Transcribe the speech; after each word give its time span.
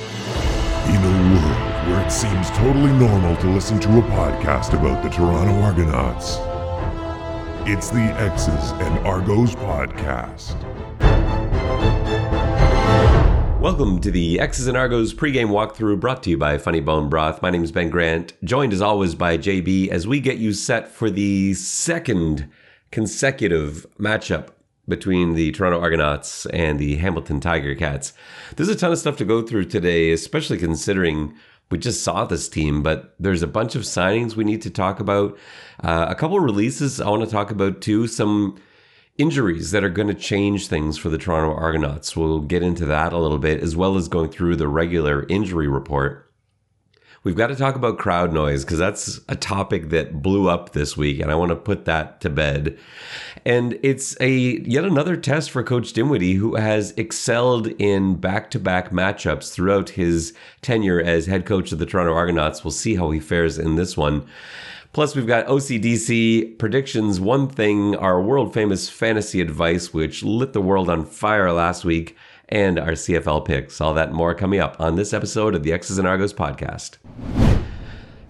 In 0.00 0.96
a 0.96 1.34
world 1.34 1.88
where 1.88 2.06
it 2.06 2.10
seems 2.10 2.48
totally 2.52 2.90
normal 2.92 3.36
to 3.36 3.48
listen 3.48 3.78
to 3.80 3.98
a 3.98 4.02
podcast 4.02 4.72
about 4.72 5.02
the 5.02 5.10
Toronto 5.10 5.52
Argonauts, 5.60 6.38
it's 7.68 7.90
the 7.90 8.00
X's 8.18 8.70
and 8.80 9.06
Argos 9.06 9.54
podcast. 9.56 10.56
Welcome 13.60 14.00
to 14.00 14.10
the 14.10 14.40
X's 14.40 14.68
and 14.68 14.76
Argos 14.78 15.12
pregame 15.12 15.48
walkthrough 15.48 16.00
brought 16.00 16.22
to 16.22 16.30
you 16.30 16.38
by 16.38 16.56
Funny 16.56 16.80
Bone 16.80 17.10
Broth. 17.10 17.42
My 17.42 17.50
name 17.50 17.62
is 17.62 17.70
Ben 17.70 17.90
Grant, 17.90 18.32
joined 18.42 18.72
as 18.72 18.80
always 18.80 19.14
by 19.14 19.36
JB 19.36 19.88
as 19.88 20.06
we 20.06 20.18
get 20.18 20.38
you 20.38 20.54
set 20.54 20.88
for 20.88 21.10
the 21.10 21.52
second 21.52 22.48
consecutive 22.90 23.86
matchup 23.98 24.48
between 24.90 25.32
the 25.34 25.52
Toronto 25.52 25.80
Argonauts 25.80 26.44
and 26.46 26.78
the 26.78 26.96
Hamilton 26.96 27.40
Tiger 27.40 27.74
Cats. 27.74 28.12
There's 28.56 28.68
a 28.68 28.76
ton 28.76 28.92
of 28.92 28.98
stuff 28.98 29.16
to 29.16 29.24
go 29.24 29.40
through 29.40 29.64
today, 29.64 30.12
especially 30.12 30.58
considering 30.58 31.34
we 31.70 31.78
just 31.78 32.02
saw 32.02 32.24
this 32.24 32.48
team, 32.48 32.82
but 32.82 33.14
there's 33.18 33.42
a 33.42 33.46
bunch 33.46 33.74
of 33.74 33.82
signings 33.82 34.34
we 34.34 34.44
need 34.44 34.60
to 34.62 34.70
talk 34.70 35.00
about. 35.00 35.38
Uh, 35.82 36.06
a 36.08 36.14
couple 36.14 36.38
releases 36.40 37.00
I 37.00 37.08
want 37.08 37.24
to 37.24 37.30
talk 37.30 37.50
about 37.50 37.80
too. 37.80 38.06
Some 38.06 38.60
injuries 39.18 39.70
that 39.70 39.84
are 39.84 39.90
going 39.90 40.08
to 40.08 40.14
change 40.14 40.66
things 40.66 40.98
for 40.98 41.10
the 41.10 41.18
Toronto 41.18 41.54
Argonauts. 41.54 42.16
We'll 42.16 42.40
get 42.40 42.62
into 42.62 42.86
that 42.86 43.12
a 43.12 43.18
little 43.18 43.38
bit, 43.38 43.60
as 43.60 43.76
well 43.76 43.96
as 43.96 44.08
going 44.08 44.30
through 44.30 44.56
the 44.56 44.68
regular 44.68 45.26
injury 45.28 45.68
report. 45.68 46.29
We've 47.22 47.36
got 47.36 47.48
to 47.48 47.56
talk 47.56 47.74
about 47.74 47.98
crowd 47.98 48.32
noise 48.32 48.64
because 48.64 48.78
that's 48.78 49.20
a 49.28 49.36
topic 49.36 49.90
that 49.90 50.22
blew 50.22 50.48
up 50.48 50.72
this 50.72 50.96
week, 50.96 51.20
and 51.20 51.30
I 51.30 51.34
want 51.34 51.50
to 51.50 51.56
put 51.56 51.84
that 51.84 52.22
to 52.22 52.30
bed. 52.30 52.78
And 53.44 53.78
it's 53.82 54.18
a 54.22 54.30
yet 54.30 54.86
another 54.86 55.18
test 55.18 55.50
for 55.50 55.62
Coach 55.62 55.92
Dinwiddie, 55.92 56.34
who 56.34 56.54
has 56.54 56.94
excelled 56.96 57.66
in 57.66 58.14
back-to-back 58.14 58.90
matchups 58.90 59.52
throughout 59.52 59.90
his 59.90 60.32
tenure 60.62 60.98
as 60.98 61.26
head 61.26 61.44
coach 61.44 61.72
of 61.72 61.78
the 61.78 61.84
Toronto 61.84 62.14
Argonauts. 62.14 62.64
We'll 62.64 62.70
see 62.70 62.94
how 62.94 63.10
he 63.10 63.20
fares 63.20 63.58
in 63.58 63.74
this 63.74 63.98
one. 63.98 64.26
Plus, 64.94 65.14
we've 65.14 65.26
got 65.26 65.46
OCDC 65.46 66.58
predictions, 66.58 67.20
one 67.20 67.48
thing, 67.48 67.94
our 67.96 68.22
world 68.22 68.54
famous 68.54 68.88
fantasy 68.88 69.42
advice, 69.42 69.92
which 69.92 70.22
lit 70.22 70.54
the 70.54 70.62
world 70.62 70.88
on 70.88 71.04
fire 71.04 71.52
last 71.52 71.84
week, 71.84 72.16
and 72.50 72.78
our 72.78 72.92
CFL 72.92 73.44
picks. 73.44 73.80
All 73.80 73.94
that 73.94 74.12
more 74.12 74.34
coming 74.34 74.60
up 74.60 74.76
on 74.80 74.96
this 74.96 75.12
episode 75.12 75.54
of 75.54 75.62
the 75.62 75.72
X's 75.72 75.98
and 75.98 76.06
Argos 76.06 76.34
podcast. 76.34 76.96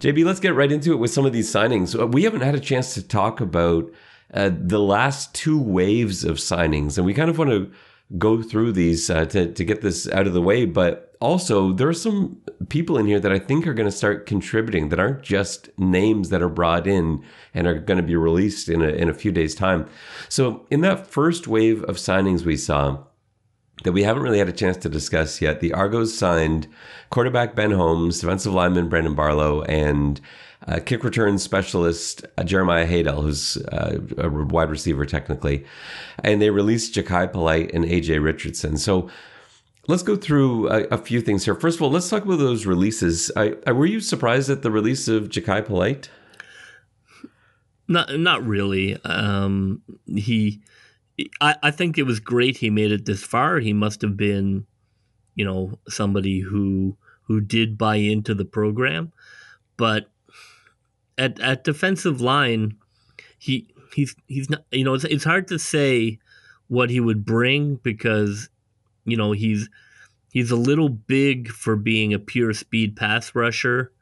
JB, 0.01 0.25
let's 0.25 0.41
get 0.41 0.55
right 0.55 0.73
into 0.73 0.93
it 0.93 0.97
with 0.97 1.11
some 1.11 1.27
of 1.27 1.33
these 1.33 1.53
signings. 1.53 1.99
Uh, 1.99 2.07
we 2.07 2.25
haven't 2.25 2.41
had 2.41 2.55
a 2.55 2.61
chance 2.61 2.95
to 2.95 3.07
talk 3.07 3.41
about 3.41 3.91
uh, 4.33 4.51
the 4.53 4.81
last 4.81 5.35
two 5.35 5.61
waves 5.61 6.25
of 6.25 6.37
signings, 6.37 6.97
and 6.97 7.05
we 7.05 7.15
kind 7.15 7.29
of 7.29 7.39
want 7.39 7.51
to 7.51 7.71
go 8.19 8.43
through 8.43 8.73
these 8.73 9.09
uh, 9.11 9.25
to, 9.27 9.53
to 9.53 9.65
get 9.65 9.83
this 9.83 10.09
out 10.09 10.27
of 10.27 10.33
the 10.33 10.43
way. 10.43 10.65
But 10.65 11.15
also, 11.21 11.73
there 11.73 11.89
are 11.89 11.93
some 11.93 12.41
people 12.71 12.97
in 12.97 13.07
here 13.07 13.21
that 13.21 13.33
I 13.33 13.39
think 13.39 13.67
are 13.67 13.75
going 13.75 13.89
to 13.89 13.97
start 13.97 14.27
contributing 14.27 14.89
that 14.89 14.99
aren't 14.99 15.23
just 15.23 15.69
names 15.79 16.31
that 16.31 16.43
are 16.43 16.49
brought 16.49 16.87
in 16.87 17.23
and 17.53 17.67
are 17.67 17.79
going 17.79 17.99
to 17.99 18.03
be 18.03 18.17
released 18.17 18.69
in 18.69 18.81
a, 18.83 18.89
in 18.89 19.09
a 19.09 19.15
few 19.15 19.33
days' 19.33 19.55
time. 19.55 19.87
So, 20.29 20.67
in 20.71 20.81
that 20.81 21.07
first 21.07 21.47
wave 21.47 21.83
of 21.85 21.97
signings 21.97 22.45
we 22.45 22.57
saw, 22.57 23.05
that 23.85 23.93
we 23.93 24.03
haven't 24.03 24.23
really 24.23 24.39
had 24.39 24.49
a 24.49 24.53
chance 24.53 24.77
to 24.79 24.89
discuss 24.89 25.41
yet. 25.41 25.61
The 25.61 25.73
Argos 25.73 26.17
signed 26.17 26.69
quarterback 27.11 27.55
Ben 27.55 27.71
Holmes, 27.71 28.21
defensive 28.21 28.53
lineman 28.53 28.89
Brandon 28.89 29.15
Barlow, 29.15 29.63
and 29.63 30.21
uh, 30.69 30.79
kick 30.85 31.03
return 31.03 31.39
specialist 31.39 32.25
uh, 32.37 32.45
Jeremiah 32.45 32.87
Haydel, 32.87 33.23
who's 33.23 33.57
uh, 33.69 33.99
a 34.19 34.29
wide 34.29 34.71
receiver 34.71 35.07
technically. 35.07 35.65
And 36.23 36.43
they 36.43 36.51
released 36.51 36.95
Jachai 36.95 37.33
Polite 37.33 37.73
and 37.73 37.85
AJ 37.85 38.23
Richardson. 38.23 38.77
So 38.77 39.09
let's 39.89 40.03
go 40.03 40.17
through 40.17 40.69
a, 40.69 40.85
a, 40.89 40.99
few 40.99 41.21
things 41.23 41.45
here. 41.47 41.55
First 41.55 41.79
of 41.79 41.83
all, 41.83 41.91
let's 41.91 42.11
talk 42.11 42.25
about 42.25 42.39
those 42.39 42.67
releases. 42.67 43.33
I, 43.37 43.55
I, 43.67 43.73
were 43.73 43.87
you 43.87 44.01
surprised 44.01 44.51
at 44.51 44.63
the 44.63 44.71
release 44.71 45.09
of 45.09 45.31
Jachai 45.31 45.65
Polite? 45.65 46.11
Not, 47.89 48.19
not 48.21 48.47
really. 48.47 49.03
Um, 49.05 49.83
he 50.07 50.63
I, 51.41 51.57
I 51.63 51.71
think 51.71 51.99
it 51.99 52.05
was 52.05 52.21
great 52.21 52.59
he 52.59 52.71
made 52.71 52.93
it 52.93 53.07
this 53.07 53.23
far. 53.23 53.59
He 53.59 53.73
must 53.73 54.03
have 54.03 54.17
been, 54.17 54.67
you 55.35 55.45
know, 55.45 55.79
somebody 55.89 56.41
who 56.41 56.97
who 57.23 57.41
did 57.41 57.79
buy 57.79 57.97
into 57.97 58.35
the 58.35 58.45
program. 58.45 59.13
But 59.77 60.11
at 61.19 61.39
at 61.41 61.65
defensive 61.65 62.21
line, 62.21 62.77
he 63.39 63.69
he's 63.95 64.15
he's 64.27 64.51
not 64.51 64.65
you 64.71 64.85
know, 64.85 64.95
it's 64.95 65.05
it's 65.05 65.25
hard 65.25 65.49
to 65.49 65.59
say 65.59 66.19
what 66.69 66.91
he 66.91 67.01
would 67.01 67.25
bring 67.25 67.77
because, 67.77 68.49
you 69.05 69.17
know, 69.17 69.33
he's 69.33 69.69
he's 70.33 70.51
a 70.51 70.57
little 70.57 70.89
big 70.89 71.49
for 71.49 71.77
being 71.77 72.15
a 72.15 72.19
pure 72.19 72.53
speed 72.53 72.97
pass 72.97 73.35
rusher. 73.35 73.93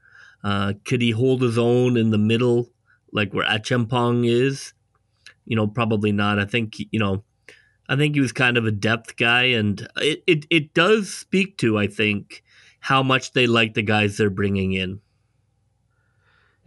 Uh, 0.45 0.75
could 0.85 1.03
he 1.03 1.11
hold 1.11 1.43
his 1.43 1.59
own 1.59 1.97
in 1.97 2.11
the 2.11 2.19
middle, 2.19 2.71
like 3.13 3.33
where 3.33 3.47
Achempong 3.47 4.29
is? 4.29 4.73
You 5.49 5.57
know, 5.57 5.67
probably 5.67 6.13
not. 6.13 6.39
I 6.39 6.45
think, 6.45 6.79
you 6.79 7.01
know, 7.01 7.25
I 7.89 7.97
think 7.97 8.15
he 8.15 8.21
was 8.21 8.33
kind 8.33 8.57
of 8.59 8.67
a 8.67 8.71
depth 8.71 9.17
guy, 9.17 9.45
and 9.45 9.89
it, 9.97 10.23
it, 10.27 10.47
it 10.51 10.75
does 10.75 11.13
speak 11.13 11.57
to, 11.59 11.79
I 11.79 11.87
think, 11.87 12.45
how 12.81 13.03
much 13.03 13.33
they 13.33 13.47
like 13.47 13.75
the 13.75 13.83
guys 13.83 14.17
they're 14.17 14.31
bringing 14.31 14.75
in. 14.75 15.01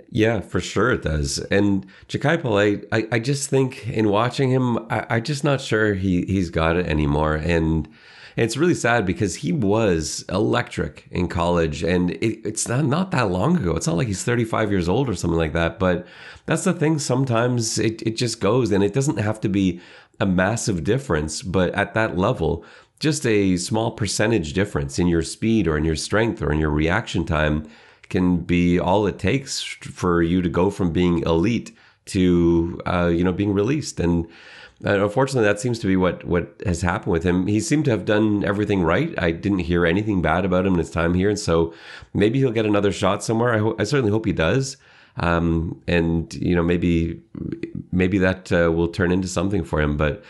Yeah, 0.09 0.41
for 0.41 0.59
sure 0.59 0.91
it 0.91 1.03
does. 1.03 1.37
And 1.51 1.85
Jachai 2.09 2.41
Polite, 2.41 2.85
I, 2.91 3.07
I 3.11 3.19
just 3.19 3.49
think 3.49 3.87
in 3.87 4.09
watching 4.09 4.49
him, 4.49 4.79
I, 4.89 5.05
I'm 5.09 5.23
just 5.23 5.43
not 5.43 5.61
sure 5.61 5.93
he, 5.93 6.25
he's 6.25 6.49
got 6.49 6.75
it 6.75 6.87
anymore. 6.87 7.35
And 7.35 7.87
it's 8.35 8.57
really 8.57 8.73
sad 8.73 9.05
because 9.05 9.35
he 9.35 9.51
was 9.51 10.23
electric 10.29 11.07
in 11.11 11.27
college 11.27 11.83
and 11.83 12.11
it, 12.11 12.45
it's 12.45 12.67
not, 12.67 12.85
not 12.85 13.11
that 13.11 13.29
long 13.29 13.57
ago. 13.57 13.75
It's 13.75 13.87
not 13.87 13.97
like 13.97 14.07
he's 14.07 14.23
35 14.23 14.71
years 14.71 14.87
old 14.87 15.09
or 15.09 15.15
something 15.15 15.37
like 15.37 15.53
that. 15.53 15.79
But 15.79 16.05
that's 16.45 16.63
the 16.63 16.73
thing. 16.73 16.99
Sometimes 16.99 17.77
it, 17.77 18.01
it 18.03 18.17
just 18.17 18.39
goes 18.39 18.71
and 18.71 18.83
it 18.83 18.93
doesn't 18.93 19.17
have 19.17 19.41
to 19.41 19.49
be 19.49 19.79
a 20.19 20.25
massive 20.25 20.83
difference, 20.83 21.41
but 21.41 21.73
at 21.73 21.93
that 21.93 22.17
level, 22.17 22.63
just 22.99 23.25
a 23.25 23.57
small 23.57 23.91
percentage 23.91 24.53
difference 24.53 24.99
in 24.99 25.07
your 25.07 25.23
speed 25.23 25.67
or 25.67 25.75
in 25.75 25.83
your 25.83 25.95
strength 25.95 26.41
or 26.41 26.51
in 26.51 26.59
your 26.59 26.69
reaction 26.69 27.25
time 27.25 27.67
can 28.09 28.37
be 28.37 28.79
all 28.79 29.07
it 29.07 29.17
takes 29.17 29.61
for 29.61 30.21
you 30.21 30.41
to 30.41 30.49
go 30.49 30.69
from 30.69 30.91
being 30.91 31.19
elite 31.19 31.75
to 32.05 32.79
uh, 32.85 33.07
you 33.07 33.23
know 33.23 33.31
being 33.31 33.53
released 33.53 33.99
and 33.99 34.27
uh, 34.85 35.03
unfortunately, 35.03 35.47
that 35.47 35.59
seems 35.59 35.79
to 35.79 35.87
be 35.87 35.95
what 35.95 36.23
what 36.25 36.53
has 36.65 36.81
happened 36.81 37.11
with 37.11 37.23
him. 37.23 37.47
He 37.47 37.59
seemed 37.59 37.85
to 37.85 37.91
have 37.91 38.05
done 38.05 38.43
everything 38.43 38.81
right. 38.83 39.13
I 39.17 39.31
didn't 39.31 39.59
hear 39.59 39.85
anything 39.85 40.21
bad 40.21 40.45
about 40.45 40.65
him 40.65 40.73
in 40.73 40.79
his 40.79 40.89
time 40.89 41.13
here, 41.13 41.29
and 41.29 41.39
so 41.39 41.73
maybe 42.13 42.39
he'll 42.39 42.51
get 42.51 42.65
another 42.65 42.91
shot 42.91 43.23
somewhere. 43.23 43.53
I, 43.53 43.59
ho- 43.59 43.75
I 43.77 43.83
certainly 43.83 44.11
hope 44.11 44.25
he 44.25 44.33
does. 44.33 44.77
Um, 45.17 45.81
and 45.87 46.33
you 46.33 46.55
know, 46.55 46.63
maybe 46.63 47.21
maybe 47.91 48.17
that 48.19 48.51
uh, 48.51 48.71
will 48.71 48.87
turn 48.87 49.11
into 49.11 49.27
something 49.27 49.63
for 49.63 49.81
him. 49.81 49.97
But 49.97 50.23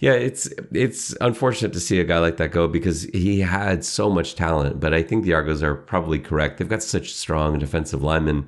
yeah, 0.00 0.12
it's 0.12 0.46
it's 0.72 1.14
unfortunate 1.20 1.72
to 1.72 1.80
see 1.80 2.00
a 2.00 2.04
guy 2.04 2.18
like 2.18 2.36
that 2.36 2.50
go 2.50 2.68
because 2.68 3.04
he 3.14 3.40
had 3.40 3.84
so 3.84 4.10
much 4.10 4.34
talent. 4.34 4.80
But 4.80 4.92
I 4.92 5.02
think 5.02 5.24
the 5.24 5.32
Argos 5.34 5.62
are 5.62 5.74
probably 5.74 6.18
correct. 6.18 6.58
They've 6.58 6.68
got 6.68 6.82
such 6.82 7.14
strong 7.14 7.58
defensive 7.58 8.02
linemen 8.02 8.46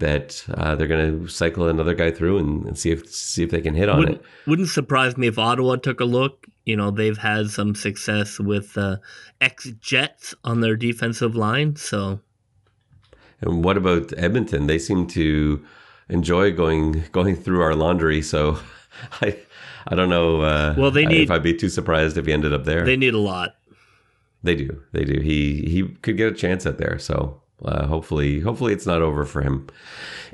that 0.00 0.44
uh, 0.54 0.74
they're 0.74 0.86
going 0.86 1.20
to 1.20 1.28
cycle 1.28 1.68
another 1.68 1.94
guy 1.94 2.10
through 2.10 2.38
and, 2.38 2.66
and, 2.66 2.78
see 2.78 2.90
if 2.90 3.08
see 3.08 3.42
if 3.42 3.50
they 3.50 3.60
can 3.60 3.74
hit 3.74 3.88
on 3.88 3.98
wouldn't, 3.98 4.18
it. 4.18 4.24
Wouldn't 4.46 4.68
surprise 4.68 5.16
me 5.16 5.28
if 5.28 5.38
Ottawa 5.38 5.76
took 5.76 6.00
a 6.00 6.04
look. 6.04 6.46
You 6.66 6.76
know, 6.76 6.90
they've 6.90 7.16
had 7.16 7.50
some 7.50 7.74
success 7.74 8.38
with 8.38 8.76
uh, 8.76 8.96
ex 9.40 9.70
Jets 9.80 10.34
on 10.44 10.60
their 10.60 10.76
defensive 10.76 11.34
line. 11.34 11.76
So, 11.76 12.20
and 13.40 13.64
what 13.64 13.76
about 13.76 14.12
Edmonton? 14.16 14.66
They 14.66 14.78
seem 14.78 15.06
to 15.08 15.64
enjoy 16.08 16.52
going 16.52 17.04
going 17.12 17.36
through 17.36 17.62
our 17.62 17.74
laundry. 17.74 18.22
So, 18.22 18.58
I 19.22 19.38
I 19.86 19.94
don't 19.94 20.10
know. 20.10 20.42
Uh, 20.42 20.74
well, 20.76 20.90
they 20.90 21.06
need. 21.06 21.22
If 21.22 21.30
I'd 21.30 21.42
be 21.42 21.54
too 21.54 21.68
surprised 21.68 22.18
if 22.18 22.26
he 22.26 22.32
ended 22.32 22.52
up 22.52 22.64
there. 22.64 22.84
They 22.84 22.96
need 22.96 23.14
a 23.14 23.18
lot. 23.18 23.56
They 24.42 24.54
do. 24.54 24.82
They 24.92 25.04
do. 25.04 25.20
He 25.20 25.62
he 25.62 25.88
could 26.02 26.16
get 26.16 26.32
a 26.32 26.34
chance 26.34 26.66
at 26.66 26.78
there. 26.78 26.98
So 26.98 27.42
uh, 27.64 27.86
hopefully, 27.86 28.40
hopefully 28.40 28.72
it's 28.72 28.86
not 28.86 29.02
over 29.02 29.24
for 29.24 29.42
him. 29.42 29.66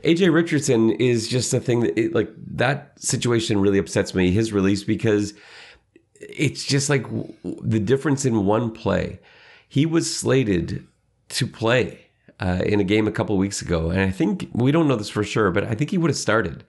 AJ 0.04 0.32
Richardson 0.32 0.90
is 0.92 1.28
just 1.28 1.52
a 1.52 1.60
thing 1.60 1.80
that 1.80 1.98
it, 1.98 2.14
like 2.14 2.30
that 2.36 2.92
situation 3.02 3.60
really 3.60 3.78
upsets 3.78 4.14
me. 4.14 4.30
His 4.30 4.52
release 4.52 4.84
because 4.84 5.34
it's 6.20 6.64
just 6.64 6.88
like 6.88 7.06
the 7.42 7.80
difference 7.80 8.24
in 8.24 8.46
one 8.46 8.70
play. 8.70 9.18
He 9.68 9.86
was 9.86 10.14
slated 10.14 10.86
to 11.30 11.46
play 11.46 12.06
uh, 12.40 12.62
in 12.64 12.80
a 12.80 12.84
game 12.84 13.08
a 13.08 13.12
couple 13.12 13.36
weeks 13.36 13.60
ago, 13.60 13.90
and 13.90 14.00
I 14.00 14.10
think 14.10 14.48
we 14.52 14.70
don't 14.70 14.88
know 14.88 14.96
this 14.96 15.10
for 15.10 15.24
sure, 15.24 15.50
but 15.50 15.64
I 15.64 15.74
think 15.74 15.90
he 15.90 15.98
would 15.98 16.10
have 16.10 16.16
started, 16.16 16.64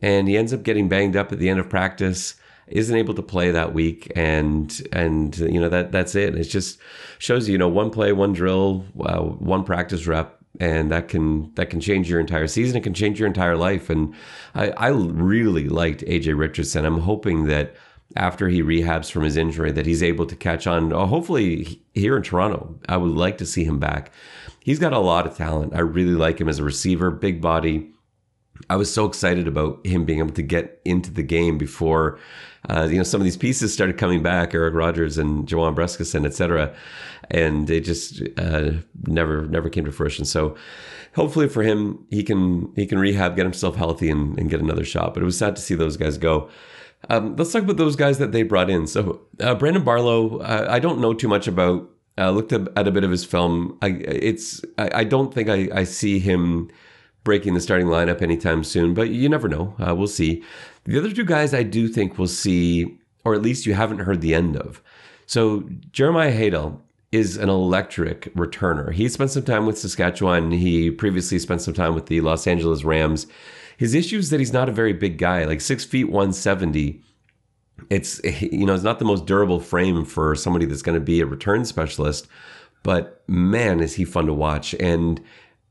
and 0.00 0.28
he 0.28 0.36
ends 0.36 0.52
up 0.52 0.62
getting 0.62 0.88
banged 0.88 1.16
up 1.16 1.32
at 1.32 1.38
the 1.38 1.48
end 1.48 1.58
of 1.58 1.68
practice 1.68 2.36
isn't 2.68 2.96
able 2.96 3.14
to 3.14 3.22
play 3.22 3.50
that 3.50 3.72
week 3.72 4.10
and 4.16 4.82
and 4.92 5.38
you 5.38 5.60
know 5.60 5.68
that 5.68 5.92
that's 5.92 6.14
it 6.14 6.34
it 6.34 6.44
just 6.44 6.78
shows 7.18 7.48
you 7.48 7.52
you 7.52 7.58
know 7.58 7.68
one 7.68 7.90
play 7.90 8.12
one 8.12 8.32
drill 8.32 8.84
uh, 9.00 9.20
one 9.20 9.64
practice 9.64 10.06
rep 10.06 10.38
and 10.58 10.90
that 10.90 11.08
can 11.08 11.52
that 11.54 11.70
can 11.70 11.80
change 11.80 12.08
your 12.08 12.18
entire 12.18 12.46
season 12.46 12.76
it 12.76 12.82
can 12.82 12.94
change 12.94 13.20
your 13.20 13.26
entire 13.28 13.56
life 13.56 13.88
and 13.90 14.14
i 14.54 14.70
i 14.70 14.88
really 14.88 15.68
liked 15.68 16.00
aj 16.02 16.36
richardson 16.36 16.84
i'm 16.84 17.00
hoping 17.00 17.46
that 17.46 17.76
after 18.14 18.48
he 18.48 18.62
rehabs 18.62 19.10
from 19.10 19.24
his 19.24 19.36
injury 19.36 19.72
that 19.72 19.86
he's 19.86 20.02
able 20.02 20.26
to 20.26 20.36
catch 20.36 20.66
on. 20.66 20.92
Uh, 20.92 21.06
hopefully, 21.06 21.80
here 21.94 22.16
in 22.16 22.22
Toronto, 22.22 22.78
I 22.88 22.96
would 22.96 23.10
like 23.12 23.38
to 23.38 23.46
see 23.46 23.64
him 23.64 23.78
back. 23.78 24.12
He's 24.60 24.78
got 24.78 24.92
a 24.92 24.98
lot 24.98 25.26
of 25.26 25.36
talent. 25.36 25.74
I 25.74 25.80
really 25.80 26.14
like 26.14 26.40
him 26.40 26.48
as 26.48 26.58
a 26.58 26.64
receiver, 26.64 27.10
big 27.10 27.40
body. 27.40 27.90
I 28.70 28.76
was 28.76 28.92
so 28.92 29.04
excited 29.04 29.46
about 29.46 29.84
him 29.86 30.04
being 30.04 30.20
able 30.20 30.34
to 30.34 30.42
get 30.42 30.80
into 30.84 31.10
the 31.10 31.22
game 31.22 31.58
before, 31.58 32.18
uh, 32.68 32.88
you 32.90 32.96
know, 32.96 33.02
some 33.02 33.20
of 33.20 33.24
these 33.24 33.36
pieces 33.36 33.72
started 33.72 33.98
coming 33.98 34.22
back, 34.22 34.54
Eric 34.54 34.74
Rogers 34.74 35.18
and 35.18 35.46
Juwan 35.46 35.74
Brescacin, 35.74 36.24
et 36.24 36.34
cetera, 36.34 36.74
and 37.30 37.70
it 37.70 37.84
just 37.84 38.22
uh, 38.38 38.72
never 39.06 39.46
never 39.46 39.68
came 39.70 39.84
to 39.84 39.92
fruition. 39.92 40.24
So 40.24 40.56
hopefully 41.14 41.48
for 41.48 41.62
him, 41.62 42.04
he 42.10 42.22
can 42.22 42.72
he 42.76 42.86
can 42.86 42.98
rehab, 42.98 43.36
get 43.36 43.44
himself 43.44 43.76
healthy, 43.76 44.10
and, 44.10 44.38
and 44.38 44.50
get 44.50 44.60
another 44.60 44.84
shot. 44.84 45.14
But 45.14 45.22
it 45.22 45.26
was 45.26 45.38
sad 45.38 45.56
to 45.56 45.62
see 45.62 45.74
those 45.74 45.96
guys 45.96 46.18
go. 46.18 46.48
Um, 47.08 47.36
let's 47.36 47.52
talk 47.52 47.62
about 47.62 47.76
those 47.76 47.96
guys 47.96 48.18
that 48.18 48.32
they 48.32 48.42
brought 48.42 48.70
in. 48.70 48.86
So 48.86 49.20
uh, 49.40 49.54
Brandon 49.54 49.84
Barlow, 49.84 50.38
uh, 50.38 50.66
I 50.68 50.78
don't 50.78 51.00
know 51.00 51.14
too 51.14 51.28
much 51.28 51.46
about. 51.46 51.88
I 52.18 52.30
looked 52.30 52.52
at 52.52 52.68
a 52.76 52.90
bit 52.90 53.04
of 53.04 53.10
his 53.10 53.26
film. 53.26 53.76
I, 53.82 53.88
it's 53.88 54.64
I, 54.78 54.90
I 55.00 55.04
don't 55.04 55.34
think 55.34 55.48
I, 55.50 55.68
I 55.74 55.84
see 55.84 56.18
him 56.18 56.70
breaking 57.24 57.54
the 57.54 57.60
starting 57.60 57.88
lineup 57.88 58.22
anytime 58.22 58.64
soon, 58.64 58.94
but 58.94 59.10
you 59.10 59.28
never 59.28 59.48
know. 59.48 59.74
Uh, 59.78 59.94
we'll 59.94 60.06
see. 60.06 60.42
The 60.86 60.98
other 60.98 61.12
two 61.12 61.24
guys 61.24 61.52
I 61.52 61.62
do 61.62 61.88
think 61.88 62.18
we'll 62.18 62.28
see, 62.28 62.98
or 63.24 63.34
at 63.34 63.42
least 63.42 63.66
you 63.66 63.74
haven't 63.74 63.98
heard 63.98 64.20
the 64.20 64.34
end 64.34 64.56
of. 64.56 64.82
So 65.26 65.68
Jeremiah 65.90 66.32
Haydel 66.32 66.80
is 67.12 67.36
an 67.36 67.48
electric 67.48 68.32
returner. 68.34 68.92
He 68.92 69.08
spent 69.08 69.30
some 69.30 69.44
time 69.44 69.66
with 69.66 69.78
Saskatchewan. 69.78 70.52
He 70.52 70.90
previously 70.90 71.38
spent 71.38 71.62
some 71.62 71.74
time 71.74 71.94
with 71.94 72.06
the 72.06 72.20
Los 72.20 72.46
Angeles 72.46 72.84
Rams. 72.84 73.26
His 73.76 73.94
issue 73.94 74.18
is 74.18 74.30
that 74.30 74.40
he's 74.40 74.52
not 74.52 74.68
a 74.68 74.72
very 74.72 74.92
big 74.92 75.18
guy, 75.18 75.44
like 75.44 75.60
six 75.60 75.84
feet 75.84 76.04
170. 76.04 77.02
It's 77.90 78.20
you 78.40 78.64
know, 78.64 78.74
it's 78.74 78.84
not 78.84 78.98
the 78.98 79.04
most 79.04 79.26
durable 79.26 79.60
frame 79.60 80.04
for 80.04 80.34
somebody 80.34 80.66
that's 80.66 80.82
going 80.82 80.98
to 80.98 81.04
be 81.04 81.20
a 81.20 81.26
return 81.26 81.64
specialist, 81.64 82.26
but 82.82 83.22
man, 83.26 83.80
is 83.80 83.94
he 83.94 84.04
fun 84.04 84.26
to 84.26 84.32
watch. 84.32 84.74
And 84.74 85.20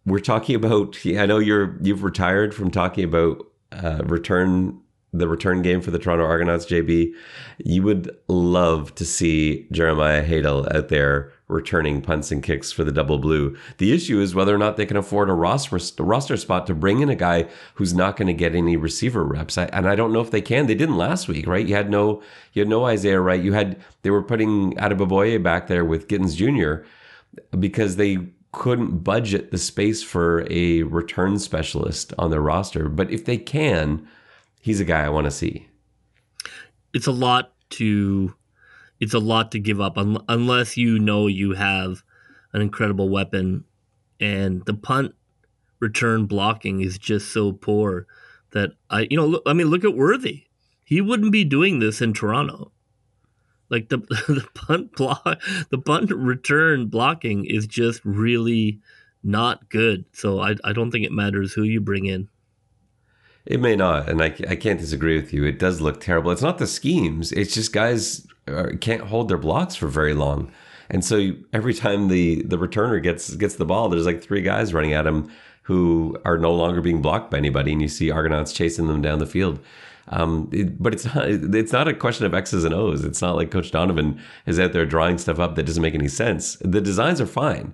we're 0.06 0.20
talking 0.20 0.56
about 0.56 0.98
I 1.06 1.26
know 1.26 1.40
you're 1.40 1.78
you've 1.82 2.04
retired 2.04 2.54
from 2.54 2.70
talking 2.70 3.04
about 3.04 3.46
uh, 3.72 4.02
return 4.06 4.80
the 5.18 5.28
return 5.28 5.62
game 5.62 5.82
for 5.82 5.92
the 5.92 6.00
Toronto 6.00 6.26
Argonauts, 6.26 6.66
JB, 6.66 7.14
you 7.58 7.84
would 7.84 8.16
love 8.28 8.94
to 8.96 9.06
see 9.06 9.68
Jeremiah 9.72 10.26
Haydel 10.28 10.74
out 10.76 10.90
there 10.90 11.32
returning 11.48 12.02
punts 12.02 12.32
and 12.32 12.42
kicks 12.42 12.72
for 12.72 12.84
the 12.84 12.92
double 12.92 13.20
blue. 13.20 13.56
The 13.78 13.94
issue 13.94 14.20
is 14.20 14.34
whether 14.34 14.54
or 14.54 14.58
not 14.58 14.78
they 14.78 14.86
can 14.86 14.98
afford 14.98 15.30
a 15.30 15.34
roster, 15.34 15.78
a 15.78 16.04
roster 16.04 16.38
spot 16.38 16.66
to 16.68 16.74
bring 16.74 17.02
in 17.02 17.10
a 17.10 17.16
guy 17.16 17.48
who's 17.76 17.94
not 17.94 18.18
going 18.18 18.28
to 18.28 18.34
get 18.34 18.56
any 18.56 18.78
receiver 18.78 19.24
reps. 19.24 19.58
I, 19.58 19.66
and 19.66 19.88
I 19.88 19.96
don't 19.96 20.12
know 20.12 20.22
if 20.22 20.32
they 20.32 20.42
can. 20.42 20.66
They 20.66 20.76
didn't 20.76 20.98
last 20.98 21.28
week, 21.28 21.46
right? 21.46 21.66
You 21.66 21.76
had 21.76 21.90
no, 21.90 22.24
you 22.54 22.62
had 22.62 22.70
no 22.70 22.86
Isaiah 22.86 23.22
Wright. 23.22 23.44
You 23.44 23.54
had, 23.54 23.80
they 24.02 24.10
were 24.10 24.24
putting 24.24 24.74
Adeboboye 24.74 25.42
back 25.44 25.68
there 25.68 25.86
with 25.86 26.08
Gittens 26.08 26.36
Jr. 26.36 26.88
because 27.58 27.96
they 27.96 28.18
couldn't 28.52 29.00
budget 29.04 29.52
the 29.52 29.58
space 29.58 30.02
for 30.02 30.48
a 30.50 30.84
return 30.84 31.38
specialist 31.38 32.14
on 32.18 32.32
their 32.32 32.42
roster. 32.42 32.90
But 32.90 33.12
if 33.12 33.26
they 33.26 33.38
can, 33.38 34.08
he's 34.66 34.80
a 34.80 34.86
guy 34.86 35.06
I 35.06 35.10
want 35.10 35.26
to 35.26 35.32
see. 35.32 35.70
It's 36.92 37.06
a 37.06 37.12
lot 37.12 37.54
to 37.72 38.34
it's 39.00 39.14
a 39.14 39.20
lot 39.20 39.52
to 39.52 39.60
give 39.60 39.80
up 39.80 39.96
un- 39.96 40.24
unless 40.28 40.76
you 40.76 40.98
know 40.98 41.28
you 41.28 41.54
have 41.54 42.02
an 42.52 42.62
incredible 42.62 43.08
weapon 43.08 43.64
and 44.20 44.66
the 44.66 44.74
punt 44.74 45.14
return 45.80 46.26
blocking 46.26 46.82
is 46.82 46.98
just 46.98 47.32
so 47.32 47.52
poor 47.52 48.08
that 48.54 48.72
I 48.90 49.08
you 49.12 49.18
know 49.18 49.28
look, 49.28 49.44
I 49.46 49.54
mean 49.54 49.68
look 49.68 49.86
at 49.86 49.96
Worthy. 49.96 50.46
He 50.84 51.00
wouldn't 51.00 51.32
be 51.32 51.44
doing 51.44 51.78
this 51.78 52.02
in 52.02 52.14
Toronto. 52.14 52.72
Like 53.70 53.90
the 53.90 53.98
the 54.28 54.48
punt 54.56 54.96
block 54.96 55.40
the 55.70 55.78
punt 55.78 56.10
return 56.10 56.88
blocking 56.88 57.46
is 57.46 57.68
just 57.68 58.04
really 58.04 58.80
not 59.22 59.70
good. 59.70 60.06
So 60.12 60.40
I 60.40 60.56
I 60.64 60.74
don't 60.74 60.90
think 60.90 61.06
it 61.06 61.12
matters 61.12 61.54
who 61.54 61.62
you 61.62 61.82
bring 61.82 62.08
in. 62.08 62.30
It 63.46 63.60
may 63.60 63.76
not, 63.76 64.10
and 64.10 64.22
I, 64.22 64.36
I 64.50 64.56
can't 64.56 64.80
disagree 64.80 65.16
with 65.16 65.32
you. 65.32 65.44
It 65.46 65.60
does 65.60 65.80
look 65.80 66.02
terrible. 66.02 66.32
It's 66.32 66.42
not 66.42 66.58
the 66.58 66.68
schemes; 66.68 67.32
it's 67.32 67.54
just 67.54 67.72
guys 67.72 68.26
can't 68.82 69.02
hold 69.04 69.30
their 69.30 69.38
blocks 69.38 69.76
for 69.76 69.88
very 69.88 70.14
long, 70.14 70.52
and 70.90 71.06
so 71.06 71.32
every 71.54 71.74
time 71.74 72.08
the 72.08 72.42
the 72.44 72.58
returner 72.58 73.02
gets 73.02 73.36
gets 73.36 73.56
the 73.56 73.66
ball, 73.66 73.90
there's 73.90 74.06
like 74.06 74.24
three 74.24 74.42
guys 74.42 74.74
running 74.74 74.94
at 74.94 75.06
him 75.06 75.30
who 75.64 76.16
are 76.26 76.38
no 76.38 76.54
longer 76.54 76.82
being 76.82 77.02
blocked 77.02 77.32
by 77.32 77.38
anybody, 77.38 77.72
and 77.72 77.82
you 77.82 77.88
see 77.88 78.12
Argonauts 78.12 78.54
chasing 78.54 78.88
them 78.88 79.02
down 79.02 79.20
the 79.20 79.26
field. 79.26 79.60
Um, 80.10 80.50
it, 80.52 80.82
but 80.82 80.94
it's 80.94 81.06
not 81.06 81.28
it's 81.28 81.72
not 81.72 81.88
a 81.88 81.94
question 81.94 82.26
of 82.26 82.34
X's 82.34 82.64
and 82.64 82.74
O's. 82.74 83.04
It's 83.04 83.22
not 83.22 83.36
like 83.36 83.52
Coach 83.52 83.72
Donovan 83.72 84.20
is 84.46 84.60
out 84.60 84.74
there 84.74 84.86
drawing 84.86 85.18
stuff 85.18 85.40
up 85.40 85.56
that 85.56 85.66
doesn't 85.66 85.82
make 85.82 85.96
any 85.96 86.08
sense. 86.08 86.58
The 86.62 86.82
designs 86.82 87.22
are 87.22 87.28
fine, 87.28 87.74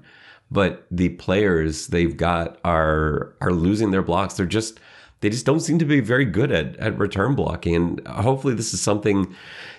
but 0.50 0.85
the 0.89 1.09
players 1.09 1.88
they've 1.88 2.15
got 2.15 2.59
are 2.63 3.33
are 3.41 3.51
losing 3.51 3.91
their 3.91 4.01
blocks. 4.01 4.35
They're 4.35 4.45
just 4.45 4.79
they 5.21 5.29
just 5.29 5.45
don't 5.45 5.62
seem 5.62 5.79
to 5.79 5.85
be 5.85 6.00
very 6.00 6.25
good 6.25 6.51
at, 6.51 6.75
at 6.77 6.97
return 6.97 7.35
blocking. 7.35 7.75
And 7.75 8.07
hopefully, 8.07 8.53
this 8.53 8.73
is 8.73 8.81
something 8.81 9.33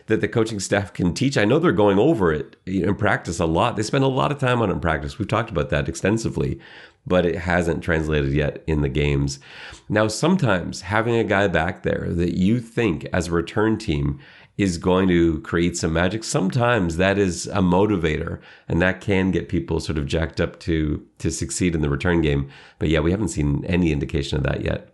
that 0.06 0.20
the 0.20 0.28
coaching 0.28 0.60
staff 0.60 0.92
can 0.92 1.14
teach. 1.14 1.36
I 1.36 1.44
know 1.44 1.58
they're 1.58 1.72
going 1.72 1.98
over 1.98 2.32
it 2.32 2.56
in 2.66 2.94
practice 2.94 3.38
a 3.38 3.46
lot. 3.46 3.76
They 3.76 3.82
spend 3.82 4.04
a 4.04 4.08
lot 4.08 4.32
of 4.32 4.38
time 4.38 4.62
on 4.62 4.70
it 4.70 4.74
in 4.74 4.80
practice. 4.80 5.18
We've 5.18 5.28
talked 5.28 5.50
about 5.50 5.70
that 5.70 5.88
extensively, 5.88 6.58
but 7.06 7.26
it 7.26 7.36
hasn't 7.36 7.82
translated 7.82 8.32
yet 8.32 8.62
in 8.66 8.82
the 8.82 8.88
games. 8.88 9.40
Now, 9.88 10.08
sometimes 10.08 10.82
having 10.82 11.16
a 11.16 11.24
guy 11.24 11.48
back 11.48 11.82
there 11.82 12.08
that 12.10 12.36
you 12.36 12.60
think 12.60 13.06
as 13.12 13.28
a 13.28 13.32
return 13.32 13.78
team 13.78 14.20
is 14.58 14.78
going 14.78 15.08
to 15.08 15.40
create 15.40 15.76
some 15.76 15.94
magic. 15.94 16.22
Sometimes 16.22 16.98
that 16.98 17.18
is 17.18 17.46
a 17.48 17.60
motivator 17.60 18.38
and 18.68 18.82
that 18.82 19.00
can 19.00 19.30
get 19.30 19.48
people 19.48 19.80
sort 19.80 19.98
of 19.98 20.06
jacked 20.06 20.40
up 20.40 20.60
to 20.60 21.04
to 21.18 21.30
succeed 21.30 21.74
in 21.74 21.80
the 21.80 21.88
return 21.88 22.20
game. 22.20 22.50
But 22.78 22.90
yeah, 22.90 23.00
we 23.00 23.10
haven't 23.10 23.28
seen 23.28 23.64
any 23.64 23.92
indication 23.92 24.36
of 24.36 24.44
that 24.44 24.62
yet. 24.62 24.91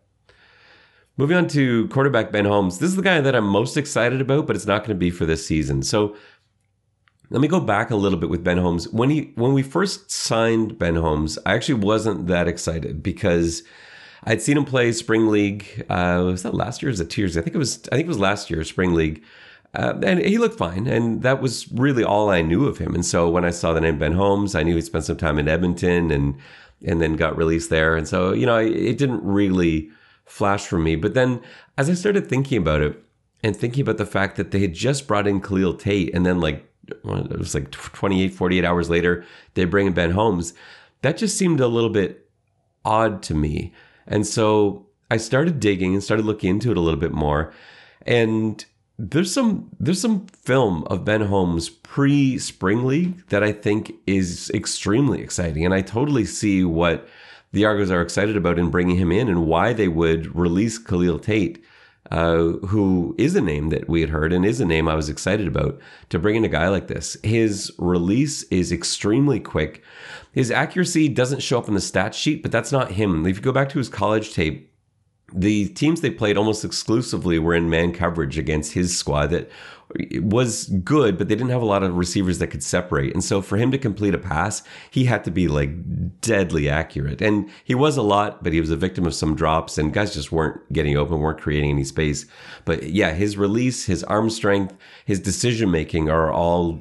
Moving 1.19 1.37
on 1.37 1.49
to 1.49 1.89
quarterback 1.89 2.31
Ben 2.31 2.45
Holmes. 2.45 2.79
This 2.79 2.91
is 2.91 2.97
the 2.97 3.03
guy 3.03 3.21
that 3.21 3.35
I'm 3.35 3.45
most 3.45 3.77
excited 3.77 4.21
about, 4.21 4.47
but 4.47 4.55
it's 4.55 4.67
not 4.67 4.83
going 4.83 4.91
to 4.91 4.95
be 4.95 5.11
for 5.11 5.27
this 5.27 5.45
season. 5.45 5.83
So 5.83 6.15
let 7.29 7.41
me 7.41 7.49
go 7.49 7.59
back 7.59 7.91
a 7.91 7.97
little 7.97 8.21
bit 8.21 8.31
with 8.31 8.45
Ben 8.45 8.57
Holmes. 8.57 8.89
When 8.91 9.11
he 9.11 9.33
when 9.35 9.53
we 9.53 9.65
first 9.65 10.13
signed 10.13 10.79
Ben 10.79 10.95
Holmes, 10.95 11.37
I 11.45 11.55
actually 11.55 11.81
wasn't 11.81 12.29
that 12.29 12.47
excited 12.47 13.03
because 13.03 13.65
I'd 14.23 14.41
seen 14.41 14.57
him 14.57 14.65
play 14.65 14.93
spring 14.93 15.27
league. 15.27 15.85
Uh, 15.91 16.23
was 16.25 16.45
that 16.45 16.55
last 16.55 16.83
year? 16.83 16.91
Was 16.91 17.01
it 17.01 17.11
two 17.11 17.23
years? 17.23 17.37
I 17.37 17.43
think 17.43 17.57
it 17.57 17.59
was. 17.59 17.81
I 17.91 17.97
think 17.97 18.05
it 18.05 18.09
was 18.09 18.21
last 18.21 18.49
year, 18.49 18.63
spring 18.63 18.95
league. 18.95 19.21
Uh, 19.75 19.99
and 20.05 20.21
he 20.21 20.39
looked 20.39 20.57
fine, 20.57 20.87
and 20.87 21.23
that 21.23 21.43
was 21.43 21.71
really 21.73 22.05
all 22.05 22.31
I 22.31 22.43
knew 22.43 22.67
of 22.67 22.79
him. 22.79 22.95
And 22.95 23.05
so 23.05 23.29
when 23.29 23.45
I 23.45 23.51
saw 23.51 23.73
the 23.73 23.81
name 23.81 23.99
Ben 23.99 24.13
Holmes, 24.13 24.55
I 24.55 24.63
knew 24.63 24.77
he 24.77 24.83
spent 24.83 25.05
some 25.05 25.17
time 25.17 25.41
in 25.41 25.49
Edmonton, 25.49 26.13
and 26.13 26.37
and 26.87 27.03
then 27.03 27.17
got 27.17 27.37
released 27.37 27.71
there. 27.71 27.97
And 27.97 28.07
so 28.07 28.33
you 28.33 28.47
know, 28.47 28.59
it 28.59 28.99
didn't 28.99 29.25
really 29.25 29.91
flash 30.29 30.67
for 30.67 30.79
me. 30.79 30.97
But 30.97 31.15
then 31.15 31.41
as 31.77 31.91
I 31.91 31.95
started 31.95 32.29
thinking 32.29 32.59
about 32.59 32.83
it 32.83 33.03
and 33.43 33.57
thinking 33.57 33.83
about 33.83 33.99
the 33.99 34.07
fact 34.07 34.37
that 34.37 34.51
they 34.51 34.61
had 34.61 34.75
just 34.75 35.09
brought 35.09 35.27
in 35.27 35.41
Khalil 35.41 35.75
Tate 35.75 36.15
and 36.15 36.25
then 36.25 36.41
like 36.41 36.65
it 36.89 37.39
was 37.39 37.55
like 37.55 37.71
28, 37.71 38.33
48 38.33 38.65
hours 38.65 38.89
later, 38.89 39.25
they 39.55 39.65
bring 39.65 39.89
in 39.89 39.93
Ben 39.93 40.13
Holmes, 40.13 40.55
that 41.03 41.19
just 41.19 41.37
seemed 41.37 41.61
a 41.61 41.69
little 41.69 41.91
bit 41.91 42.31
odd 42.85 43.23
to 43.25 43.35
me. 43.35 43.75
And 44.07 44.27
so 44.27 44.87
I 45.11 45.19
started 45.19 45.61
digging 45.61 45.95
and 45.95 46.03
started 46.03 46.25
looking 46.25 46.51
into 46.51 46.71
it 46.71 46.77
a 46.77 46.81
little 46.81 47.01
bit 47.01 47.13
more. 47.13 47.53
And 48.07 48.65
there's 48.99 49.33
some 49.33 49.71
there's 49.79 50.01
some 50.01 50.27
film 50.27 50.85
of 50.85 51.05
Ben 51.05 51.23
Holmes 51.23 51.69
pre 51.69 52.39
spring 52.39 52.85
league 52.85 53.27
that 53.29 53.45
I 53.45 53.53
think 53.53 53.93
is 54.07 54.51
extremely 54.53 55.21
exciting, 55.21 55.65
and 55.65 55.73
I 55.73 55.83
totally 55.83 56.25
see 56.25 56.65
what 56.65 57.09
the 57.53 57.65
Argos 57.65 57.91
are 57.91 58.03
excited 58.03 58.37
about 58.37 58.59
in 58.59 58.71
bringing 58.71 58.97
him 58.97 59.13
in 59.13 59.29
and 59.29 59.47
why 59.47 59.73
they 59.73 59.89
would 59.89 60.35
release 60.37 60.79
Khalil 60.79 61.19
Tate, 61.19 61.63
uh, 62.11 62.53
who 62.67 63.15
is 63.19 63.35
a 63.35 63.41
name 63.41 63.71
that 63.71 63.89
we 63.89 64.01
had 64.01 64.11
heard 64.11 64.33
and 64.33 64.45
is 64.45 64.61
a 64.61 64.65
name 64.65 64.89
I 64.89 64.95
was 64.95 65.09
excited 65.09 65.47
about 65.47 65.81
to 66.11 66.19
bring 66.19 66.37
in 66.37 66.45
a 66.45 66.49
guy 66.49 66.69
like 66.69 66.89
this. 66.89 67.17
His 67.23 67.73
release 67.79 68.43
is 68.45 68.73
extremely 68.73 69.41
quick. 69.41 69.83
His 70.33 70.51
accuracy 70.51 71.09
doesn't 71.09 71.43
show 71.43 71.59
up 71.59 71.69
in 71.69 71.75
the 71.75 71.81
stat 71.81 72.15
sheet, 72.15 72.43
but 72.43 72.53
that's 72.53 72.73
not 72.73 72.93
him. 72.93 73.27
If 73.27 73.37
you 73.37 73.43
go 73.43 73.53
back 73.53 73.69
to 73.71 73.79
his 73.79 73.89
college 73.89 74.35
tape, 74.35 74.73
the 75.33 75.69
teams 75.71 76.01
they 76.01 76.11
played 76.11 76.39
almost 76.39 76.65
exclusively 76.65 77.39
were 77.39 77.55
in 77.55 77.69
man 77.69 77.93
coverage 77.93 78.39
against 78.39 78.73
his 78.73 78.97
squad 78.97 79.27
that 79.27 79.51
was 80.23 80.67
good, 80.67 81.17
but 81.17 81.29
they 81.29 81.35
didn't 81.35 81.51
have 81.51 81.63
a 81.63 81.67
lot 81.67 81.83
of 81.83 81.97
receivers 81.97 82.39
that 82.39 82.49
could 82.49 82.63
separate. 82.63 83.15
And 83.15 83.25
so 83.25 83.41
for 83.41 83.57
him 83.57 83.71
to 83.71 83.79
complete 83.79 84.15
a 84.15 84.19
pass, 84.19 84.63
he 84.91 85.07
had 85.07 85.25
to 85.25 85.31
be 85.31 85.49
like 85.49 86.21
deadly 86.21 86.69
accurate. 86.69 87.23
And 87.23 87.49
he 87.65 87.75
was 87.75 87.97
a 87.97 88.03
lot, 88.03 88.45
but 88.45 88.53
he 88.53 88.61
was 88.61 88.71
a 88.71 88.77
victim 88.77 89.07
of 89.07 89.15
some 89.15 89.35
drops 89.35 89.79
and 89.79 89.93
guys 89.93 90.13
just 90.13 90.31
weren't 90.31 90.61
getting 90.73 90.97
open, 90.97 91.21
weren't 91.21 91.41
creating 91.41 91.71
any 91.71 91.85
space. 91.85 92.27
But 92.67 92.83
yeah, 92.85 93.13
his 93.13 93.39
release, 93.39 93.87
his 93.87 94.05
arm 94.05 94.29
strength, 94.29 94.77
his 95.07 95.21
decision 95.21 95.71
making 95.71 96.11
are 96.11 96.31
all 96.31 96.81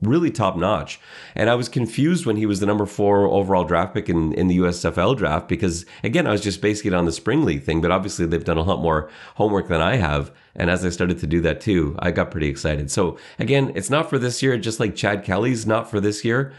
really 0.00 0.30
top 0.30 0.56
notch. 0.56 1.00
And 1.34 1.50
I 1.50 1.56
was 1.56 1.68
confused 1.68 2.24
when 2.24 2.36
he 2.36 2.46
was 2.46 2.60
the 2.60 2.66
number 2.66 2.86
four 2.86 3.26
overall 3.26 3.64
draft 3.64 3.94
pick 3.94 4.08
in, 4.08 4.32
in 4.34 4.46
the 4.46 4.58
USFL 4.58 5.16
draft 5.16 5.48
because 5.48 5.86
again, 6.04 6.28
I 6.28 6.30
was 6.30 6.40
just 6.40 6.60
basing 6.60 6.92
it 6.92 6.94
on 6.94 7.04
the 7.04 7.12
spring 7.12 7.44
league 7.44 7.64
thing, 7.64 7.80
but 7.80 7.90
obviously 7.90 8.26
they've 8.26 8.44
done 8.44 8.58
a 8.58 8.62
lot 8.62 8.80
more 8.80 9.10
homework 9.34 9.66
than 9.66 9.80
I 9.80 9.96
have 9.96 10.30
And 10.56 10.70
as 10.70 10.84
I 10.84 10.90
started 10.90 11.18
to 11.18 11.26
do 11.26 11.40
that 11.40 11.60
too, 11.60 11.96
I 11.98 12.10
got 12.10 12.30
pretty 12.30 12.48
excited. 12.48 12.90
So 12.90 13.18
again, 13.38 13.72
it's 13.74 13.90
not 13.90 14.08
for 14.08 14.18
this 14.18 14.42
year, 14.42 14.56
just 14.56 14.80
like 14.80 14.94
Chad 14.94 15.24
Kelly's 15.24 15.66
not 15.66 15.90
for 15.90 16.00
this 16.00 16.24
year, 16.24 16.52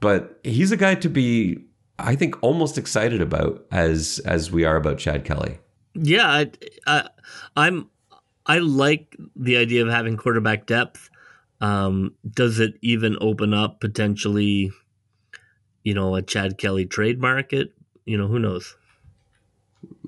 but 0.00 0.38
he's 0.44 0.70
a 0.72 0.76
guy 0.76 0.94
to 0.96 1.08
be, 1.08 1.64
I 1.98 2.14
think, 2.14 2.42
almost 2.42 2.78
excited 2.78 3.20
about 3.20 3.64
as 3.70 4.20
as 4.20 4.50
we 4.50 4.64
are 4.64 4.76
about 4.76 4.98
Chad 4.98 5.24
Kelly. 5.24 5.58
Yeah, 5.94 6.26
I, 6.26 6.50
I, 6.86 7.08
I'm. 7.56 7.88
I 8.46 8.60
like 8.60 9.14
the 9.36 9.58
idea 9.58 9.84
of 9.84 9.90
having 9.90 10.16
quarterback 10.16 10.66
depth. 10.66 11.10
Um, 11.60 12.14
does 12.30 12.60
it 12.60 12.74
even 12.80 13.18
open 13.20 13.52
up 13.52 13.80
potentially, 13.80 14.70
you 15.82 15.92
know, 15.92 16.14
a 16.14 16.22
Chad 16.22 16.56
Kelly 16.56 16.86
trade 16.86 17.20
market? 17.20 17.74
You 18.06 18.16
know, 18.16 18.26
who 18.26 18.38
knows? 18.38 18.74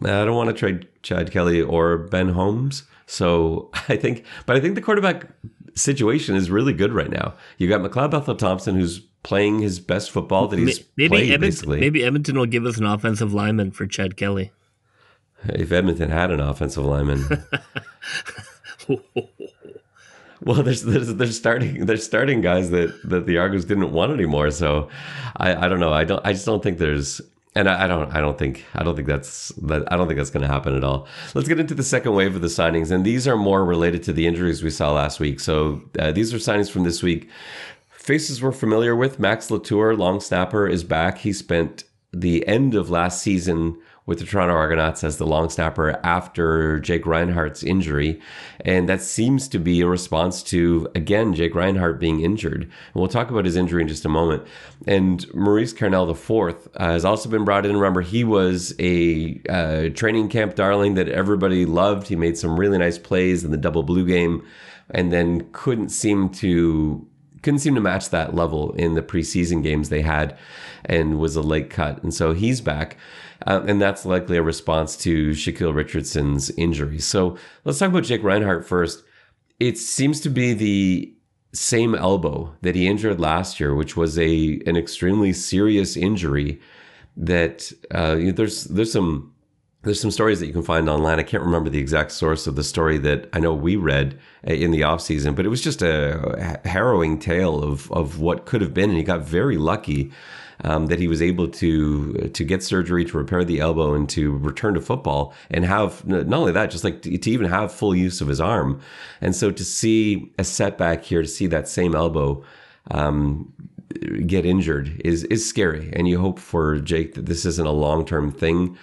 I 0.03 0.25
don't 0.25 0.37
want 0.37 0.49
to 0.49 0.55
trade 0.55 0.89
Chad 1.03 1.31
Kelly 1.31 1.61
or 1.61 1.99
Ben 1.99 2.31
Holmes. 2.31 2.85
So 3.11 3.71
I 3.89 3.97
think, 3.97 4.25
but 4.47 4.57
I 4.57 4.61
think 4.61 4.77
the 4.77 4.81
quarterback 4.81 5.27
situation 5.75 6.37
is 6.37 6.51
really 6.51 6.73
good 6.73 6.93
right 6.93 7.11
now. 7.11 7.35
You 7.59 7.69
got 7.69 7.81
McLeod 7.81 8.13
Bethel 8.13 8.37
Thompson, 8.37 8.77
who's 8.77 9.01
playing 9.23 9.59
his 9.59 9.81
best 9.81 10.11
football 10.11 10.49
that 10.49 10.59
he's 10.59 10.83
maybe 10.97 11.09
played, 11.09 11.31
Edmonton, 11.33 11.41
basically. 11.41 11.81
maybe 11.81 12.05
Edmonton 12.05 12.39
will 12.39 12.47
give 12.47 12.65
us 12.65 12.79
an 12.79 12.87
offensive 12.87 13.35
lineman 13.35 13.71
for 13.73 13.87
Chad 13.87 14.17
Kelly. 14.17 14.53
If 15.45 15.73
Edmonton 15.73 16.11
had 16.11 16.31
an 16.31 16.41
offensive 16.41 16.85
lineman. 16.85 17.25
well, 20.43 20.63
there's, 20.63 20.83
there's 20.83 21.15
they're 21.15 21.27
starting 21.29 21.87
they're 21.87 21.97
starting 21.97 22.41
guys 22.41 22.71
that, 22.71 22.95
that 23.05 23.27
the 23.27 23.39
Argos 23.39 23.65
didn't 23.65 23.93
want 23.93 24.13
anymore. 24.13 24.51
So 24.51 24.89
I, 25.37 25.67
I 25.67 25.69
don't 25.69 25.81
know. 25.81 25.93
I 25.93 26.05
don't 26.05 26.25
I 26.25 26.33
just 26.33 26.47
don't 26.47 26.63
think 26.63 26.79
there's 26.79 27.21
and 27.55 27.69
I, 27.69 27.85
I 27.85 27.87
don't 27.87 28.11
I 28.15 28.21
don't 28.21 28.39
think 28.39 28.65
I 28.75 28.83
don't 28.83 28.95
think 28.95 29.09
that's 29.09 29.49
that 29.63 29.93
I 29.93 29.97
don't 29.97 30.07
think 30.07 30.19
that's 30.19 30.31
going 30.31 30.43
to 30.43 30.49
happen 30.49 30.77
at 30.77 30.85
all. 30.85 31.09
Let's 31.35 31.49
get 31.49 31.61
into 31.61 31.75
the 31.75 31.83
second 31.83 32.15
wave 32.15 32.37
of 32.37 32.43
the 32.43 32.49
signings, 32.49 32.91
and 32.91 33.05
these 33.05 33.27
are 33.27 33.37
more 33.37 33.65
related 33.65 34.03
to 34.05 34.13
the 34.13 34.27
injuries 34.27 34.63
we 34.63 34.71
saw 34.71 34.93
last 34.93 35.21
week. 35.21 35.41
So 35.41 35.83
uh, 35.99 36.13
these 36.13 36.33
are 36.33 36.39
signings 36.39 36.71
from 36.71 36.85
this 36.85 37.03
week. 37.03 37.29
Faces 37.89 38.43
we're 38.43 38.53
familiar 38.53 38.97
with. 38.97 39.19
Max 39.19 39.51
Latour, 39.51 39.95
long 39.95 40.21
snapper, 40.21 40.67
is 40.67 40.85
back. 40.85 41.19
He 41.19 41.33
spent 41.33 41.85
the 42.13 42.47
end 42.47 42.75
of 42.75 42.91
last 42.91 43.23
season 43.23 43.79
with 44.07 44.19
the 44.19 44.25
Toronto 44.25 44.55
Argonauts 44.55 45.05
as 45.05 45.19
the 45.19 45.27
long 45.27 45.51
snapper 45.51 46.01
after 46.05 46.81
Jake 46.81 47.07
Reinhardt's 47.07 47.63
injury. 47.63 48.21
And 48.65 48.89
that 48.89 49.03
seems 49.03 49.47
to 49.49 49.59
be 49.59 49.81
a 49.81 49.87
response 49.87 50.43
to, 50.45 50.89
again, 50.95 51.35
Jake 51.35 51.55
Reinhardt 51.55 52.01
being 52.01 52.21
injured. 52.21 52.63
And 52.63 52.95
we'll 52.95 53.09
talk 53.09 53.31
about 53.31 53.45
his 53.45 53.57
injury 53.57 53.83
in 53.83 53.89
just 53.89 54.05
a 54.05 54.09
moment. 54.09 54.43
And 54.87 55.33
Maurice 55.35 55.73
Carnell 55.73 56.11
IV 56.11 56.69
uh, 56.75 56.93
has 56.93 57.05
also 57.05 57.29
been 57.29 57.45
brought 57.45 57.67
in. 57.67 57.77
Remember, 57.77 58.01
he 58.01 58.25
was 58.25 58.75
a 58.81 59.41
uh, 59.49 59.91
training 59.91 60.29
camp 60.29 60.55
darling 60.55 60.95
that 60.95 61.09
everybody 61.09 61.65
loved. 61.67 62.09
He 62.09 62.17
made 62.17 62.37
some 62.37 62.59
really 62.59 62.79
nice 62.79 62.99
plays 62.99 63.45
in 63.45 63.51
the 63.51 63.57
double 63.57 63.83
blue 63.83 64.07
game 64.07 64.45
and 64.91 65.13
then 65.13 65.49
couldn't 65.53 65.91
seem 65.91 66.29
to 66.29 67.07
couldn't 67.43 67.61
seem 67.61 67.75
to 67.75 67.81
match 67.81 68.11
that 68.11 68.35
level 68.35 68.73
in 68.73 68.95
the 68.95 69.03
preseason 69.03 69.63
games 69.63 69.89
they 69.89 70.03
had 70.03 70.37
and 70.85 71.19
was 71.19 71.37
a 71.37 71.41
late 71.41 71.71
cut. 71.71 72.03
And 72.03 72.13
so 72.13 72.35
he's 72.35 72.61
back. 72.61 72.99
Uh, 73.47 73.63
and 73.67 73.81
that's 73.81 74.05
likely 74.05 74.37
a 74.37 74.43
response 74.43 74.97
to 74.99 75.31
Shaquille 75.31 75.75
Richardson's 75.75 76.51
injury. 76.51 76.99
So 76.99 77.37
let's 77.65 77.79
talk 77.79 77.91
about 77.91 78.05
Jake 78.05 78.23
Reinhardt 78.23 78.67
first. 78.67 79.03
It 79.59 79.79
seems 79.79 80.21
to 80.21 80.31
be 80.31 80.53
the 80.53 81.15
same 81.53 81.95
elbow 81.95 82.55
that 82.63 82.75
he 82.75 82.87
injured 82.87 83.19
last 83.19 83.59
year, 83.59 83.75
which 83.75 83.97
was 83.97 84.19
a 84.19 84.61
an 84.67 84.77
extremely 84.77 85.33
serious 85.33 85.97
injury. 85.97 86.61
That 87.17 87.73
uh, 87.95 88.17
you 88.19 88.27
know, 88.27 88.33
there's 88.33 88.65
there's 88.65 88.93
some 88.93 89.35
there's 89.83 90.01
some 90.01 90.11
stories 90.11 90.41
that 90.41 90.47
you 90.47 90.53
can 90.53 90.63
find 90.63 90.89
online. 90.89 91.19
I 91.19 91.23
can't 91.23 91.43
remember 91.43 91.71
the 91.71 91.81
exact 91.81 92.13
source 92.13 92.47
of 92.47 92.55
the 92.55 92.63
story 92.63 92.99
that 92.99 93.29
I 93.33 93.41
know 93.41 93.55
we 93.55 93.77
read 93.77 94.19
uh, 94.47 94.53
in 94.53 94.71
the 94.71 94.85
off 94.85 95.01
season, 95.01 95.35
but 95.35 95.45
it 95.45 95.49
was 95.49 95.63
just 95.63 95.83
a 95.83 96.61
harrowing 96.65 97.19
tale 97.19 97.63
of 97.63 97.91
of 97.93 98.21
what 98.21 98.47
could 98.47 98.61
have 98.61 98.75
been, 98.75 98.91
and 98.91 98.99
he 98.99 99.05
got 99.05 99.23
very 99.23 99.57
lucky 99.57 100.13
um, 100.65 100.87
that 100.87 100.99
he 100.99 101.09
was 101.09 101.23
able 101.23 101.49
to 101.49 102.13
to 102.33 102.45
get 102.45 102.63
surgery 102.63 103.05
to 103.05 103.19
repair 103.19 103.45
the 103.45 103.61
elbow 103.61 103.95
and 103.95 104.09
to 104.11 104.37
return 104.39 104.75
to 104.75 104.81
football 104.81 105.35
and 105.51 105.65
have 105.65 106.07
not 106.07 106.33
only 106.33 106.53
that, 106.53 106.71
just 106.71 106.85
like 106.85 107.03
to, 107.03 107.17
to 107.17 107.31
even 107.31 107.47
have 107.47 107.73
full 107.73 107.95
use 107.95 108.21
of 108.21 108.29
his 108.29 108.41
arm. 108.41 108.81
And 109.21 109.35
so 109.35 109.51
to 109.51 109.65
see 109.65 110.33
a 110.39 110.45
setback 110.45 111.05
here, 111.05 111.23
to 111.23 111.29
see 111.29 111.47
that 111.49 111.69
same 111.69 111.95
elbow. 111.95 112.45
Um, 112.91 113.53
get 114.27 114.47
injured 114.47 115.01
is 115.05 115.25
is 115.25 115.47
scary 115.47 115.91
and 115.95 116.09
you 116.09 116.19
hope 116.19 116.39
for 116.39 116.79
Jake 116.79 117.15
that 117.15 117.27
this 117.27 117.45
isn't 117.45 117.67
a 117.67 117.73
long-term 117.73 118.31
thing 118.31 118.79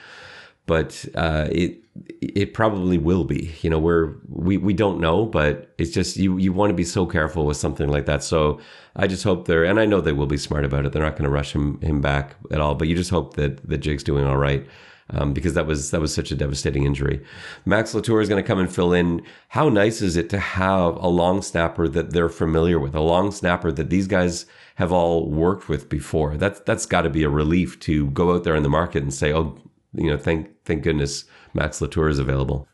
but 0.66 1.06
uh, 1.16 1.48
it 1.50 1.82
it 2.22 2.54
probably 2.54 2.98
will 2.98 3.24
be. 3.24 3.54
You 3.62 3.70
know, 3.70 3.80
we're 3.80 4.16
we 4.28 4.58
we 4.58 4.74
don't 4.74 5.00
know, 5.00 5.26
but 5.26 5.74
it's 5.78 5.92
just 5.92 6.18
you 6.18 6.38
you 6.38 6.54
want 6.54 6.70
to 6.70 6.76
be 6.76 6.84
so 6.84 7.06
careful 7.06 7.46
with 7.46 7.58
something 7.58 7.90
like 7.90 8.06
that. 8.06 8.24
So 8.24 8.60
I 8.96 9.08
just 9.08 9.24
hope 9.24 9.48
they're 9.48 9.64
and 9.64 9.80
I 9.80 9.86
know 9.86 10.02
they 10.02 10.14
will 10.14 10.28
be 10.28 10.38
smart 10.38 10.66
about 10.66 10.86
it. 10.86 10.92
They're 10.92 11.04
not 11.04 11.14
going 11.14 11.24
to 11.24 11.30
rush 11.30 11.54
him 11.54 11.80
him 11.82 12.02
back 12.02 12.36
at 12.52 12.62
all. 12.62 12.76
But 12.76 12.88
you 12.88 12.96
just 12.96 13.10
hope 13.10 13.36
that 13.36 13.68
that 13.68 13.80
Jake's 13.80 14.04
doing 14.04 14.26
all 14.26 14.38
right. 14.38 14.66
Um, 15.10 15.32
because 15.32 15.54
that 15.54 15.66
was 15.66 15.92
that 15.92 16.02
was 16.02 16.14
such 16.14 16.32
a 16.32 16.36
devastating 16.36 16.84
injury. 16.84 17.24
Max 17.66 17.94
Latour 17.94 18.20
is 18.20 18.28
going 18.28 18.44
to 18.44 18.48
come 18.48 18.60
and 18.60 18.74
fill 18.74 18.92
in. 18.92 19.22
How 19.48 19.70
nice 19.70 20.02
is 20.02 20.18
it 20.18 20.30
to 20.32 20.40
have 20.40 20.98
a 20.98 21.08
long 21.08 21.42
snapper 21.42 21.88
that 21.88 22.12
they're 22.12 22.28
familiar 22.28 22.78
with, 22.78 22.94
a 22.94 23.00
long 23.00 23.32
snapper 23.32 23.72
that 23.72 23.90
these 23.90 24.06
guys 24.06 24.46
have 24.76 24.92
all 24.92 25.30
worked 25.30 25.70
with 25.70 25.88
before? 25.88 26.36
That's 26.36 26.60
that's 26.60 26.86
got 26.86 27.04
to 27.04 27.10
be 27.10 27.24
a 27.24 27.30
relief 27.30 27.80
to 27.82 28.08
go 28.08 28.36
out 28.36 28.44
there 28.44 28.56
in 28.56 28.64
the 28.64 28.70
market 28.70 29.02
and 29.02 29.14
say, 29.14 29.32
oh, 29.32 29.58
you 29.94 30.10
know, 30.10 30.18
thank 30.18 30.50
thank 30.66 30.84
goodness 30.84 31.26
Max 31.54 31.82
Latour 31.82 32.10
is 32.10 32.20
available. 32.20 32.68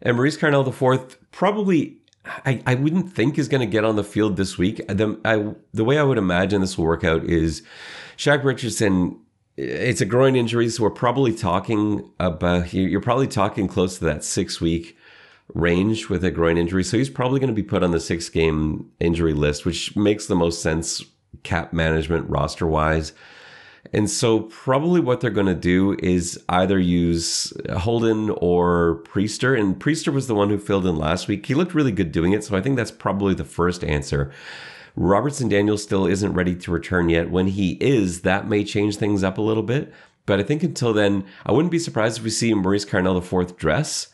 And 0.00 0.16
Maurice 0.16 0.36
Carnell 0.36 0.66
IV 0.66 1.18
probably 1.32 1.98
I, 2.44 2.62
I 2.66 2.74
wouldn't 2.74 3.12
think 3.12 3.38
is 3.38 3.48
going 3.48 3.60
to 3.60 3.66
get 3.66 3.84
on 3.84 3.96
the 3.96 4.04
field 4.04 4.36
this 4.36 4.58
week. 4.58 4.86
The, 4.88 5.18
I, 5.24 5.54
the 5.72 5.84
way 5.84 5.98
I 5.98 6.02
would 6.02 6.18
imagine 6.18 6.60
this 6.60 6.76
will 6.76 6.84
work 6.84 7.04
out 7.04 7.24
is 7.24 7.62
Shaq 8.16 8.44
Richardson. 8.44 9.18
It's 9.56 10.00
a 10.00 10.06
groin 10.06 10.36
injury, 10.36 10.68
so 10.68 10.84
we're 10.84 10.90
probably 10.90 11.34
talking 11.34 12.08
about 12.20 12.72
you're 12.72 13.00
probably 13.00 13.26
talking 13.26 13.66
close 13.66 13.98
to 13.98 14.04
that 14.04 14.22
six 14.22 14.60
week 14.60 14.96
range 15.54 16.08
with 16.08 16.24
a 16.24 16.30
groin 16.30 16.58
injury. 16.58 16.84
So 16.84 16.96
he's 16.96 17.10
probably 17.10 17.40
going 17.40 17.48
to 17.48 17.54
be 17.54 17.64
put 17.64 17.82
on 17.82 17.90
the 17.90 18.00
six 18.00 18.28
game 18.28 18.90
injury 19.00 19.32
list, 19.32 19.64
which 19.64 19.96
makes 19.96 20.26
the 20.26 20.36
most 20.36 20.62
sense 20.62 21.02
cap 21.42 21.72
management 21.72 22.28
roster 22.30 22.66
wise. 22.66 23.12
And 23.92 24.10
so, 24.10 24.40
probably 24.40 25.00
what 25.00 25.20
they're 25.20 25.30
going 25.30 25.46
to 25.46 25.54
do 25.54 25.96
is 26.00 26.38
either 26.48 26.78
use 26.78 27.52
Holden 27.70 28.30
or 28.30 29.02
Priester. 29.04 29.58
And 29.58 29.78
Priester 29.78 30.12
was 30.12 30.26
the 30.26 30.34
one 30.34 30.50
who 30.50 30.58
filled 30.58 30.86
in 30.86 30.96
last 30.96 31.28
week. 31.28 31.46
He 31.46 31.54
looked 31.54 31.74
really 31.74 31.92
good 31.92 32.12
doing 32.12 32.32
it. 32.32 32.44
So, 32.44 32.56
I 32.56 32.60
think 32.60 32.76
that's 32.76 32.90
probably 32.90 33.34
the 33.34 33.44
first 33.44 33.82
answer. 33.82 34.30
Robertson 34.94 35.48
Daniels 35.48 35.82
still 35.82 36.06
isn't 36.06 36.34
ready 36.34 36.56
to 36.56 36.70
return 36.72 37.08
yet. 37.08 37.30
When 37.30 37.46
he 37.46 37.72
is, 37.80 38.22
that 38.22 38.48
may 38.48 38.64
change 38.64 38.96
things 38.96 39.22
up 39.22 39.38
a 39.38 39.42
little 39.42 39.62
bit. 39.62 39.92
But 40.26 40.40
I 40.40 40.42
think 40.42 40.62
until 40.62 40.92
then, 40.92 41.24
I 41.46 41.52
wouldn't 41.52 41.72
be 41.72 41.78
surprised 41.78 42.18
if 42.18 42.24
we 42.24 42.30
see 42.30 42.52
Maurice 42.52 42.84
Carnell 42.84 43.14
the 43.14 43.22
fourth 43.22 43.56
dress 43.56 44.08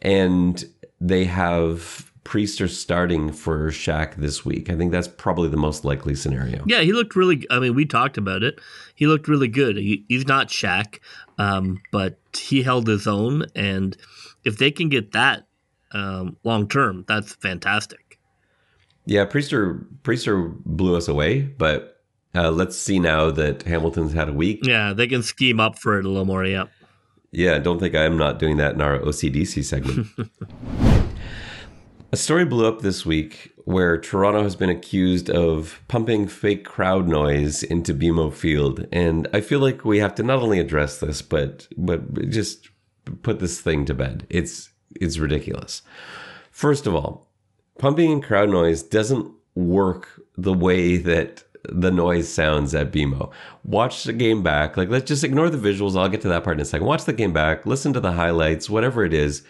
and 0.00 0.64
they 1.00 1.24
have 1.24 2.07
Priester 2.28 2.68
starting 2.68 3.32
for 3.32 3.70
Shaq 3.70 4.16
this 4.16 4.44
week. 4.44 4.68
I 4.68 4.76
think 4.76 4.92
that's 4.92 5.08
probably 5.08 5.48
the 5.48 5.56
most 5.56 5.82
likely 5.82 6.14
scenario. 6.14 6.62
Yeah, 6.66 6.82
he 6.82 6.92
looked 6.92 7.16
really. 7.16 7.46
I 7.50 7.58
mean, 7.58 7.74
we 7.74 7.86
talked 7.86 8.18
about 8.18 8.42
it. 8.42 8.60
He 8.94 9.06
looked 9.06 9.28
really 9.28 9.48
good. 9.48 9.78
He, 9.78 10.04
he's 10.10 10.26
not 10.26 10.48
Shaq, 10.48 10.98
um, 11.38 11.80
but 11.90 12.18
he 12.38 12.62
held 12.62 12.86
his 12.86 13.06
own. 13.06 13.46
And 13.56 13.96
if 14.44 14.58
they 14.58 14.70
can 14.70 14.90
get 14.90 15.12
that 15.12 15.46
um, 15.92 16.36
long 16.44 16.68
term, 16.68 17.06
that's 17.08 17.34
fantastic. 17.34 18.18
Yeah, 19.06 19.24
Priester 19.24 19.86
Priester 20.02 20.54
blew 20.66 20.96
us 20.96 21.08
away, 21.08 21.40
but 21.40 22.02
uh, 22.34 22.50
let's 22.50 22.76
see 22.76 22.98
now 22.98 23.30
that 23.30 23.62
Hamilton's 23.62 24.12
had 24.12 24.28
a 24.28 24.34
week. 24.34 24.60
Yeah, 24.64 24.92
they 24.92 25.06
can 25.06 25.22
scheme 25.22 25.60
up 25.60 25.78
for 25.78 25.98
it 25.98 26.04
a 26.04 26.08
little 26.08 26.26
more. 26.26 26.44
Yeah. 26.44 26.64
Yeah, 27.30 27.58
don't 27.58 27.78
think 27.78 27.94
I'm 27.94 28.18
not 28.18 28.38
doing 28.38 28.58
that 28.58 28.74
in 28.74 28.82
our 28.82 28.98
OCDC 28.98 29.64
segment. 29.64 30.08
A 32.10 32.16
story 32.16 32.46
blew 32.46 32.66
up 32.66 32.80
this 32.80 33.04
week 33.04 33.52
where 33.66 33.98
Toronto 33.98 34.42
has 34.42 34.56
been 34.56 34.70
accused 34.70 35.28
of 35.28 35.82
pumping 35.88 36.26
fake 36.26 36.64
crowd 36.64 37.06
noise 37.06 37.62
into 37.62 37.92
BMO 37.92 38.32
Field, 38.32 38.86
and 38.90 39.28
I 39.34 39.42
feel 39.42 39.60
like 39.60 39.84
we 39.84 39.98
have 39.98 40.14
to 40.14 40.22
not 40.22 40.38
only 40.38 40.58
address 40.58 41.00
this, 41.00 41.20
but 41.20 41.68
but 41.76 42.30
just 42.30 42.70
put 43.22 43.40
this 43.40 43.60
thing 43.60 43.84
to 43.84 43.92
bed. 43.92 44.26
It's 44.30 44.70
it's 44.96 45.18
ridiculous. 45.18 45.82
First 46.50 46.86
of 46.86 46.94
all, 46.94 47.30
pumping 47.78 48.10
in 48.10 48.22
crowd 48.22 48.48
noise 48.48 48.82
doesn't 48.82 49.30
work 49.54 50.22
the 50.38 50.54
way 50.54 50.96
that 50.96 51.44
the 51.68 51.90
noise 51.90 52.26
sounds 52.26 52.74
at 52.74 52.90
BMO. 52.90 53.30
Watch 53.64 54.04
the 54.04 54.14
game 54.14 54.42
back. 54.42 54.78
Like 54.78 54.88
let's 54.88 55.08
just 55.08 55.24
ignore 55.24 55.50
the 55.50 55.58
visuals. 55.58 55.94
I'll 55.94 56.08
get 56.08 56.22
to 56.22 56.28
that 56.28 56.42
part 56.42 56.56
in 56.56 56.62
a 56.62 56.64
second. 56.64 56.86
Watch 56.86 57.04
the 57.04 57.12
game 57.12 57.34
back. 57.34 57.66
Listen 57.66 57.92
to 57.92 58.00
the 58.00 58.12
highlights. 58.12 58.70
Whatever 58.70 59.04
it 59.04 59.12
is, 59.12 59.42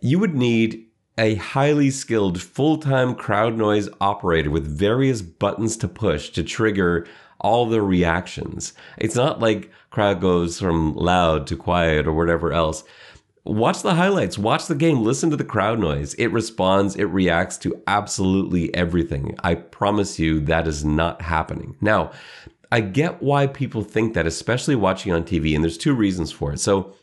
you 0.00 0.18
would 0.18 0.34
need 0.34 0.86
a 1.18 1.34
highly 1.34 1.90
skilled 1.90 2.40
full 2.40 2.78
time 2.78 3.14
crowd 3.14 3.56
noise 3.56 3.88
operator 4.00 4.50
with 4.50 4.66
various 4.66 5.22
buttons 5.22 5.76
to 5.78 5.88
push 5.88 6.30
to 6.30 6.42
trigger 6.42 7.06
all 7.40 7.66
the 7.66 7.82
reactions. 7.82 8.72
It's 8.96 9.16
not 9.16 9.40
like 9.40 9.70
crowd 9.90 10.20
goes 10.20 10.58
from 10.58 10.94
loud 10.94 11.46
to 11.48 11.56
quiet 11.56 12.06
or 12.06 12.12
whatever 12.12 12.52
else. 12.52 12.84
watch 13.44 13.82
the 13.82 13.94
highlights, 13.94 14.38
watch 14.38 14.66
the 14.68 14.74
game, 14.74 15.02
listen 15.02 15.28
to 15.30 15.36
the 15.36 15.44
crowd 15.44 15.80
noise. 15.80 16.14
It 16.14 16.28
responds, 16.28 16.94
it 16.94 17.04
reacts 17.06 17.58
to 17.58 17.82
absolutely 17.88 18.72
everything. 18.74 19.36
I 19.42 19.56
promise 19.56 20.18
you 20.18 20.40
that 20.40 20.68
is 20.68 20.84
not 20.84 21.20
happening. 21.22 21.76
Now, 21.80 22.12
I 22.70 22.80
get 22.80 23.22
why 23.22 23.48
people 23.48 23.82
think 23.82 24.14
that, 24.14 24.26
especially 24.26 24.76
watching 24.76 25.12
on 25.12 25.24
TV, 25.24 25.54
and 25.54 25.62
there's 25.62 25.76
two 25.76 25.92
reasons 25.92 26.30
for 26.32 26.52
it. 26.52 26.60
So 26.60 26.94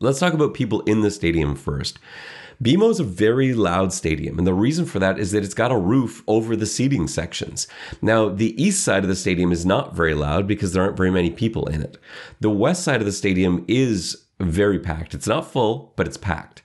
let's 0.00 0.18
talk 0.18 0.32
about 0.32 0.54
people 0.54 0.80
in 0.82 1.02
the 1.02 1.10
stadium 1.10 1.54
first. 1.54 1.98
BMO 2.62 2.90
is 2.90 2.98
a 2.98 3.04
very 3.04 3.54
loud 3.54 3.92
stadium, 3.92 4.36
and 4.36 4.46
the 4.46 4.54
reason 4.54 4.84
for 4.84 4.98
that 4.98 5.18
is 5.18 5.30
that 5.30 5.44
it's 5.44 5.54
got 5.54 5.70
a 5.70 5.76
roof 5.76 6.24
over 6.26 6.56
the 6.56 6.66
seating 6.66 7.06
sections. 7.06 7.68
Now, 8.02 8.28
the 8.28 8.60
east 8.60 8.82
side 8.82 9.04
of 9.04 9.08
the 9.08 9.14
stadium 9.14 9.52
is 9.52 9.64
not 9.64 9.94
very 9.94 10.14
loud 10.14 10.48
because 10.48 10.72
there 10.72 10.82
aren't 10.82 10.96
very 10.96 11.12
many 11.12 11.30
people 11.30 11.66
in 11.66 11.82
it. 11.82 11.98
The 12.40 12.50
west 12.50 12.82
side 12.82 13.00
of 13.00 13.06
the 13.06 13.12
stadium 13.12 13.64
is 13.68 14.24
very 14.40 14.80
packed. 14.80 15.14
It's 15.14 15.28
not 15.28 15.50
full, 15.50 15.92
but 15.94 16.08
it's 16.08 16.16
packed. 16.16 16.62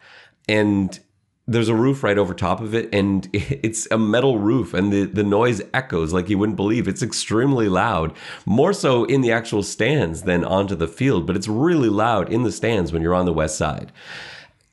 And 0.50 1.00
there's 1.46 1.70
a 1.70 1.76
roof 1.76 2.04
right 2.04 2.18
over 2.18 2.34
top 2.34 2.62
of 2.62 2.74
it 2.74 2.90
and 2.94 3.30
it's 3.34 3.88
a 3.92 3.98
metal 3.98 4.40
roof 4.40 4.74
and 4.74 4.92
the, 4.92 5.06
the 5.06 5.24
noise 5.24 5.62
echoes 5.74 6.14
like 6.14 6.30
you 6.30 6.38
wouldn't 6.38 6.56
believe 6.56 6.88
it's 6.88 7.04
extremely 7.04 7.68
loud 7.68 8.16
more 8.46 8.72
so 8.72 9.04
in 9.06 9.22
the 9.22 9.32
actual 9.32 9.62
stands 9.62 10.22
than 10.24 10.46
onto 10.46 10.74
the 10.74 10.88
field 10.88 11.28
but 11.28 11.36
it's 11.36 11.48
really 11.48 11.90
loud 11.90 12.32
in 12.32 12.44
the 12.44 12.52
stands 12.52 12.94
when 12.94 13.02
you're 13.02 13.14
on 13.14 13.26
the 13.26 13.34
west 13.34 13.58
side 13.58 13.92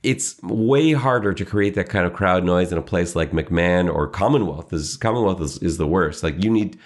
it's 0.02 0.40
way 0.42 0.92
harder 0.92 1.34
to 1.34 1.44
create 1.44 1.74
that 1.74 1.88
kind 1.88 2.06
of 2.06 2.14
crowd 2.14 2.44
noise 2.44 2.72
in 2.72 2.78
a 2.78 2.82
place 2.82 3.14
like 3.14 3.32
mcmahon 3.32 3.92
or 3.92 4.08
commonwealth 4.08 4.72
is 4.72 4.96
commonwealth 4.96 5.40
is, 5.40 5.58
is 5.58 5.76
the 5.76 5.86
worst. 5.86 6.22
Like 6.22 6.42
you 6.42 6.50
need 6.50 6.78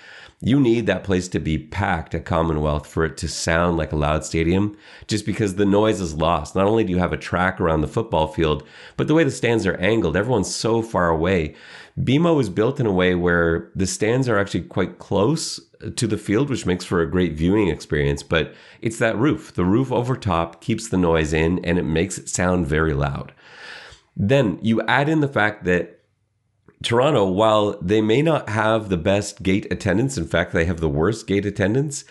you 0.44 0.60
need 0.60 0.84
that 0.84 1.04
place 1.04 1.26
to 1.28 1.40
be 1.40 1.56
packed 1.56 2.14
at 2.14 2.26
Commonwealth 2.26 2.86
for 2.86 3.06
it 3.06 3.16
to 3.16 3.28
sound 3.28 3.78
like 3.78 3.92
a 3.92 3.96
loud 3.96 4.26
stadium, 4.26 4.76
just 5.06 5.24
because 5.24 5.54
the 5.54 5.64
noise 5.64 6.02
is 6.02 6.14
lost. 6.14 6.54
Not 6.54 6.66
only 6.66 6.84
do 6.84 6.92
you 6.92 6.98
have 6.98 7.14
a 7.14 7.16
track 7.16 7.58
around 7.58 7.80
the 7.80 7.88
football 7.88 8.26
field, 8.26 8.62
but 8.98 9.08
the 9.08 9.14
way 9.14 9.24
the 9.24 9.30
stands 9.30 9.66
are 9.66 9.76
angled, 9.76 10.18
everyone's 10.18 10.54
so 10.54 10.82
far 10.82 11.08
away. 11.08 11.54
BMO 11.98 12.38
is 12.42 12.50
built 12.50 12.78
in 12.78 12.84
a 12.84 12.92
way 12.92 13.14
where 13.14 13.70
the 13.74 13.86
stands 13.86 14.28
are 14.28 14.38
actually 14.38 14.64
quite 14.64 14.98
close 14.98 15.60
to 15.96 16.06
the 16.06 16.18
field, 16.18 16.50
which 16.50 16.66
makes 16.66 16.84
for 16.84 17.00
a 17.00 17.10
great 17.10 17.32
viewing 17.32 17.68
experience. 17.68 18.22
But 18.22 18.54
it's 18.82 18.98
that 18.98 19.16
roof. 19.16 19.54
The 19.54 19.64
roof 19.64 19.90
over 19.90 20.14
top 20.14 20.60
keeps 20.60 20.88
the 20.88 20.98
noise 20.98 21.32
in 21.32 21.64
and 21.64 21.78
it 21.78 21.84
makes 21.84 22.18
it 22.18 22.28
sound 22.28 22.66
very 22.66 22.92
loud. 22.92 23.32
Then 24.14 24.58
you 24.60 24.82
add 24.82 25.08
in 25.08 25.20
the 25.20 25.28
fact 25.28 25.64
that 25.64 25.93
Toronto, 26.84 27.24
while 27.26 27.78
they 27.80 28.00
may 28.00 28.22
not 28.22 28.48
have 28.48 28.88
the 28.88 28.96
best 28.96 29.42
gate 29.42 29.66
attendance, 29.70 30.16
in 30.16 30.26
fact, 30.26 30.52
they 30.52 30.66
have 30.66 30.80
the 30.80 30.88
worst 30.88 31.26
gate 31.26 31.46
attendance, 31.46 32.04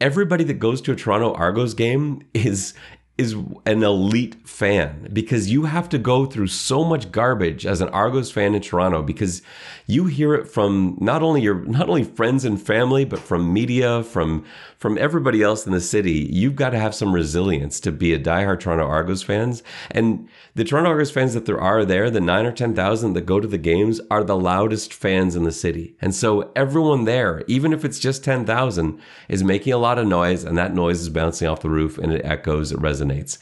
everybody 0.00 0.44
that 0.44 0.54
goes 0.54 0.80
to 0.82 0.92
a 0.92 0.96
Toronto 0.96 1.32
Argos 1.34 1.74
game 1.74 2.22
is 2.34 2.74
is 3.16 3.36
an 3.64 3.84
elite 3.84 4.36
fan 4.46 5.08
because 5.12 5.48
you 5.48 5.66
have 5.66 5.88
to 5.88 5.98
go 5.98 6.26
through 6.26 6.48
so 6.48 6.82
much 6.82 7.12
garbage 7.12 7.64
as 7.64 7.80
an 7.80 7.88
Argos 7.90 8.32
fan 8.32 8.56
in 8.56 8.60
Toronto 8.60 9.02
because 9.02 9.40
you 9.86 10.06
hear 10.06 10.34
it 10.34 10.48
from 10.48 10.96
not 11.00 11.22
only 11.22 11.42
your 11.42 11.56
not 11.66 11.88
only 11.88 12.04
friends 12.04 12.44
and 12.44 12.60
family 12.60 13.04
but 13.04 13.18
from 13.18 13.52
media 13.52 14.02
from 14.02 14.44
from 14.78 14.96
everybody 14.96 15.42
else 15.42 15.66
in 15.66 15.72
the 15.72 15.80
city. 15.80 16.28
You've 16.30 16.56
got 16.56 16.70
to 16.70 16.78
have 16.78 16.94
some 16.94 17.14
resilience 17.14 17.80
to 17.80 17.92
be 17.92 18.14
a 18.14 18.18
diehard 18.18 18.60
Toronto 18.60 18.86
Argos 18.86 19.22
fans. 19.22 19.62
And 19.90 20.28
the 20.54 20.64
Toronto 20.64 20.90
Argos 20.90 21.10
fans 21.10 21.34
that 21.34 21.46
there 21.46 21.60
are 21.60 21.84
there 21.84 22.10
the 22.10 22.20
9 22.20 22.46
or 22.46 22.52
10,000 22.52 23.12
that 23.12 23.22
go 23.22 23.40
to 23.40 23.48
the 23.48 23.58
games 23.58 24.00
are 24.10 24.24
the 24.24 24.36
loudest 24.36 24.92
fans 24.92 25.36
in 25.36 25.44
the 25.44 25.52
city. 25.52 25.96
And 26.00 26.14
so 26.14 26.50
everyone 26.56 27.04
there 27.04 27.42
even 27.46 27.72
if 27.72 27.84
it's 27.84 27.98
just 27.98 28.24
10,000 28.24 29.00
is 29.28 29.44
making 29.44 29.72
a 29.72 29.78
lot 29.78 29.98
of 29.98 30.06
noise 30.06 30.44
and 30.44 30.56
that 30.56 30.74
noise 30.74 31.00
is 31.00 31.10
bouncing 31.10 31.48
off 31.48 31.60
the 31.60 31.70
roof 31.70 31.98
and 31.98 32.12
it 32.12 32.24
echoes 32.24 32.72
it 32.72 32.78
resonates. 32.78 33.38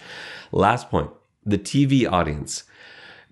Last 0.50 0.90
point 0.90 1.11
the 1.44 1.58
TV 1.58 2.11
audience 2.11 2.64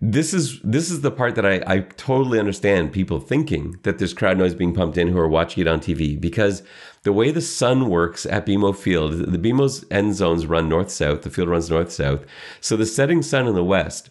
this 0.00 0.33
is 0.33 0.61
this 0.62 0.90
is 0.90 1.02
the 1.02 1.11
part 1.11 1.35
that 1.35 1.45
I, 1.45 1.62
I 1.66 1.80
totally 1.80 2.38
understand 2.38 2.92
people 2.92 3.21
thinking 3.21 3.78
that 3.83 3.99
there's 3.99 4.14
crowd 4.14 4.38
noise 4.38 4.54
being 4.54 4.73
pumped 4.73 4.97
in 4.97 5.09
who 5.09 5.19
are 5.19 5.28
watching 5.28 5.61
it 5.61 5.69
on 5.69 5.80
TV 5.80 6.19
because 6.19 6.62
the 7.02 7.12
way 7.12 7.30
the 7.30 7.42
sun 7.42 7.90
works 7.90 8.25
at 8.25 8.47
BMO 8.47 8.75
Field, 8.75 9.12
the 9.12 9.38
BMO's 9.38 9.85
end 9.90 10.14
zones 10.14 10.47
run 10.47 10.68
north 10.68 10.90
south, 10.90 11.22
the 11.22 11.31
field 11.31 11.48
runs 11.48 11.68
north 11.68 11.92
south. 11.92 12.25
So 12.61 12.77
the 12.77 12.87
setting 12.87 13.22
sun 13.22 13.46
in 13.46 13.55
the 13.55 13.64
west 13.64 14.09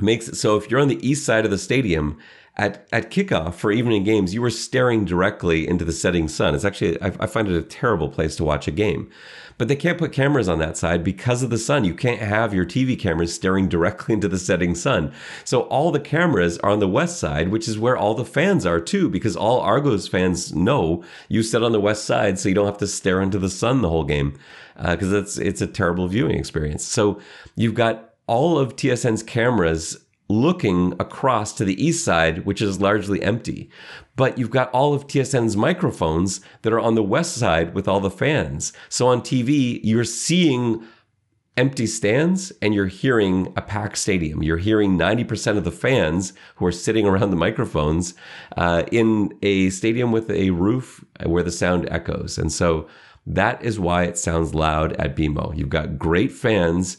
makes 0.00 0.26
it 0.26 0.34
so 0.34 0.56
if 0.56 0.68
you're 0.68 0.80
on 0.80 0.88
the 0.88 1.08
east 1.08 1.24
side 1.24 1.44
of 1.44 1.52
the 1.52 1.58
stadium 1.58 2.18
at, 2.56 2.88
at 2.92 3.10
kickoff 3.10 3.54
for 3.54 3.70
evening 3.70 4.02
games, 4.02 4.34
you 4.34 4.42
are 4.44 4.50
staring 4.50 5.04
directly 5.04 5.66
into 5.66 5.84
the 5.84 5.92
setting 5.92 6.28
sun. 6.28 6.54
It's 6.54 6.64
actually, 6.64 7.00
I, 7.00 7.12
I 7.20 7.26
find 7.26 7.48
it 7.48 7.56
a 7.56 7.62
terrible 7.62 8.08
place 8.08 8.36
to 8.36 8.44
watch 8.44 8.68
a 8.68 8.72
game. 8.72 9.10
But 9.56 9.68
they 9.68 9.76
can't 9.76 9.98
put 9.98 10.12
cameras 10.12 10.48
on 10.48 10.58
that 10.58 10.76
side 10.76 11.04
because 11.04 11.42
of 11.42 11.50
the 11.50 11.58
sun. 11.58 11.84
You 11.84 11.94
can't 11.94 12.20
have 12.20 12.52
your 12.52 12.64
TV 12.64 12.98
cameras 12.98 13.34
staring 13.34 13.68
directly 13.68 14.14
into 14.14 14.28
the 14.28 14.38
setting 14.38 14.74
sun. 14.74 15.12
So 15.44 15.62
all 15.62 15.92
the 15.92 16.00
cameras 16.00 16.58
are 16.58 16.70
on 16.70 16.80
the 16.80 16.88
west 16.88 17.18
side, 17.18 17.48
which 17.48 17.68
is 17.68 17.78
where 17.78 17.96
all 17.96 18.14
the 18.14 18.24
fans 18.24 18.66
are 18.66 18.80
too, 18.80 19.08
because 19.08 19.36
all 19.36 19.60
Argos 19.60 20.08
fans 20.08 20.54
know 20.54 21.04
you 21.28 21.42
sit 21.42 21.62
on 21.62 21.72
the 21.72 21.80
west 21.80 22.04
side 22.04 22.38
so 22.38 22.48
you 22.48 22.54
don't 22.54 22.66
have 22.66 22.78
to 22.78 22.86
stare 22.86 23.22
into 23.22 23.38
the 23.38 23.50
sun 23.50 23.82
the 23.82 23.88
whole 23.88 24.04
game 24.04 24.38
because 24.76 25.12
uh, 25.12 25.18
it's, 25.18 25.38
it's 25.38 25.60
a 25.60 25.66
terrible 25.66 26.08
viewing 26.08 26.36
experience. 26.36 26.84
So 26.84 27.20
you've 27.54 27.74
got 27.74 28.14
all 28.26 28.58
of 28.58 28.76
TSN's 28.76 29.22
cameras 29.22 30.03
looking 30.28 30.92
across 30.98 31.52
to 31.52 31.64
the 31.64 31.82
east 31.84 32.04
side, 32.04 32.46
which 32.46 32.62
is 32.62 32.80
largely 32.80 33.22
empty. 33.22 33.70
But 34.16 34.38
you've 34.38 34.50
got 34.50 34.70
all 34.70 34.94
of 34.94 35.06
TSN's 35.06 35.56
microphones 35.56 36.40
that 36.62 36.72
are 36.72 36.80
on 36.80 36.94
the 36.94 37.02
west 37.02 37.34
side 37.34 37.74
with 37.74 37.86
all 37.86 38.00
the 38.00 38.10
fans. 38.10 38.72
So 38.88 39.06
on 39.08 39.20
TV, 39.20 39.80
you're 39.82 40.04
seeing 40.04 40.86
empty 41.56 41.86
stands 41.86 42.52
and 42.62 42.74
you're 42.74 42.86
hearing 42.86 43.52
a 43.56 43.62
packed 43.62 43.98
stadium. 43.98 44.42
You're 44.42 44.56
hearing 44.56 44.98
90% 44.98 45.56
of 45.56 45.64
the 45.64 45.70
fans 45.70 46.32
who 46.56 46.66
are 46.66 46.72
sitting 46.72 47.06
around 47.08 47.30
the 47.30 47.36
microphones 47.36 48.14
uh, 48.56 48.84
in 48.90 49.36
a 49.42 49.70
stadium 49.70 50.10
with 50.10 50.30
a 50.30 50.50
roof 50.50 51.04
where 51.24 51.42
the 51.42 51.52
sound 51.52 51.88
echoes. 51.90 52.38
And 52.38 52.52
so 52.52 52.88
that 53.26 53.62
is 53.62 53.78
why 53.78 54.04
it 54.04 54.18
sounds 54.18 54.54
loud 54.54 54.92
at 54.94 55.16
BMO. 55.16 55.56
You've 55.56 55.68
got 55.68 55.98
great 55.98 56.32
fans 56.32 56.98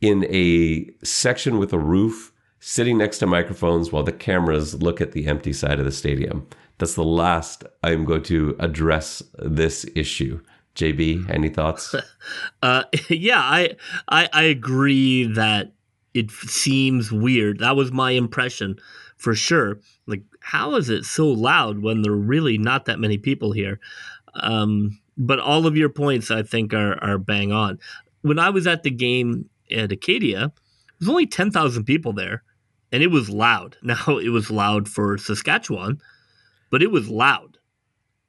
in 0.00 0.24
a 0.30 0.90
section 1.02 1.58
with 1.58 1.72
a 1.72 1.78
roof 1.78 2.32
sitting 2.66 2.96
next 2.96 3.18
to 3.18 3.26
microphones 3.26 3.92
while 3.92 4.02
the 4.02 4.10
cameras 4.10 4.80
look 4.80 4.98
at 4.98 5.12
the 5.12 5.26
empty 5.26 5.52
side 5.52 5.78
of 5.78 5.84
the 5.84 5.92
stadium. 5.92 6.48
That's 6.78 6.94
the 6.94 7.04
last 7.04 7.62
I'm 7.82 8.06
going 8.06 8.22
to 8.22 8.56
address 8.58 9.22
this 9.38 9.84
issue. 9.94 10.40
JB, 10.74 11.28
any 11.28 11.50
thoughts? 11.50 11.94
uh, 12.62 12.84
yeah, 13.10 13.38
I, 13.38 13.76
I 14.08 14.30
I 14.32 14.42
agree 14.44 15.24
that 15.34 15.72
it 16.14 16.30
seems 16.30 17.12
weird. 17.12 17.58
That 17.58 17.76
was 17.76 17.92
my 17.92 18.12
impression 18.12 18.76
for 19.18 19.34
sure. 19.34 19.78
Like, 20.06 20.22
how 20.40 20.74
is 20.76 20.88
it 20.88 21.04
so 21.04 21.26
loud 21.28 21.82
when 21.82 22.00
there 22.00 22.12
are 22.12 22.16
really 22.16 22.56
not 22.56 22.86
that 22.86 22.98
many 22.98 23.18
people 23.18 23.52
here? 23.52 23.78
Um, 24.40 24.98
but 25.18 25.38
all 25.38 25.66
of 25.66 25.76
your 25.76 25.90
points, 25.90 26.30
I 26.30 26.42
think, 26.42 26.72
are 26.72 26.98
are 27.04 27.18
bang 27.18 27.52
on. 27.52 27.78
When 28.22 28.38
I 28.38 28.48
was 28.48 28.66
at 28.66 28.84
the 28.84 28.90
game 28.90 29.50
at 29.70 29.92
Acadia, 29.92 30.50
there's 30.98 31.10
only 31.10 31.26
ten 31.26 31.50
thousand 31.50 31.84
people 31.84 32.14
there, 32.14 32.42
and 32.94 33.02
it 33.02 33.10
was 33.10 33.28
loud. 33.28 33.76
Now 33.82 34.18
it 34.18 34.28
was 34.28 34.52
loud 34.52 34.88
for 34.88 35.18
Saskatchewan, 35.18 36.00
but 36.70 36.80
it 36.80 36.92
was 36.92 37.08
loud. 37.08 37.58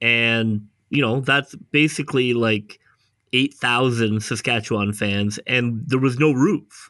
And, 0.01 0.67
you 0.89 1.03
know, 1.03 1.19
that's 1.21 1.55
basically 1.71 2.33
like 2.33 2.79
8,000 3.31 4.23
Saskatchewan 4.23 4.91
fans, 4.91 5.39
and 5.45 5.83
there 5.85 5.99
was 5.99 6.17
no 6.17 6.31
roof. 6.31 6.89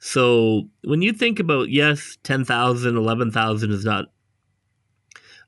So 0.00 0.68
when 0.82 1.00
you 1.00 1.12
think 1.12 1.38
about, 1.38 1.70
yes, 1.70 2.18
10,000, 2.24 2.96
11,000 2.96 3.70
is 3.70 3.84
not 3.84 4.06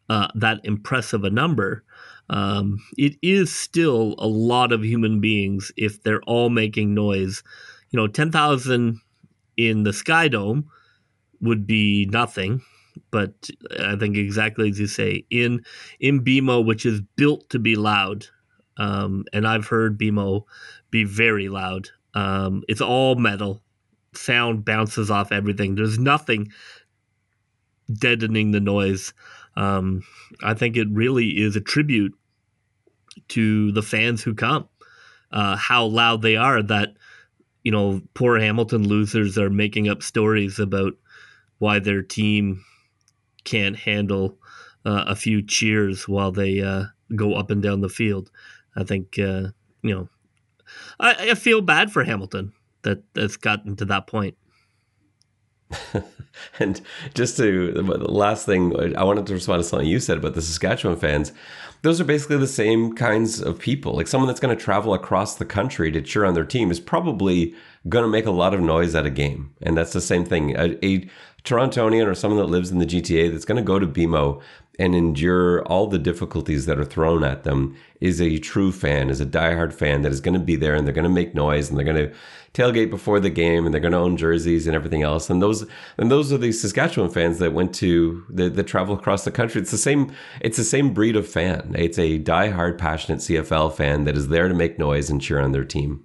uh, 0.08 0.28
that 0.36 0.60
impressive 0.62 1.24
a 1.24 1.30
number, 1.30 1.82
um, 2.30 2.78
it 2.96 3.16
is 3.20 3.52
still 3.52 4.14
a 4.18 4.28
lot 4.28 4.70
of 4.70 4.84
human 4.84 5.20
beings 5.20 5.72
if 5.76 6.02
they're 6.04 6.22
all 6.22 6.50
making 6.50 6.94
noise. 6.94 7.42
You 7.90 7.96
know, 7.96 8.06
10,000 8.06 9.00
in 9.56 9.82
the 9.82 9.92
Sky 9.92 10.28
Dome 10.28 10.70
would 11.42 11.66
be 11.66 12.06
nothing. 12.06 12.62
But 13.10 13.50
I 13.80 13.96
think 13.96 14.16
exactly 14.16 14.68
as 14.68 14.78
you 14.78 14.86
say, 14.86 15.24
in 15.30 15.64
in 15.98 16.24
BMO, 16.24 16.64
which 16.64 16.86
is 16.86 17.00
built 17.16 17.48
to 17.50 17.58
be 17.58 17.74
loud, 17.74 18.26
um, 18.76 19.24
and 19.32 19.46
I've 19.46 19.66
heard 19.66 19.98
BMO 19.98 20.44
be 20.90 21.04
very 21.04 21.48
loud. 21.48 21.88
Um, 22.14 22.62
it's 22.68 22.80
all 22.80 23.14
metal. 23.14 23.62
Sound 24.14 24.64
bounces 24.64 25.10
off 25.10 25.32
everything. 25.32 25.74
There's 25.74 25.98
nothing 25.98 26.52
deadening 27.92 28.50
the 28.50 28.60
noise. 28.60 29.14
Um, 29.56 30.02
I 30.42 30.54
think 30.54 30.76
it 30.76 30.88
really 30.90 31.40
is 31.40 31.56
a 31.56 31.60
tribute 31.60 32.14
to 33.28 33.72
the 33.72 33.82
fans 33.82 34.22
who 34.22 34.34
come. 34.34 34.68
Uh, 35.30 35.56
how 35.56 35.86
loud 35.86 36.20
they 36.20 36.36
are 36.36 36.62
that 36.62 36.94
you 37.62 37.72
know 37.72 38.02
poor 38.14 38.38
Hamilton 38.38 38.86
losers 38.86 39.38
are 39.38 39.50
making 39.50 39.88
up 39.88 40.02
stories 40.02 40.58
about 40.58 40.92
why 41.62 41.78
their 41.78 42.02
team 42.02 42.64
can't 43.44 43.76
handle 43.76 44.36
uh, 44.84 45.04
a 45.06 45.14
few 45.14 45.40
cheers 45.40 46.08
while 46.08 46.32
they 46.32 46.60
uh, 46.60 46.86
go 47.14 47.34
up 47.34 47.52
and 47.52 47.62
down 47.62 47.82
the 47.82 47.88
field. 47.88 48.32
I 48.74 48.82
think 48.82 49.16
uh, 49.16 49.50
you 49.80 49.94
know 49.94 50.08
I, 50.98 51.30
I, 51.30 51.34
feel 51.34 51.60
bad 51.60 51.92
for 51.92 52.02
Hamilton 52.02 52.52
that 52.82 53.04
that's 53.14 53.36
gotten 53.36 53.76
to 53.76 53.84
that 53.84 54.08
point. 54.08 54.36
and 56.58 56.80
just 57.14 57.36
to 57.36 57.72
the 57.72 57.82
last 57.82 58.46
thing, 58.46 58.96
I 58.96 59.04
wanted 59.04 59.26
to 59.26 59.34
respond 59.34 59.62
to 59.62 59.68
something 59.68 59.88
you 59.88 60.00
said 60.00 60.18
about 60.18 60.34
the 60.34 60.42
Saskatchewan 60.42 60.98
fans. 60.98 61.32
Those 61.82 62.00
are 62.00 62.04
basically 62.04 62.36
the 62.36 62.46
same 62.46 62.94
kinds 62.94 63.40
of 63.40 63.58
people. 63.58 63.96
Like 63.96 64.06
someone 64.06 64.28
that's 64.28 64.40
going 64.40 64.56
to 64.56 64.62
travel 64.62 64.94
across 64.94 65.34
the 65.34 65.44
country 65.44 65.90
to 65.90 66.00
cheer 66.00 66.24
on 66.24 66.34
their 66.34 66.44
team 66.44 66.70
is 66.70 66.78
probably 66.78 67.54
going 67.88 68.04
to 68.04 68.08
make 68.08 68.26
a 68.26 68.30
lot 68.30 68.54
of 68.54 68.60
noise 68.60 68.94
at 68.94 69.04
a 69.04 69.10
game. 69.10 69.52
And 69.62 69.76
that's 69.76 69.92
the 69.92 70.00
same 70.00 70.24
thing. 70.24 70.56
A, 70.56 70.78
a 70.84 71.08
Torontonian 71.44 72.06
or 72.06 72.14
someone 72.14 72.38
that 72.38 72.50
lives 72.50 72.70
in 72.70 72.78
the 72.78 72.86
GTA 72.86 73.32
that's 73.32 73.44
going 73.44 73.56
to 73.56 73.62
go 73.62 73.80
to 73.80 73.86
BMO 73.86 74.40
and 74.82 74.96
endure 74.96 75.62
all 75.66 75.86
the 75.86 75.98
difficulties 75.98 76.66
that 76.66 76.76
are 76.76 76.84
thrown 76.84 77.22
at 77.22 77.44
them 77.44 77.76
is 78.00 78.20
a 78.20 78.40
true 78.40 78.72
fan, 78.72 79.10
is 79.10 79.20
a 79.20 79.24
diehard 79.24 79.72
fan 79.72 80.02
that 80.02 80.10
is 80.10 80.20
going 80.20 80.34
to 80.34 80.40
be 80.40 80.56
there 80.56 80.74
and 80.74 80.84
they're 80.84 80.92
going 80.92 81.04
to 81.04 81.08
make 81.08 81.36
noise 81.36 81.70
and 81.70 81.78
they're 81.78 81.84
going 81.84 82.08
to 82.08 82.12
tailgate 82.52 82.90
before 82.90 83.20
the 83.20 83.30
game 83.30 83.64
and 83.64 83.72
they're 83.72 83.80
going 83.80 83.92
to 83.92 83.98
own 83.98 84.16
jerseys 84.16 84.66
and 84.66 84.74
everything 84.74 85.04
else. 85.04 85.30
And 85.30 85.40
those 85.40 85.64
and 85.98 86.10
those 86.10 86.32
are 86.32 86.36
the 86.36 86.50
Saskatchewan 86.50 87.10
fans 87.10 87.38
that 87.38 87.52
went 87.52 87.72
to 87.76 88.24
the, 88.28 88.50
the 88.50 88.64
travel 88.64 88.96
across 88.96 89.24
the 89.24 89.30
country. 89.30 89.60
It's 89.60 89.70
the 89.70 89.78
same. 89.78 90.12
It's 90.40 90.56
the 90.56 90.64
same 90.64 90.92
breed 90.92 91.14
of 91.14 91.28
fan. 91.28 91.76
It's 91.78 91.96
a 91.96 92.18
diehard, 92.18 92.76
passionate 92.76 93.20
CFL 93.20 93.72
fan 93.74 94.02
that 94.02 94.16
is 94.16 94.28
there 94.28 94.48
to 94.48 94.54
make 94.54 94.80
noise 94.80 95.10
and 95.10 95.22
cheer 95.22 95.38
on 95.38 95.52
their 95.52 95.64
team. 95.64 96.02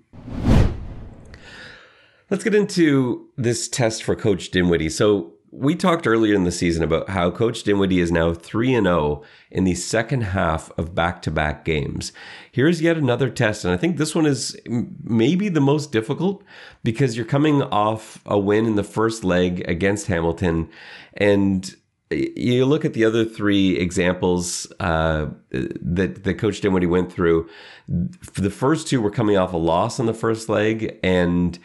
Let's 2.30 2.44
get 2.44 2.54
into 2.54 3.28
this 3.38 3.68
test 3.68 4.04
for 4.04 4.16
Coach 4.16 4.52
Dinwiddie. 4.52 4.90
So 4.90 5.34
we 5.52 5.76
talked 5.76 6.06
earlier 6.06 6.36
in 6.36 6.44
the 6.44 6.52
season 6.52 6.84
about 6.84 7.10
how 7.10 7.32
Coach 7.32 7.64
Dinwiddie 7.64 8.00
is 8.00 8.12
now 8.12 8.34
3 8.34 8.74
and 8.76 8.86
0 8.86 9.24
in 9.50 9.64
the 9.64 9.76
second 9.76 10.22
half 10.22 10.72
of 10.78 10.94
back-to-back 10.94 11.64
games. 11.64 12.12
Here's 12.52 12.82
yet 12.82 12.98
another 12.98 13.30
test 13.30 13.64
and 13.64 13.74
I 13.74 13.78
think 13.78 13.98
this 13.98 14.14
one 14.14 14.26
is 14.26 14.60
maybe 14.66 15.50
the 15.50 15.62
most 15.62 15.92
difficult 15.92 16.44
because 16.84 17.16
you're 17.16 17.26
coming 17.26 17.62
off 17.62 18.22
a 18.26 18.38
win 18.38 18.66
in 18.66 18.76
the 18.76 18.84
first 18.84 19.24
leg 19.24 19.68
against 19.68 20.08
Hamilton 20.08 20.70
and 21.14 21.76
you 22.10 22.66
look 22.66 22.86
at 22.86 22.94
the 22.94 23.04
other 23.04 23.26
three 23.26 23.78
examples 23.78 24.72
uh, 24.80 25.28
that 25.52 26.24
that 26.24 26.34
Coach 26.36 26.62
Dinwiddie 26.62 26.88
went 26.88 27.12
through. 27.12 27.50
The 27.88 28.50
first 28.50 28.88
two 28.88 29.02
were 29.02 29.12
coming 29.12 29.38
off 29.38 29.52
a 29.54 29.58
loss 29.58 30.00
on 30.00 30.06
the 30.06 30.14
first 30.14 30.48
leg, 30.48 30.98
and 31.04 31.60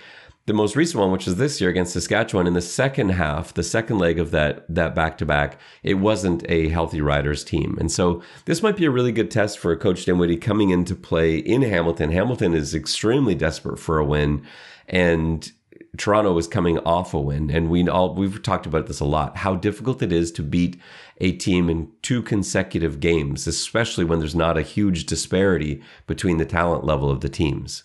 the 0.46 0.52
most 0.52 0.74
recent 0.74 1.00
one, 1.00 1.12
which 1.12 1.28
is 1.28 1.37
this 1.37 1.61
year 1.61 1.70
against 1.70 1.92
Saskatchewan, 1.92 2.46
in 2.46 2.55
the 2.55 2.61
second 2.61 3.11
half, 3.11 3.55
the 3.55 3.62
second 3.62 3.98
leg 3.98 4.18
of 4.18 4.33
that 4.33 4.64
that 4.68 4.94
back 4.94 5.16
to 5.18 5.26
back, 5.26 5.59
it 5.83 5.94
wasn't 5.94 6.44
a 6.48 6.68
healthy 6.68 7.00
Riders 7.00 7.44
team, 7.44 7.76
and 7.78 7.90
so 7.90 8.22
this 8.46 8.62
might 8.62 8.76
be 8.76 8.85
a 8.85 8.90
really 8.90 9.12
good 9.12 9.31
test 9.31 9.59
for 9.59 9.74
Coach 9.76 10.05
Dinwiddie 10.05 10.38
coming 10.38 10.70
into 10.70 10.94
play 10.96 11.37
in 11.37 11.62
Hamilton. 11.62 12.11
Hamilton 12.11 12.55
is 12.55 12.74
extremely 12.74 13.35
desperate 13.35 13.78
for 13.78 13.98
a 13.98 14.05
win, 14.05 14.44
and 14.88 15.52
Toronto 15.96 16.37
is 16.38 16.46
coming 16.48 16.78
off 16.81 17.12
a 17.12 17.20
win, 17.20 17.50
and 17.50 17.70
we 17.70 17.87
all 17.87 18.14
we've 18.14 18.42
talked 18.42 18.66
about 18.66 18.87
this 18.87 19.00
a 19.00 19.05
lot. 19.05 19.37
How 19.38 19.55
difficult 19.55 20.02
it 20.02 20.12
is 20.12 20.33
to 20.33 20.42
beat 20.42 20.81
a 21.18 21.33
team 21.33 21.68
in 21.68 21.92
two 22.02 22.22
consecutive 22.22 22.98
games, 22.98 23.46
especially 23.46 24.05
when 24.05 24.18
there's 24.18 24.35
not 24.35 24.59
a 24.59 24.62
huge 24.62 25.07
disparity 25.07 25.83
between 26.07 26.38
the 26.38 26.46
talent 26.46 26.85
level 26.85 27.11
of 27.11 27.20
the 27.20 27.28
teams. 27.28 27.85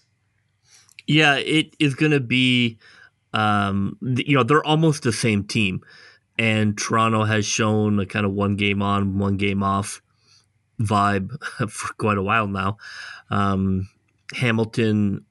Yeah, 1.08 1.36
it 1.36 1.76
is 1.80 1.96
going 1.96 2.12
to 2.12 2.20
be, 2.20 2.78
um, 3.34 3.98
you 4.02 4.36
know, 4.36 4.43
they're 4.43 4.65
almost 4.65 5.04
the 5.04 5.13
same 5.13 5.46
team. 5.46 5.82
And 6.38 6.78
Toronto 6.78 7.24
has 7.24 7.46
shown 7.46 8.00
a 8.00 8.06
kind 8.06 8.26
of 8.26 8.34
one 8.34 8.58
game 8.58 8.82
on, 8.82 9.17
one 9.17 9.38
game 9.38 9.63
off 9.63 10.02
vibe 10.80 11.41
for 11.70 11.93
quite 11.93 12.17
a 12.17 12.24
while 12.24 12.48
now. 12.48 12.78
Um, 13.30 13.89
Hamilton, 14.36 15.26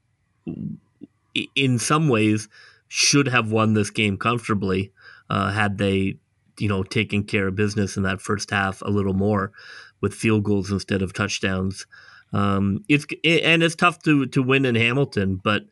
in 1.55 1.79
some 1.79 2.09
ways, 2.09 2.49
should 2.89 3.29
have 3.29 3.53
won 3.53 3.75
this 3.75 3.91
game 3.91 4.17
comfortably 4.17 4.93
uh, 5.29 5.51
had 5.51 5.79
they, 5.79 6.17
you 6.59 6.69
know, 6.69 6.83
taken 6.83 7.25
care 7.25 7.49
of 7.49 7.57
business 7.57 7.97
in 7.97 8.03
that 8.05 8.21
first 8.21 8.51
half 8.51 8.81
a 8.83 8.91
little 8.91 9.13
more 9.13 9.53
with 10.01 10.15
field 10.15 10.45
goals 10.45 10.71
instead 10.71 11.03
of 11.03 11.13
touchdowns. 11.13 11.87
Um, 12.33 12.85
it's 12.89 13.07
and 13.25 13.63
it's 13.63 13.75
tough 13.75 14.03
to 14.03 14.27
to 14.27 14.43
win 14.43 14.65
in 14.65 14.75
Hamilton, 14.75 15.41
but 15.43 15.65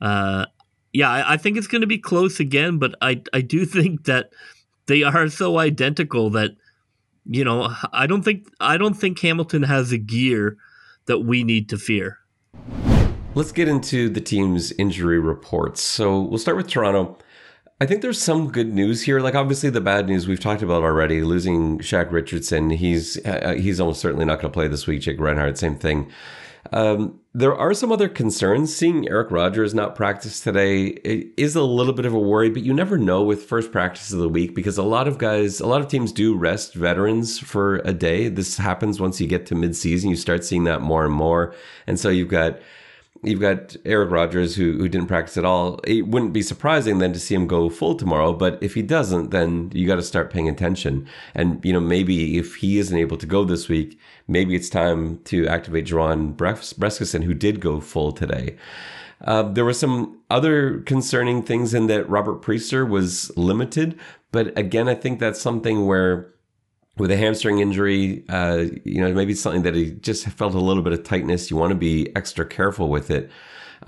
uh, 0.00 0.46
yeah, 0.92 1.10
I, 1.10 1.34
I 1.34 1.36
think 1.36 1.56
it's 1.56 1.66
going 1.66 1.80
to 1.80 1.86
be 1.86 1.98
close 1.98 2.40
again. 2.40 2.78
But 2.78 2.94
I 3.00 3.22
I 3.32 3.40
do 3.40 3.64
think 3.66 4.04
that 4.04 4.30
they 4.86 5.02
are 5.02 5.28
so 5.28 5.58
identical 5.58 6.30
that 6.30 6.52
you 7.24 7.44
know 7.44 7.74
I 7.92 8.06
don't 8.06 8.22
think 8.22 8.48
I 8.60 8.76
don't 8.76 8.94
think 8.94 9.20
Hamilton 9.20 9.62
has 9.62 9.92
a 9.92 9.98
gear 9.98 10.56
that 11.06 11.20
we 11.20 11.44
need 11.44 11.68
to 11.70 11.78
fear. 11.78 12.18
Let's 13.34 13.52
get 13.52 13.66
into 13.66 14.10
the 14.10 14.20
team's 14.20 14.72
injury 14.72 15.18
reports. 15.18 15.82
So 15.82 16.20
we'll 16.20 16.38
start 16.38 16.56
with 16.56 16.68
Toronto. 16.68 17.16
I 17.82 17.86
think 17.86 18.00
there's 18.00 18.22
some 18.22 18.52
good 18.52 18.72
news 18.72 19.02
here. 19.02 19.18
Like 19.18 19.34
obviously 19.34 19.68
the 19.68 19.80
bad 19.80 20.06
news 20.06 20.28
we've 20.28 20.38
talked 20.38 20.62
about 20.62 20.84
already. 20.84 21.22
Losing 21.22 21.80
Shaq 21.80 22.12
Richardson, 22.12 22.70
he's 22.70 23.18
uh, 23.26 23.56
he's 23.58 23.80
almost 23.80 24.00
certainly 24.00 24.24
not 24.24 24.40
going 24.40 24.52
to 24.52 24.54
play 24.54 24.68
this 24.68 24.86
week. 24.86 25.00
Jake 25.00 25.18
Reinhardt, 25.18 25.58
same 25.58 25.74
thing. 25.74 26.08
Um, 26.72 27.18
there 27.34 27.56
are 27.56 27.74
some 27.74 27.90
other 27.90 28.08
concerns. 28.08 28.72
Seeing 28.72 29.08
Eric 29.08 29.32
Rogers 29.32 29.74
not 29.74 29.96
practice 29.96 30.40
today 30.40 30.90
is 31.36 31.56
a 31.56 31.62
little 31.64 31.92
bit 31.92 32.06
of 32.06 32.14
a 32.14 32.20
worry, 32.20 32.50
but 32.50 32.62
you 32.62 32.72
never 32.72 32.96
know 32.96 33.24
with 33.24 33.46
first 33.46 33.72
practice 33.72 34.12
of 34.12 34.20
the 34.20 34.28
week 34.28 34.54
because 34.54 34.78
a 34.78 34.84
lot 34.84 35.08
of 35.08 35.18
guys, 35.18 35.58
a 35.58 35.66
lot 35.66 35.80
of 35.80 35.88
teams 35.88 36.12
do 36.12 36.36
rest 36.36 36.74
veterans 36.74 37.40
for 37.40 37.78
a 37.78 37.92
day. 37.92 38.28
This 38.28 38.58
happens 38.58 39.00
once 39.00 39.20
you 39.20 39.26
get 39.26 39.44
to 39.46 39.56
midseason. 39.56 40.08
You 40.08 40.14
start 40.14 40.44
seeing 40.44 40.62
that 40.64 40.82
more 40.82 41.04
and 41.04 41.12
more, 41.12 41.52
and 41.88 41.98
so 41.98 42.10
you've 42.10 42.28
got 42.28 42.60
you've 43.22 43.40
got 43.40 43.76
Eric 43.84 44.10
Rogers 44.10 44.56
who 44.56 44.76
who 44.76 44.88
didn't 44.88 45.06
practice 45.06 45.36
at 45.36 45.44
all. 45.44 45.80
It 45.84 46.08
wouldn't 46.08 46.32
be 46.32 46.42
surprising 46.42 46.98
then 46.98 47.12
to 47.12 47.20
see 47.20 47.34
him 47.34 47.46
go 47.46 47.68
full 47.68 47.94
tomorrow, 47.94 48.32
but 48.32 48.58
if 48.62 48.74
he 48.74 48.82
doesn't, 48.82 49.30
then 49.30 49.70
you 49.74 49.86
got 49.86 49.96
to 49.96 50.02
start 50.02 50.32
paying 50.32 50.48
attention. 50.48 51.06
And 51.34 51.64
you 51.64 51.72
know 51.72 51.80
maybe 51.80 52.38
if 52.38 52.56
he 52.56 52.78
isn't 52.78 52.96
able 52.96 53.16
to 53.18 53.26
go 53.26 53.44
this 53.44 53.68
week, 53.68 53.98
maybe 54.28 54.54
it's 54.54 54.70
time 54.70 55.18
to 55.24 55.46
activate 55.46 55.86
Juwan 55.86 56.36
Brescacin, 56.36 57.24
who 57.24 57.34
did 57.34 57.60
go 57.60 57.80
full 57.80 58.12
today. 58.12 58.56
Uh, 59.24 59.42
there 59.44 59.64
were 59.64 59.72
some 59.72 60.18
other 60.30 60.80
concerning 60.80 61.42
things 61.42 61.72
in 61.74 61.86
that 61.86 62.08
Robert 62.08 62.42
Priester 62.42 62.88
was 62.88 63.30
limited, 63.36 63.98
but 64.32 64.56
again, 64.58 64.88
I 64.88 64.96
think 64.96 65.20
that's 65.20 65.40
something 65.40 65.86
where 65.86 66.31
with 66.98 67.10
a 67.10 67.16
hamstring 67.16 67.58
injury, 67.60 68.24
uh, 68.28 68.66
you 68.84 69.00
know, 69.00 69.12
maybe 69.12 69.34
something 69.34 69.62
that 69.62 69.74
he 69.74 69.92
just 69.92 70.26
felt 70.26 70.54
a 70.54 70.60
little 70.60 70.82
bit 70.82 70.92
of 70.92 71.02
tightness. 71.04 71.50
You 71.50 71.56
want 71.56 71.70
to 71.70 71.78
be 71.78 72.14
extra 72.14 72.44
careful 72.44 72.88
with 72.88 73.10
it. 73.10 73.30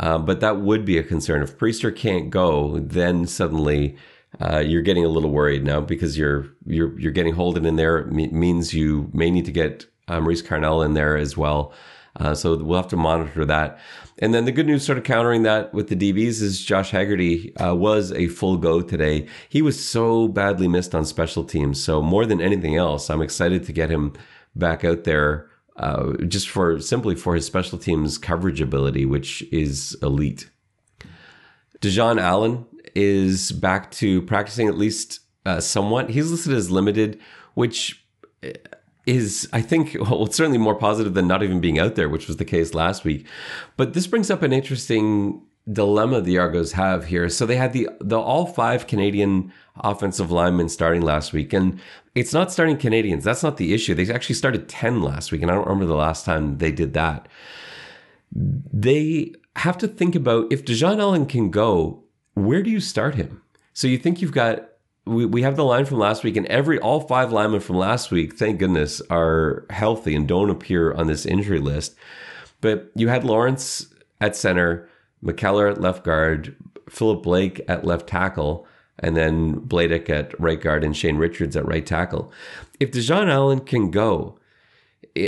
Uh, 0.00 0.18
but 0.18 0.40
that 0.40 0.60
would 0.60 0.84
be 0.84 0.98
a 0.98 1.02
concern. 1.02 1.42
If 1.42 1.56
Priester 1.56 1.94
can't 1.94 2.30
go, 2.30 2.78
then 2.78 3.26
suddenly 3.26 3.96
uh, 4.40 4.58
you're 4.58 4.82
getting 4.82 5.04
a 5.04 5.08
little 5.08 5.30
worried 5.30 5.64
now 5.64 5.80
because 5.80 6.18
you're 6.18 6.46
you're 6.66 6.98
you're 6.98 7.12
getting 7.12 7.34
Holden 7.34 7.64
in 7.64 7.76
there. 7.76 7.98
It 7.98 8.12
means 8.12 8.74
you 8.74 9.10
may 9.12 9.30
need 9.30 9.44
to 9.44 9.52
get 9.52 9.86
um, 10.08 10.24
Maurice 10.24 10.42
Carnell 10.42 10.84
in 10.84 10.94
there 10.94 11.16
as 11.16 11.36
well. 11.36 11.72
Uh, 12.16 12.34
so 12.34 12.56
we'll 12.56 12.80
have 12.80 12.90
to 12.90 12.96
monitor 12.96 13.44
that. 13.44 13.78
And 14.18 14.32
then 14.32 14.44
the 14.44 14.52
good 14.52 14.66
news, 14.66 14.84
sort 14.84 14.98
of 14.98 15.04
countering 15.04 15.42
that 15.42 15.74
with 15.74 15.88
the 15.88 15.96
DBs, 15.96 16.40
is 16.40 16.64
Josh 16.64 16.90
Haggerty 16.90 17.54
uh, 17.56 17.74
was 17.74 18.12
a 18.12 18.28
full 18.28 18.56
go 18.56 18.80
today. 18.80 19.26
He 19.48 19.60
was 19.60 19.84
so 19.84 20.28
badly 20.28 20.68
missed 20.68 20.94
on 20.94 21.04
special 21.04 21.44
teams. 21.44 21.82
So 21.82 22.00
more 22.00 22.24
than 22.24 22.40
anything 22.40 22.76
else, 22.76 23.10
I'm 23.10 23.22
excited 23.22 23.64
to 23.64 23.72
get 23.72 23.90
him 23.90 24.12
back 24.54 24.84
out 24.84 25.04
there. 25.04 25.50
Uh, 25.76 26.12
just 26.28 26.48
for 26.48 26.78
simply 26.78 27.16
for 27.16 27.34
his 27.34 27.44
special 27.44 27.78
teams 27.78 28.16
coverage 28.16 28.60
ability, 28.60 29.04
which 29.04 29.42
is 29.50 29.96
elite. 30.02 30.48
Dejon 31.80 32.20
Allen 32.20 32.64
is 32.94 33.50
back 33.50 33.90
to 33.90 34.22
practicing 34.22 34.68
at 34.68 34.78
least 34.78 35.18
uh, 35.44 35.58
somewhat. 35.58 36.10
He's 36.10 36.30
listed 36.30 36.52
as 36.52 36.70
limited, 36.70 37.18
which 37.54 38.06
is, 39.06 39.48
I 39.52 39.60
think, 39.60 39.96
well, 40.00 40.24
it's 40.24 40.36
certainly 40.36 40.58
more 40.58 40.74
positive 40.74 41.14
than 41.14 41.26
not 41.26 41.42
even 41.42 41.60
being 41.60 41.78
out 41.78 41.94
there, 41.94 42.08
which 42.08 42.28
was 42.28 42.36
the 42.36 42.44
case 42.44 42.74
last 42.74 43.04
week. 43.04 43.26
But 43.76 43.94
this 43.94 44.06
brings 44.06 44.30
up 44.30 44.42
an 44.42 44.52
interesting 44.52 45.42
dilemma 45.72 46.20
the 46.20 46.38
Argos 46.38 46.72
have 46.72 47.06
here. 47.06 47.28
So 47.28 47.46
they 47.46 47.56
had 47.56 47.72
the 47.72 47.88
the 48.00 48.18
all 48.18 48.46
five 48.46 48.86
Canadian 48.86 49.52
offensive 49.80 50.30
linemen 50.30 50.68
starting 50.68 51.02
last 51.02 51.32
week, 51.32 51.52
and 51.52 51.80
it's 52.14 52.34
not 52.34 52.52
starting 52.52 52.76
Canadians. 52.76 53.24
That's 53.24 53.42
not 53.42 53.56
the 53.56 53.72
issue. 53.72 53.94
They 53.94 54.12
actually 54.12 54.34
started 54.34 54.68
ten 54.68 55.02
last 55.02 55.32
week, 55.32 55.42
and 55.42 55.50
I 55.50 55.54
don't 55.54 55.66
remember 55.66 55.86
the 55.86 55.94
last 55.94 56.24
time 56.24 56.58
they 56.58 56.70
did 56.70 56.92
that. 56.94 57.28
They 58.32 59.32
have 59.56 59.78
to 59.78 59.88
think 59.88 60.14
about 60.14 60.52
if 60.52 60.64
Dejon 60.64 60.98
Allen 60.98 61.26
can 61.26 61.50
go, 61.50 62.02
where 62.34 62.62
do 62.62 62.70
you 62.70 62.80
start 62.80 63.14
him? 63.14 63.42
So 63.72 63.86
you 63.86 63.98
think 63.98 64.20
you've 64.20 64.32
got 64.32 64.68
we, 65.06 65.26
we 65.26 65.42
have 65.42 65.56
the 65.56 65.64
line 65.64 65.84
from 65.84 65.98
last 65.98 66.24
week, 66.24 66.36
and 66.36 66.46
every 66.46 66.78
all 66.78 67.00
five 67.00 67.32
linemen 67.32 67.60
from 67.60 67.76
last 67.76 68.10
week, 68.10 68.36
thank 68.36 68.58
goodness, 68.58 69.02
are 69.10 69.66
healthy 69.70 70.14
and 70.14 70.26
don't 70.26 70.50
appear 70.50 70.92
on 70.92 71.06
this 71.06 71.26
injury 71.26 71.60
list. 71.60 71.94
But 72.60 72.90
you 72.94 73.08
had 73.08 73.24
Lawrence 73.24 73.92
at 74.20 74.36
center, 74.36 74.88
McKellar 75.22 75.72
at 75.72 75.80
left 75.80 76.04
guard, 76.04 76.56
Philip 76.88 77.22
Blake 77.22 77.60
at 77.68 77.84
left 77.84 78.06
tackle, 78.06 78.66
and 78.98 79.16
then 79.16 79.60
Bladek 79.60 80.08
at 80.08 80.38
right 80.40 80.60
guard 80.60 80.84
and 80.84 80.96
Shane 80.96 81.16
Richards 81.16 81.56
at 81.56 81.66
right 81.66 81.84
tackle. 81.84 82.32
If 82.80 82.92
Dejon 82.92 83.28
Allen 83.28 83.60
can 83.60 83.90
go, 83.90 84.38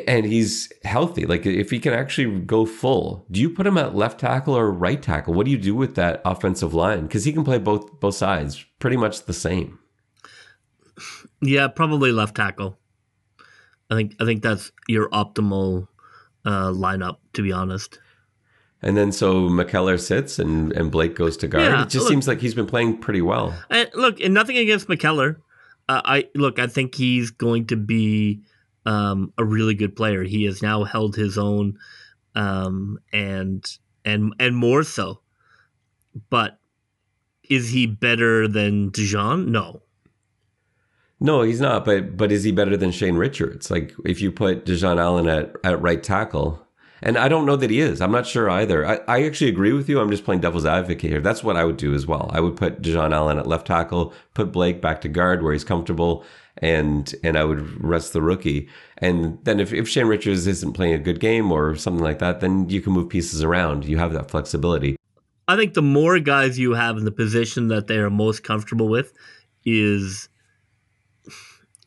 and 0.07 0.27
he's 0.27 0.73
healthy. 0.85 1.27
Like 1.27 1.47
if 1.47 1.71
he 1.71 1.79
can 1.79 1.93
actually 1.93 2.41
go 2.41 2.67
full, 2.67 3.27
do 3.31 3.41
you 3.41 3.51
put 3.51 3.67
him 3.67 3.79
at 3.79 3.95
left 3.95 4.21
tackle 4.21 4.55
or 4.57 4.71
right 4.71 5.01
tackle? 5.01 5.35
What 5.35 5.47
do 5.47 5.53
you 5.53 5.59
do 5.59 5.75
with 5.75 5.95
that 5.95 6.21
offensive 6.25 6.75
line? 6.75 7.03
Because 7.07 7.25
he 7.25 7.33
can 7.33 7.45
play 7.45 7.59
both 7.59 8.01
both 8.01 8.15
sides, 8.15 8.65
pretty 8.79 8.97
much 8.97 9.25
the 9.25 9.33
same. 9.33 9.79
Yeah, 11.43 11.69
probably 11.69 12.13
left 12.13 12.35
tackle. 12.35 12.79
I 13.91 13.95
think 13.95 14.15
I 14.21 14.25
think 14.25 14.43
that's 14.43 14.73
your 14.89 15.09
optimal 15.11 15.89
uh, 16.45 16.71
lineup, 16.71 17.19
to 17.35 17.43
be 17.43 17.53
honest. 17.53 17.99
And 18.83 18.97
then 18.97 19.11
so 19.11 19.49
McKellar 19.49 19.99
sits 19.99 20.39
and, 20.39 20.73
and 20.73 20.91
Blake 20.91 21.15
goes 21.15 21.37
to 21.39 21.49
guard. 21.49 21.65
Yeah, 21.65 21.83
it 21.83 21.89
just 21.89 22.05
look- 22.05 22.11
seems 22.11 22.29
like 22.29 22.41
he's 22.41 22.55
been 22.55 22.67
playing 22.67 22.99
pretty 22.99 23.23
well. 23.23 23.55
And 23.71 23.89
look, 23.95 24.21
and 24.21 24.35
nothing 24.35 24.57
against 24.57 24.87
McKellar. 24.89 25.37
Uh, 25.89 26.03
I 26.05 26.29
look, 26.35 26.59
I 26.59 26.67
think 26.67 26.95
he's 26.95 27.31
going 27.31 27.67
to 27.69 27.77
be 27.77 28.43
um, 28.87 29.33
a 29.37 29.45
really 29.45 29.75
good 29.75 29.95
player. 29.95 30.23
He 30.23 30.45
has 30.45 30.63
now 30.63 30.85
held 30.85 31.17
his 31.17 31.37
own, 31.37 31.79
um, 32.35 32.99
and 33.13 33.67
and 34.05 34.35
and 34.39 34.57
more 34.57 34.85
so. 34.85 35.21
But 36.31 36.59
is 37.43 37.71
he 37.71 37.87
better 37.87 38.49
than 38.49 38.91
Dejon? 38.91 39.49
No. 39.49 39.83
No, 41.19 41.43
he's 41.43 41.61
not. 41.61 41.85
But 41.85 42.17
but 42.17 42.33
is 42.33 42.45
he 42.45 42.53
better 42.53 42.77
than 42.77 42.93
Shane 42.93 43.17
Richards? 43.17 43.71
Like 43.71 43.95
if 44.05 44.21
you 44.21 44.31
put 44.31 44.65
Dejon 44.65 45.01
Allen 45.01 45.29
at, 45.29 45.53
at 45.65 45.81
right 45.83 46.03
tackle, 46.03 46.67
and 47.03 47.19
I 47.19 47.29
don't 47.29 47.47
know 47.47 47.57
that 47.57 47.71
he 47.71 47.81
is. 47.81 48.01
I'm 48.01 48.13
not 48.13 48.27
sure 48.27 48.49
either. 48.49 48.87
I, 48.87 49.01
I 49.09 49.25
actually 49.25 49.51
agree 49.51 49.73
with 49.73 49.89
you. 49.89 50.01
I'm 50.01 50.11
just 50.11 50.25
playing 50.25 50.41
devil's 50.41 50.67
advocate 50.67 51.11
here. 51.11 51.21
That's 51.21 51.43
what 51.45 51.57
I 51.57 51.65
would 51.65 51.77
do 51.77 51.95
as 51.95 52.07
well. 52.07 52.31
I 52.33 52.41
would 52.41 52.57
put 52.57 52.83
Dejon 52.83 53.13
Allen 53.13 53.39
at 53.39 53.47
left 53.47 53.67
tackle, 53.67 54.15
put 54.35 54.53
Blake 54.53 54.81
back 54.81 55.01
to 55.03 55.09
guard 55.09 55.43
where 55.43 55.53
he's 55.53 55.65
comfortable, 55.65 56.25
and 56.59 57.15
and 57.23 57.37
I 57.37 57.45
would 57.45 57.83
rest 57.83 58.13
the 58.13 58.23
rookie. 58.23 58.69
And 58.99 59.39
then 59.45 59.61
if, 59.61 59.73
if 59.73 59.89
Shane 59.89 60.07
Richards 60.07 60.47
isn't 60.47 60.73
playing 60.73 60.95
a 60.95 60.99
good 60.99 61.21
game 61.21 61.53
or 61.53 61.77
something 61.77 62.03
like 62.03 62.19
that, 62.21 62.41
then 62.41 62.69
you 62.69 62.81
can 62.81 62.93
move 62.93 63.09
pieces 63.09 63.43
around. 63.43 63.85
You 63.85 63.99
have 63.99 64.13
that 64.15 64.31
flexibility. 64.31 64.97
I 65.49 65.57
think 65.57 65.75
the 65.75 65.83
more 65.83 66.19
guys 66.19 66.59
you 66.59 66.75
have 66.75 66.97
in 66.97 67.05
the 67.05 67.13
position 67.13 67.69
that 67.69 67.87
they 67.87 67.97
are 67.97 68.11
most 68.11 68.43
comfortable 68.43 68.89
with 68.89 69.13
is 69.65 70.29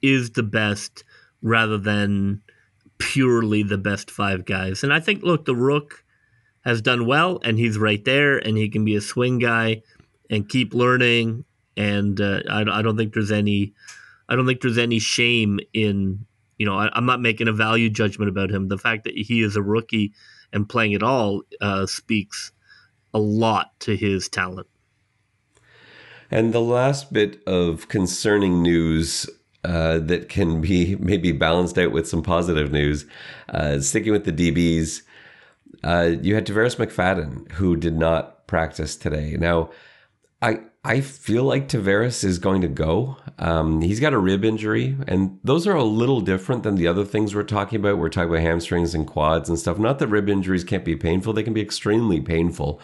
is 0.02 0.32
the 0.32 0.44
best 0.44 1.04
rather 1.42 1.78
than 1.78 2.42
purely 3.00 3.64
the 3.64 3.78
best 3.78 4.12
five 4.12 4.46
guys. 4.46 4.84
And 4.84 4.94
I 4.94 5.00
think 5.00 5.24
look, 5.24 5.46
the 5.46 5.56
Rook 5.56 6.04
has 6.62 6.82
done 6.82 7.06
well 7.06 7.40
and 7.44 7.58
he's 7.58 7.78
right 7.78 8.04
there 8.04 8.38
and 8.38 8.58
he 8.58 8.70
can 8.70 8.86
be 8.86 8.96
a 8.96 9.02
swing 9.02 9.40
guy 9.40 9.82
and 10.30 10.48
keep 10.48 10.74
learning 10.74 11.46
and 11.76 12.20
uh, 12.20 12.42
I, 12.50 12.62
I 12.62 12.82
don't 12.82 12.98
think 12.98 13.14
there's 13.14 13.32
any 13.32 13.74
I 14.30 14.36
don't 14.36 14.46
think 14.46 14.62
there's 14.62 14.78
any 14.78 15.00
shame 15.00 15.60
in 15.74 16.26
you 16.58 16.66
know 16.66 16.76
I, 16.76 16.90
I'm 16.94 17.06
not 17.06 17.20
making 17.20 17.48
a 17.48 17.54
value 17.54 17.90
judgment 17.90 18.30
about 18.30 18.52
him. 18.52 18.70
The 18.70 18.78
fact 18.78 19.04
that 19.04 19.16
he 19.16 19.42
is 19.42 19.56
a 19.56 19.62
rookie 19.62 20.14
and 20.54 20.70
playing 20.70 20.94
at 20.94 21.04
all 21.04 21.42
uh, 21.60 21.86
speaks 21.86 22.52
a 23.14 23.20
lot 23.20 23.78
to 23.82 23.98
his 23.98 24.30
talent. 24.30 24.68
And 26.32 26.54
the 26.54 26.62
last 26.62 27.12
bit 27.12 27.42
of 27.48 27.88
concerning 27.88 28.62
news 28.62 29.28
uh, 29.64 30.00
that 30.00 30.30
can 30.30 30.62
be 30.62 30.96
maybe 31.00 31.32
balanced 31.32 31.78
out 31.78 31.92
with 31.92 32.08
some 32.08 32.24
positive 32.24 32.72
news, 32.72 33.06
uh, 33.50 33.80
sticking 33.80 34.12
with 34.12 34.26
the 34.26 34.32
DBs, 34.32 35.02
uh, 35.84 36.16
you 36.22 36.36
had 36.36 36.46
Tarvarus 36.46 36.76
McFadden 36.76 37.52
who 37.54 37.76
did 37.76 37.98
not 37.98 38.48
practice 38.48 38.96
today. 38.96 39.36
Now, 39.40 39.70
I 40.42 40.62
I 40.84 41.02
feel 41.02 41.44
like 41.44 41.68
Tarvarus 41.68 42.24
is 42.24 42.40
going 42.40 42.62
to 42.62 42.70
go. 42.70 43.18
Um, 43.38 43.82
he's 43.82 44.00
got 44.00 44.14
a 44.14 44.18
rib 44.18 44.46
injury, 44.46 44.96
and 45.08 45.38
those 45.44 45.68
are 45.68 45.76
a 45.76 45.84
little 45.84 46.22
different 46.22 46.64
than 46.64 46.76
the 46.76 46.88
other 46.88 47.04
things 47.04 47.36
we're 47.36 47.44
talking 47.44 47.80
about. 47.80 47.98
We're 47.98 48.08
talking 48.08 48.30
about 48.30 48.44
hamstrings 48.44 48.96
and 48.96 49.06
quads 49.06 49.50
and 49.50 49.60
stuff. 49.60 49.78
Not 49.78 50.00
that 50.00 50.08
rib 50.08 50.30
injuries 50.30 50.64
can't 50.64 50.86
be 50.86 50.96
painful; 50.96 51.34
they 51.34 51.44
can 51.44 51.54
be 51.54 51.62
extremely 51.62 52.22
painful. 52.22 52.80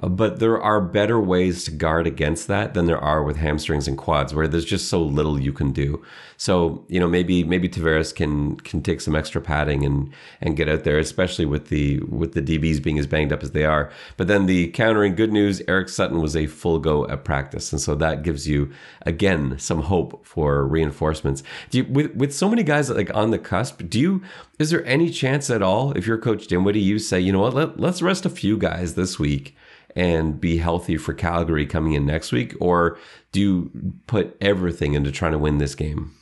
Uh, 0.00 0.08
but 0.08 0.38
there 0.38 0.60
are 0.60 0.80
better 0.80 1.20
ways 1.20 1.64
to 1.64 1.70
guard 1.70 2.06
against 2.06 2.48
that 2.48 2.74
than 2.74 2.86
there 2.86 2.98
are 2.98 3.22
with 3.22 3.36
hamstrings 3.36 3.88
and 3.88 3.98
quads, 3.98 4.34
where 4.34 4.48
there's 4.48 4.64
just 4.64 4.88
so 4.88 5.02
little 5.02 5.40
you 5.40 5.52
can 5.52 5.72
do. 5.72 6.02
So 6.36 6.84
you 6.88 6.98
know 6.98 7.08
maybe 7.08 7.44
maybe 7.44 7.68
Tarvarus 7.68 8.14
can 8.14 8.56
can 8.56 8.82
take 8.82 9.00
some 9.00 9.14
extra 9.14 9.40
padding 9.40 9.84
and 9.84 10.12
and 10.40 10.56
get 10.56 10.68
out 10.68 10.84
there, 10.84 10.98
especially 10.98 11.44
with 11.46 11.68
the 11.68 12.00
with 12.00 12.32
the 12.32 12.42
DBs 12.42 12.82
being 12.82 12.98
as 12.98 13.06
banged 13.06 13.32
up 13.32 13.42
as 13.42 13.52
they 13.52 13.64
are. 13.64 13.90
But 14.16 14.28
then 14.28 14.46
the 14.46 14.68
countering 14.68 15.14
good 15.14 15.32
news, 15.32 15.62
Eric 15.68 15.88
Sutton 15.88 16.20
was 16.20 16.36
a 16.36 16.46
full 16.46 16.78
go 16.78 17.06
at 17.08 17.24
practice, 17.24 17.72
and 17.72 17.80
so 17.80 17.94
that 17.96 18.22
gives 18.22 18.48
you 18.48 18.70
again 19.02 19.58
some 19.58 19.82
hope 19.82 20.26
for 20.26 20.66
reinforcements. 20.66 21.42
Do 21.70 21.78
you, 21.78 21.84
with 21.84 22.14
with 22.14 22.34
so 22.34 22.48
many 22.48 22.62
guys 22.62 22.90
like 22.90 23.14
on 23.14 23.30
the 23.30 23.38
cusp, 23.38 23.82
do 23.88 24.00
you 24.00 24.22
is 24.58 24.70
there 24.70 24.84
any 24.86 25.10
chance 25.10 25.50
at 25.50 25.62
all 25.62 25.92
if 25.92 26.06
you're 26.06 26.18
Coach 26.18 26.46
Dinwiddie, 26.46 26.80
you 26.80 26.98
say 26.98 27.20
you 27.20 27.32
know 27.32 27.40
what 27.40 27.54
let, 27.54 27.80
let's 27.80 28.02
rest 28.02 28.24
a 28.26 28.30
few 28.30 28.56
guys 28.56 28.94
this 28.94 29.18
week 29.18 29.54
and 29.94 30.40
be 30.40 30.58
healthy 30.58 30.96
for 30.96 31.12
Calgary 31.14 31.66
coming 31.66 31.92
in 31.94 32.06
next 32.06 32.32
week? 32.32 32.54
Or 32.60 32.98
do 33.30 33.40
you 33.40 33.92
put 34.06 34.36
everything 34.40 34.94
into 34.94 35.10
trying 35.12 35.32
to 35.32 35.38
win 35.38 35.58
this 35.58 35.74
game? 35.74 36.12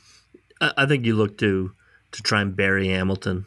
I, 0.59 0.85
think 0.85 1.05
you 1.05 1.15
look 1.15 1.37
to 1.39 1.71
to 2.11 2.21
try 2.21 2.41
and 2.41 2.55
bury 2.55 2.89
Hamilton. 2.89 3.45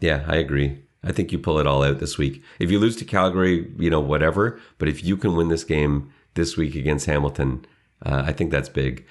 Yeah, 0.00 0.24
I 0.26 0.36
agree. 0.36 0.78
I 1.04 1.12
think 1.12 1.32
you 1.32 1.38
pull 1.38 1.58
it 1.58 1.66
all 1.66 1.82
out 1.82 1.98
this 1.98 2.18
week. 2.18 2.42
If 2.58 2.70
you 2.70 2.78
lose 2.78 2.96
to 2.96 3.04
Calgary, 3.04 3.72
you 3.78 3.90
know, 3.90 4.00
whatever. 4.00 4.60
But 4.78 4.88
if 4.88 5.02
you 5.04 5.16
can 5.16 5.34
win 5.34 5.48
this 5.48 5.64
game 5.64 6.12
this 6.34 6.56
week 6.56 6.74
against 6.74 7.06
Hamilton, 7.06 7.64
uh, 8.04 8.22
I 8.26 8.32
think 8.32 8.50
that's 8.50 8.68
big. 8.68 9.04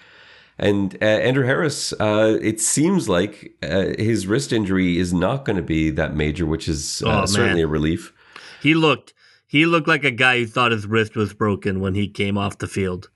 And 0.57 0.95
uh, 1.01 1.05
Andrew 1.05 1.45
Harris, 1.45 1.91
uh, 1.99 2.37
it 2.41 2.61
seems 2.61 3.09
like 3.09 3.53
uh, 3.63 3.87
his 3.97 4.27
wrist 4.27 4.53
injury 4.53 4.97
is 4.99 5.13
not 5.13 5.43
going 5.43 5.55
to 5.55 5.61
be 5.63 5.89
that 5.91 6.15
major, 6.15 6.45
which 6.45 6.69
is 6.69 7.01
Oh, 7.05 7.09
uh, 7.09 7.15
man. 7.19 7.27
certainly 7.27 7.61
a 7.63 7.67
relief. 7.67 8.13
He 8.61 8.73
looked 8.75 9.13
he 9.51 9.65
looked 9.65 9.87
like 9.89 10.05
a 10.05 10.11
guy 10.11 10.39
who 10.39 10.47
thought 10.47 10.71
his 10.71 10.87
wrist 10.87 11.17
was 11.17 11.33
broken 11.33 11.81
when 11.81 11.93
he 11.93 12.07
came 12.07 12.37
off 12.37 12.59
the 12.59 12.69
field. 12.69 13.09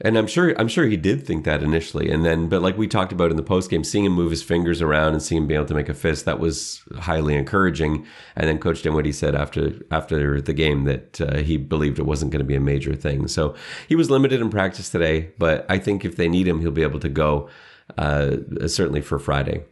And 0.00 0.16
I'm 0.16 0.28
sure 0.28 0.54
I'm 0.56 0.68
sure 0.68 0.86
he 0.86 0.96
did 0.96 1.26
think 1.26 1.44
that 1.44 1.64
initially, 1.64 2.08
and 2.08 2.24
then 2.24 2.48
but 2.48 2.62
like 2.62 2.78
we 2.78 2.86
talked 2.86 3.10
about 3.10 3.32
in 3.32 3.36
the 3.36 3.42
post 3.42 3.68
game, 3.68 3.82
seeing 3.82 4.04
him 4.04 4.12
move 4.12 4.30
his 4.30 4.44
fingers 4.44 4.80
around 4.80 5.14
and 5.14 5.20
seeing 5.20 5.42
him 5.42 5.48
be 5.48 5.56
able 5.56 5.66
to 5.66 5.74
make 5.74 5.88
a 5.88 5.94
fist, 5.94 6.24
that 6.26 6.38
was 6.38 6.80
highly 7.00 7.34
encouraging. 7.34 8.06
And 8.36 8.46
then 8.46 8.60
Coach 8.60 8.82
Dinwiddie 8.82 9.10
said 9.10 9.34
after 9.34 9.72
after 9.90 10.40
the 10.40 10.52
game 10.52 10.84
that 10.84 11.20
uh, 11.20 11.38
he 11.38 11.56
believed 11.56 11.98
it 11.98 12.06
wasn't 12.06 12.30
going 12.30 12.38
to 12.38 12.46
be 12.46 12.54
a 12.54 12.60
major 12.60 12.94
thing. 12.94 13.26
So 13.26 13.56
he 13.88 13.96
was 13.96 14.08
limited 14.08 14.40
in 14.40 14.50
practice 14.50 14.88
today, 14.88 15.32
but 15.36 15.66
I 15.68 15.78
think 15.78 16.04
if 16.04 16.14
they 16.14 16.28
need 16.28 16.46
him, 16.46 16.60
he'll 16.60 16.70
be 16.70 16.82
able 16.82 17.00
to 17.00 17.08
go 17.08 17.48
uh, 17.96 18.36
certainly 18.68 19.00
for 19.00 19.18
Friday. 19.18 19.64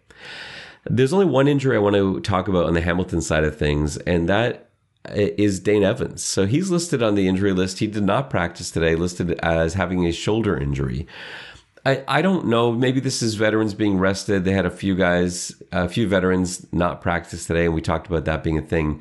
There's 0.87 1.12
only 1.12 1.27
one 1.27 1.46
injury 1.46 1.77
I 1.77 1.81
want 1.81 1.94
to 1.94 2.20
talk 2.20 2.49
about 2.49 2.64
on 2.64 2.75
the 2.75 2.81
Hamilton 2.81 3.20
side 3.20 3.44
of 3.44 3.57
things, 3.57 3.96
and 3.99 4.29
that 4.29 4.65
is 5.11 5.61
Dane 5.61 5.83
Evans. 5.83 6.23
So 6.23 6.47
he's 6.47 6.71
listed 6.71 7.03
on 7.03 7.14
the 7.14 7.29
injury 7.29 7.53
list. 7.53 7.79
He 7.79 7.87
did 7.87 8.05
not 8.05 8.31
practice 8.31 8.71
today, 8.71 8.95
listed 8.95 9.33
as 9.40 9.75
having 9.75 10.07
a 10.07 10.12
shoulder 10.12 10.57
injury. 10.57 11.07
I, 11.85 12.03
I 12.09 12.23
don't 12.23 12.47
know. 12.47 12.73
Maybe 12.73 12.99
this 12.99 13.23
is 13.23 13.35
veterans 13.35 13.73
being 13.73 13.99
rested. 13.99 14.45
They 14.45 14.53
had 14.53 14.66
a 14.66 14.71
few 14.71 14.97
guys, 14.97 15.62
a 15.71 15.88
few 15.88 16.09
veterans 16.09 16.66
not 16.73 17.01
practice 17.01 17.47
today, 17.47 17.66
and 17.66 17.75
we 17.75 17.81
talked 17.81 18.09
about 18.09 18.25
that 18.25 18.42
being 18.42 18.59
a 18.59 18.62
thing. 18.62 19.01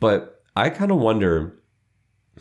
But 0.00 0.42
I 0.56 0.70
kind 0.70 0.90
of 0.90 0.98
wonder, 0.98 1.54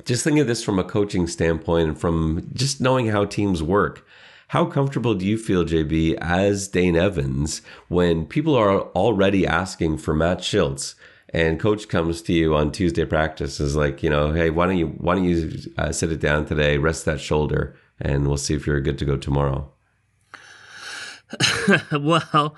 just 0.06 0.24
think 0.24 0.40
of 0.40 0.48
this 0.48 0.64
from 0.64 0.80
a 0.80 0.84
coaching 0.84 1.28
standpoint 1.28 1.90
and 1.90 2.00
from 2.00 2.50
just 2.54 2.80
knowing 2.80 3.08
how 3.08 3.26
teams 3.26 3.62
work, 3.62 4.08
how 4.48 4.66
comfortable 4.66 5.14
do 5.14 5.26
you 5.26 5.38
feel, 5.38 5.66
JB, 5.66 6.18
as 6.22 6.68
Dane 6.68 6.96
Evans, 6.96 7.62
when 7.90 8.26
people 8.26 8.56
are 8.56 8.82
already 8.92 9.46
asking 9.46 9.98
for 9.98 10.14
Matt 10.14 10.40
Shiltz? 10.40 10.96
And 11.34 11.60
coach 11.60 11.88
comes 11.88 12.22
to 12.24 12.34
you 12.34 12.56
on 12.56 12.72
Tuesday 12.72 13.06
practice 13.06 13.60
is 13.60 13.76
like, 13.76 14.04
you 14.04 14.10
know, 14.10 14.34
hey, 14.34 14.50
why 14.50 14.66
don't 14.66 14.78
you 14.78 14.88
why 14.88 15.16
don't 15.16 15.24
you 15.24 15.58
uh, 15.78 15.92
sit 15.92 16.12
it 16.12 16.20
down 16.20 16.46
today, 16.46 16.78
rest 16.78 17.06
that 17.06 17.20
shoulder, 17.20 17.76
and 18.00 18.28
we'll 18.28 18.38
see 18.38 18.54
if 18.54 18.68
you're 18.68 18.82
good 18.82 18.98
to 19.00 19.06
go 19.06 19.18
tomorrow. 19.18 19.72
well, 21.92 22.56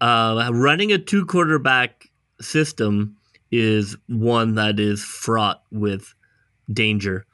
uh, 0.00 0.50
running 0.52 0.92
a 0.92 0.98
two 0.98 1.26
quarterback 1.26 2.08
system 2.40 3.16
is 3.50 3.96
one 4.08 4.54
that 4.54 4.78
is 4.78 5.02
fraught 5.02 5.62
with 5.70 6.14
danger. 6.72 7.24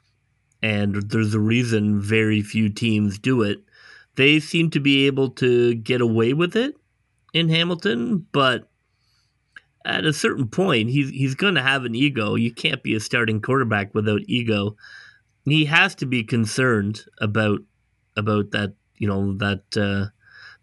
And 0.63 1.09
there's 1.09 1.33
a 1.33 1.39
reason 1.39 1.99
very 1.99 2.41
few 2.41 2.69
teams 2.69 3.17
do 3.17 3.41
it. 3.41 3.63
They 4.15 4.39
seem 4.39 4.69
to 4.71 4.79
be 4.79 5.07
able 5.07 5.29
to 5.31 5.73
get 5.75 6.01
away 6.01 6.33
with 6.33 6.55
it 6.55 6.75
in 7.33 7.49
Hamilton, 7.49 8.27
but 8.31 8.69
at 9.85 10.05
a 10.05 10.13
certain 10.13 10.47
point, 10.47 10.89
he's, 10.89 11.09
he's 11.09 11.35
going 11.35 11.55
to 11.55 11.61
have 11.61 11.85
an 11.85 11.95
ego. 11.95 12.35
You 12.35 12.53
can't 12.53 12.83
be 12.83 12.95
a 12.95 12.99
starting 12.99 13.41
quarterback 13.41 13.93
without 13.95 14.21
ego. 14.27 14.75
He 15.45 15.65
has 15.65 15.95
to 15.95 16.05
be 16.05 16.23
concerned 16.23 17.05
about 17.19 17.61
about 18.17 18.51
that, 18.51 18.73
you 18.97 19.07
know, 19.07 19.33
that 19.37 19.63
uh, 19.77 20.09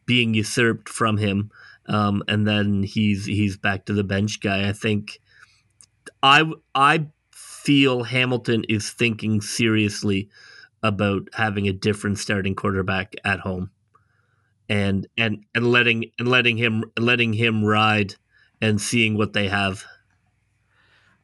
being 0.07 0.35
usurped 0.35 0.89
from 0.89 1.17
him, 1.17 1.51
um, 1.87 2.23
and 2.29 2.47
then 2.47 2.83
he's 2.83 3.27
he's 3.27 3.57
back 3.57 3.87
to 3.87 3.93
the 3.95 4.05
bench 4.05 4.41
guy. 4.41 4.69
I 4.69 4.73
think 4.73 5.21
I 6.23 6.45
I 6.75 7.07
feel 7.33 8.05
Hamilton 8.05 8.65
is 8.69 8.91
thinking 8.91 9.41
seriously 9.41 10.29
about 10.83 11.29
having 11.35 11.69
a 11.69 11.73
different 11.73 12.19
starting 12.19 12.55
quarterback 12.55 13.15
at 13.25 13.41
home. 13.41 13.71
and 14.69 15.07
and 15.17 15.45
and 15.55 15.71
letting 15.71 16.11
and 16.19 16.29
letting 16.29 16.57
him 16.57 16.85
letting 16.99 17.33
him 17.33 17.65
ride 17.65 18.15
and 18.61 18.81
seeing 18.81 19.17
what 19.17 19.33
they 19.33 19.49
have. 19.49 19.85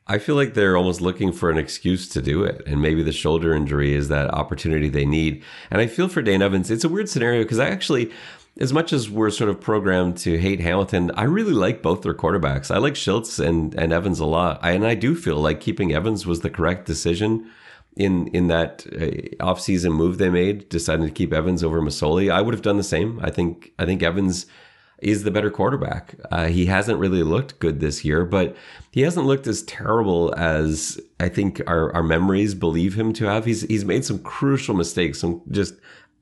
I 0.07 0.18
feel 0.18 0.35
like 0.35 0.53
they're 0.53 0.77
almost 0.77 1.01
looking 1.01 1.33
for 1.33 1.51
an 1.51 1.57
excuse 1.57 2.09
to 2.11 2.20
do 2.20 2.44
it. 2.44 2.62
And 2.66 2.83
maybe 2.83 3.03
the 3.03 3.12
shoulder 3.12 3.55
injury 3.55 3.94
is 3.94 4.09
that 4.09 4.33
opportunity 4.33 4.88
they 4.90 5.07
need. 5.07 5.42
And 5.70 5.81
I 5.81 5.87
feel 5.87 6.09
for 6.09 6.20
Dane 6.20 6.42
Evans, 6.42 6.70
it's 6.70 6.85
a 6.85 6.90
weird 6.90 7.09
scenario 7.09 7.42
because 7.42 7.59
I 7.59 7.68
actually, 7.70 8.12
as 8.61 8.70
much 8.70 8.92
as 8.92 9.09
we're 9.09 9.31
sort 9.31 9.49
of 9.49 9.61
programmed 9.61 10.18
to 10.18 10.37
hate 10.37 10.61
Hamilton, 10.61 11.11
I 11.14 11.23
really 11.23 11.55
like 11.55 11.81
both 11.81 12.03
their 12.03 12.12
quarterbacks. 12.12 12.70
I 12.70 12.79
like 12.79 12.97
Schultz 12.97 13.38
and, 13.38 13.75
and 13.77 13.94
Evans 13.94 14.20
a 14.20 14.27
lot. 14.27 14.59
I, 14.62 14.73
and 14.73 14.87
I 14.87 14.94
do 14.94 15.14
feel 15.14 15.37
like 15.37 15.61
keeping 15.61 15.94
Evans 15.94 16.27
was 16.27 16.40
the 16.40 16.51
correct 16.51 16.85
decision 16.85 17.51
in 17.97 18.27
in 18.29 18.49
that 18.49 18.85
uh, 18.88 19.44
offseason 19.44 19.92
move 19.92 20.18
they 20.18 20.29
made, 20.29 20.68
deciding 20.68 21.07
to 21.07 21.12
keep 21.12 21.33
Evans 21.33 21.62
over 21.62 21.81
Masoli. 21.81 22.31
I 22.31 22.42
would 22.42 22.53
have 22.53 22.62
done 22.62 22.77
the 22.77 22.83
same. 22.83 23.20
I 23.23 23.31
think 23.31 23.73
I 23.79 23.87
think 23.87 24.03
Evans 24.03 24.47
is 24.98 25.22
the 25.22 25.30
better 25.30 25.50
quarterback. 25.50 26.14
Uh, 26.30 26.46
he 26.46 26.66
hasn't 26.66 26.98
really 26.98 27.22
looked 27.22 27.59
good 27.59 27.80
this 27.80 28.04
year, 28.04 28.24
but 28.24 28.57
he 28.90 29.02
hasn't 29.02 29.26
looked 29.26 29.46
as 29.46 29.62
terrible 29.62 30.35
as 30.37 31.00
I 31.20 31.28
think 31.28 31.61
our, 31.66 31.92
our 31.94 32.02
memories 32.02 32.54
believe 32.54 32.94
him 32.94 33.12
to 33.14 33.26
have. 33.26 33.44
He's 33.44 33.62
he's 33.62 33.85
made 33.85 34.04
some 34.04 34.20
crucial 34.20 34.74
mistakes, 34.74 35.20
some 35.20 35.42
just 35.50 35.74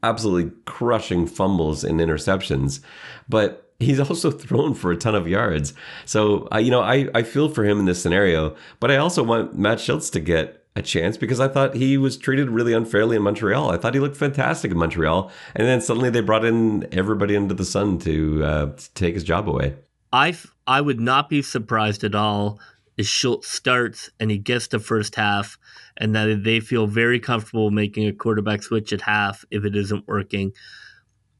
absolutely 0.02 0.52
crushing 0.64 1.26
fumbles 1.26 1.84
and 1.84 2.00
interceptions, 2.00 2.80
but 3.28 3.72
he's 3.78 4.00
also 4.08 4.30
thrown 4.30 4.74
for 4.74 4.90
a 4.90 4.96
ton 4.96 5.14
of 5.14 5.28
yards. 5.28 5.74
So 6.04 6.48
uh, 6.52 6.58
you 6.58 6.70
know, 6.70 6.82
I 6.82 7.08
I 7.14 7.22
feel 7.22 7.48
for 7.48 7.64
him 7.64 7.78
in 7.78 7.84
this 7.84 8.02
scenario, 8.02 8.56
but 8.80 8.90
I 8.90 8.96
also 8.96 9.22
want 9.22 9.56
Matt 9.56 9.78
Shiltz 9.78 10.10
to 10.12 10.20
get 10.20 10.61
a 10.74 10.82
chance 10.82 11.16
because 11.16 11.40
I 11.40 11.48
thought 11.48 11.74
he 11.74 11.98
was 11.98 12.16
treated 12.16 12.48
really 12.48 12.72
unfairly 12.72 13.16
in 13.16 13.22
Montreal. 13.22 13.70
I 13.70 13.76
thought 13.76 13.94
he 13.94 14.00
looked 14.00 14.16
fantastic 14.16 14.70
in 14.70 14.78
Montreal, 14.78 15.30
and 15.54 15.66
then 15.66 15.80
suddenly 15.80 16.10
they 16.10 16.20
brought 16.20 16.44
in 16.44 16.88
everybody 16.92 17.36
under 17.36 17.54
the 17.54 17.64
sun 17.64 17.98
to, 18.00 18.44
uh, 18.44 18.66
to 18.72 18.94
take 18.94 19.14
his 19.14 19.24
job 19.24 19.48
away. 19.48 19.76
I 20.12 20.36
I 20.66 20.80
would 20.80 21.00
not 21.00 21.28
be 21.28 21.42
surprised 21.42 22.04
at 22.04 22.14
all 22.14 22.60
if 22.96 23.06
Shiltz 23.06 23.46
starts 23.46 24.10
and 24.20 24.30
he 24.30 24.38
gets 24.38 24.68
the 24.68 24.78
first 24.78 25.16
half, 25.16 25.58
and 25.96 26.14
that 26.14 26.44
they 26.44 26.60
feel 26.60 26.86
very 26.86 27.18
comfortable 27.18 27.70
making 27.70 28.06
a 28.06 28.12
quarterback 28.12 28.62
switch 28.62 28.92
at 28.92 29.02
half 29.02 29.44
if 29.50 29.64
it 29.64 29.74
isn't 29.74 30.06
working. 30.06 30.52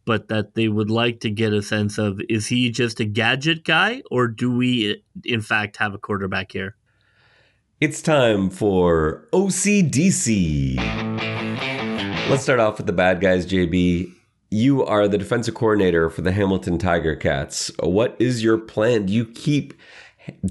But 0.05 0.29
that 0.29 0.55
they 0.55 0.69
would 0.69 0.91
like 0.91 1.21
to 1.21 1.31
get 1.31 1.53
a 1.53 1.63
sense 1.63 1.97
of 1.97 2.21
is 2.29 2.49
he 2.49 2.71
just 2.71 2.99
a 3.01 3.05
gadget 3.05 3.65
guy, 3.65 4.03
or 4.11 4.27
do 4.29 4.51
we 4.51 5.03
in 5.25 5.41
fact 5.41 5.77
have 5.77 5.95
a 5.95 5.99
quarterback 5.99 6.53
here? 6.53 6.77
It's 7.83 8.01
time 8.01 8.49
for 8.49 9.27
OCDC. 9.33 10.77
Let's 12.31 12.45
start 12.45 12.61
off 12.61 12.77
with 12.77 12.87
the 12.87 12.93
bad 12.93 13.21
guys, 13.21 13.45
JB. 13.45 14.09
You 14.53 14.85
are 14.85 15.09
the 15.09 15.19
defensive 15.19 15.57
coordinator 15.57 16.09
for 16.09 16.23
the 16.23 16.31
Hamilton 16.31 16.79
Tiger 16.79 17.17
Cats. 17.17 17.73
What 17.81 18.15
is 18.21 18.41
your 18.41 18.57
plan? 18.57 19.07
Do 19.07 19.13
you 19.13 19.27
keep 19.27 19.75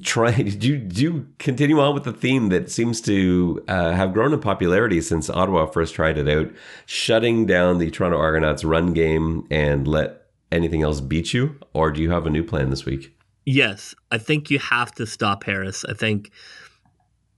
trying? 0.04 0.50
Do 0.60 0.68
you, 0.68 0.78
do 0.78 1.02
you 1.02 1.28
continue 1.40 1.80
on 1.80 1.94
with 1.94 2.04
the 2.04 2.12
theme 2.12 2.50
that 2.50 2.70
seems 2.70 3.00
to 3.04 3.64
uh, 3.70 3.94
have 3.94 4.12
grown 4.12 4.34
in 4.34 4.42
popularity 4.42 5.00
since 5.00 5.30
Ottawa 5.30 5.68
first 5.68 5.96
tried 5.96 6.18
it 6.18 6.28
out, 6.28 6.52
shutting 6.86 7.46
down 7.46 7.78
the 7.78 7.90
Toronto 7.92 8.18
Argonauts' 8.18 8.66
run 8.66 8.92
game 8.92 9.48
and 9.50 9.88
let 9.88 10.24
anything 10.52 10.82
else 10.82 11.00
beat 11.00 11.34
you? 11.34 11.56
Or 11.74 11.94
do 11.94 12.02
you 12.02 12.12
have 12.12 12.26
a 12.26 12.30
new 12.30 12.44
plan 12.44 12.72
this 12.72 12.84
week? 12.84 13.16
Yes, 13.46 13.96
I 14.12 14.18
think 14.18 14.52
you 14.52 14.60
have 14.60 14.92
to 14.96 15.08
stop 15.08 15.46
Harris. 15.46 15.86
I 15.86 15.94
think 15.94 16.32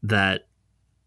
that 0.03 0.47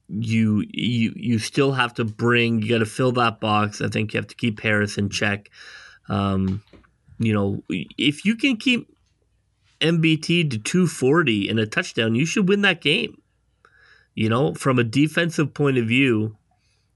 you 0.08 0.64
you 0.70 1.12
you 1.16 1.38
still 1.38 1.72
have 1.72 1.94
to 1.94 2.04
bring 2.04 2.62
you 2.62 2.68
got 2.68 2.78
to 2.78 2.86
fill 2.86 3.12
that 3.12 3.40
box. 3.40 3.80
I 3.80 3.88
think 3.88 4.12
you 4.12 4.18
have 4.18 4.28
to 4.28 4.34
keep 4.34 4.60
Harris 4.60 4.98
in 4.98 5.10
check. 5.10 5.50
Um, 6.08 6.62
you 7.18 7.32
know, 7.32 7.62
if 7.68 8.24
you 8.24 8.36
can 8.36 8.56
keep 8.56 8.88
MBT 9.80 10.50
to 10.50 10.58
240 10.58 11.48
and 11.48 11.58
a 11.58 11.66
touchdown, 11.66 12.14
you 12.14 12.26
should 12.26 12.48
win 12.48 12.62
that 12.62 12.80
game. 12.80 13.20
You 14.14 14.28
know, 14.28 14.54
from 14.54 14.78
a 14.78 14.84
defensive 14.84 15.52
point 15.52 15.76
of 15.76 15.86
view, 15.86 16.36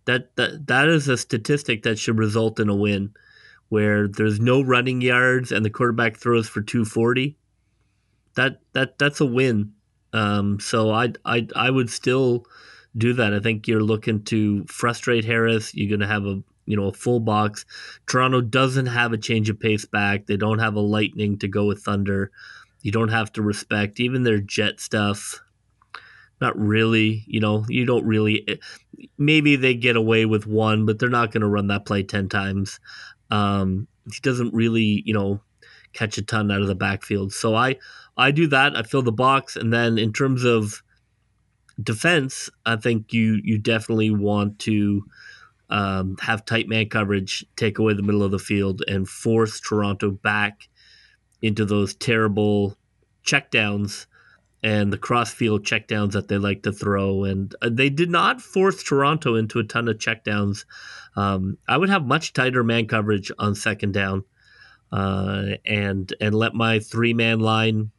that 0.07 0.35
that 0.37 0.67
that 0.69 0.89
is 0.89 1.09
a 1.09 1.17
statistic 1.17 1.83
that 1.83 1.99
should 1.99 2.19
result 2.19 2.61
in 2.61 2.69
a 2.69 2.75
win 2.75 3.13
where 3.69 4.09
there's 4.09 4.41
no 4.41 4.61
running 4.61 5.01
yards 5.01 5.53
and 5.53 5.65
the 5.65 5.71
quarterback 5.71 6.17
throws 6.17 6.49
for 6.49 6.61
240. 6.61 7.37
That 8.37 8.61
that 8.73 8.99
that's 8.99 9.21
a 9.21 9.27
win 9.27 9.73
um, 10.13 10.61
so 10.61 10.91
I 10.91 11.13
I 11.25 11.47
I 11.55 11.71
would 11.71 11.91
still 11.91 12.45
do 12.97 13.13
that. 13.15 13.33
I 13.33 13.41
think 13.41 13.69
you're 13.69 13.83
looking 13.83 14.23
to 14.25 14.65
frustrate 14.67 15.25
Harris. 15.25 15.75
You're 15.75 15.89
going 15.89 16.01
to 16.01 16.13
have 16.13 16.27
a 16.27 16.43
you 16.67 16.77
know 16.77 16.89
a 16.89 16.93
full 16.93 17.21
box. 17.21 17.65
Toronto 18.07 18.41
doesn't 18.41 18.87
have 18.87 19.13
a 19.13 19.19
change 19.19 19.51
of 19.51 19.61
pace 19.61 19.85
back. 19.85 20.27
They 20.27 20.37
don't 20.37 20.59
have 20.59 20.75
a 20.75 20.81
lightning 20.81 21.39
to 21.39 21.49
go 21.49 21.67
with 21.67 21.83
Thunder. 21.83 22.31
You 22.83 22.93
don't 22.93 23.09
have 23.11 23.33
to 23.35 23.43
respect 23.43 24.01
even 24.01 24.23
their 24.23 24.41
jet 24.41 24.81
stuff. 24.81 25.41
Not 26.41 26.59
really, 26.59 27.25
you 27.27 27.41
know, 27.41 27.67
you 27.69 27.85
don't 27.85 28.07
really. 28.07 28.45
Eh, 28.49 28.57
maybe 29.19 29.57
they 29.57 29.75
get 29.75 29.97
away 29.97 30.25
with 30.25 30.47
one, 30.47 30.87
but 30.87 30.99
they're 30.99 31.09
not 31.09 31.33
going 31.33 31.43
to 31.43 31.49
run 31.49 31.69
that 31.69 31.85
play 31.85 32.03
ten 32.03 32.29
times. 32.29 32.81
Um, 33.31 33.87
he 34.11 34.19
doesn't 34.23 34.53
really, 34.55 35.03
you 35.05 35.15
know, 35.15 35.41
catch 35.93 36.19
a 36.19 36.23
ton 36.23 36.51
out 36.51 36.63
of 36.63 36.67
the 36.67 36.75
backfield. 36.75 37.33
So 37.33 37.55
I 37.55 37.77
I 38.17 38.31
do 38.31 38.47
that. 38.49 38.77
I 38.77 38.83
fill 38.83 39.03
the 39.03 39.13
box, 39.13 39.57
and 39.57 39.73
then 39.73 39.99
in 39.99 40.13
terms 40.13 40.45
of 40.45 40.83
defense, 41.83 42.51
I 42.67 42.77
think 42.77 43.13
you 43.13 43.41
you 43.43 43.59
definitely 43.59 44.11
want 44.11 44.59
to 44.61 45.05
um, 45.71 46.17
have 46.21 46.45
tight 46.45 46.69
man 46.69 46.89
coverage, 46.89 47.45
take 47.57 47.79
away 47.79 47.95
the 47.95 48.03
middle 48.03 48.23
of 48.23 48.31
the 48.31 48.39
field, 48.39 48.83
and 48.89 49.09
force 49.09 49.61
Toronto 49.61 50.11
back 50.11 50.69
into 51.43 51.65
those 51.65 51.95
terrible 51.95 52.77
checkdowns 53.25 54.07
and 54.63 54.93
the 54.93 54.99
cross 54.99 55.31
crossfield 55.31 55.65
checkdowns 55.65 56.13
that 56.13 56.29
they 56.29 56.37
like 56.37 56.63
to 56.63 56.73
throw. 56.73 57.25
And 57.25 57.55
uh, 57.63 57.71
they 57.73 57.89
did 57.89 58.11
not 58.11 58.43
force 58.43 58.83
Toronto 58.83 59.35
into 59.35 59.59
a 59.59 59.65
ton 59.65 59.89
of 59.89 59.97
checkdowns. 59.97 60.65
Um, 61.17 61.57
I 61.67 61.77
would 61.79 61.89
have 61.89 62.05
much 62.05 62.33
tighter 62.33 62.63
man 62.63 62.87
coverage 62.87 63.33
on 63.39 63.55
second 63.55 63.95
down, 63.95 64.25
uh, 64.93 65.53
and 65.65 66.13
and 66.21 66.35
let 66.35 66.55
my 66.55 66.79
three 66.79 67.15
man 67.15 67.41
line 67.41 67.91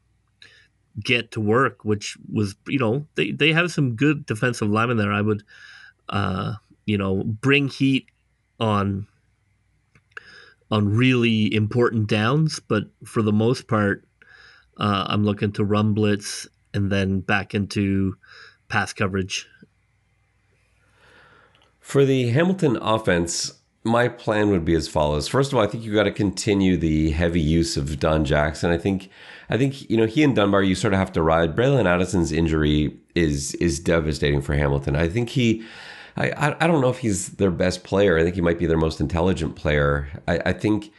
get 0.99 1.31
to 1.31 1.41
work, 1.41 1.83
which 1.83 2.17
was 2.31 2.55
you 2.67 2.79
know 2.79 3.05
they 3.15 3.31
they 3.31 3.53
have 3.53 3.71
some 3.71 3.95
good 3.95 4.25
defensive 4.25 4.69
linemen 4.69 4.97
there. 4.97 5.13
I 5.13 5.21
would 5.21 5.43
uh, 6.09 6.55
you 6.85 6.97
know 6.97 7.23
bring 7.23 7.69
heat 7.69 8.07
on 8.59 9.07
on 10.69 10.95
really 10.95 11.53
important 11.53 12.07
downs, 12.07 12.59
but 12.59 12.85
for 13.03 13.21
the 13.21 13.33
most 13.33 13.67
part, 13.67 14.05
uh, 14.77 15.05
I'm 15.07 15.25
looking 15.25 15.51
to 15.53 15.65
run 15.65 15.93
blitz 15.93 16.47
and 16.73 16.91
then 16.91 17.19
back 17.19 17.53
into 17.53 18.15
pass 18.69 18.93
coverage. 18.93 19.47
For 21.79 22.05
the 22.05 22.29
Hamilton 22.29 22.77
offense, 22.77 23.60
my 23.83 24.07
plan 24.07 24.49
would 24.49 24.63
be 24.63 24.75
as 24.75 24.87
follows. 24.87 25.27
First 25.27 25.51
of 25.51 25.57
all, 25.57 25.63
I 25.63 25.67
think 25.67 25.83
you 25.83 25.93
got 25.93 26.03
to 26.03 26.11
continue 26.11 26.77
the 26.77 27.11
heavy 27.11 27.41
use 27.41 27.77
of 27.77 27.99
Don 27.99 28.25
Jackson. 28.25 28.69
I 28.69 28.77
think 28.77 29.09
I 29.49 29.57
think 29.57 29.89
you 29.89 29.97
know 29.97 30.05
he 30.05 30.23
and 30.23 30.35
Dunbar 30.35 30.63
you 30.63 30.75
sort 30.75 30.93
of 30.93 30.99
have 30.99 31.11
to 31.13 31.21
ride. 31.21 31.55
Bralon 31.55 31.87
Addison's 31.87 32.31
injury 32.31 32.95
is 33.15 33.55
is 33.55 33.79
devastating 33.79 34.41
for 34.41 34.55
Hamilton. 34.55 34.95
I 34.95 35.07
think 35.07 35.29
he. 35.29 35.63
I, 36.17 36.55
I 36.59 36.67
don't 36.67 36.81
know 36.81 36.89
if 36.89 36.99
he's 36.99 37.29
their 37.37 37.51
best 37.51 37.85
player. 37.85 38.17
I 38.17 38.23
think 38.23 38.35
he 38.35 38.41
might 38.41 38.59
be 38.59 38.65
their 38.65 38.77
most 38.77 38.99
intelligent 38.99 39.55
player. 39.55 40.09
I, 40.27 40.41
I 40.47 40.53
think 40.53 40.91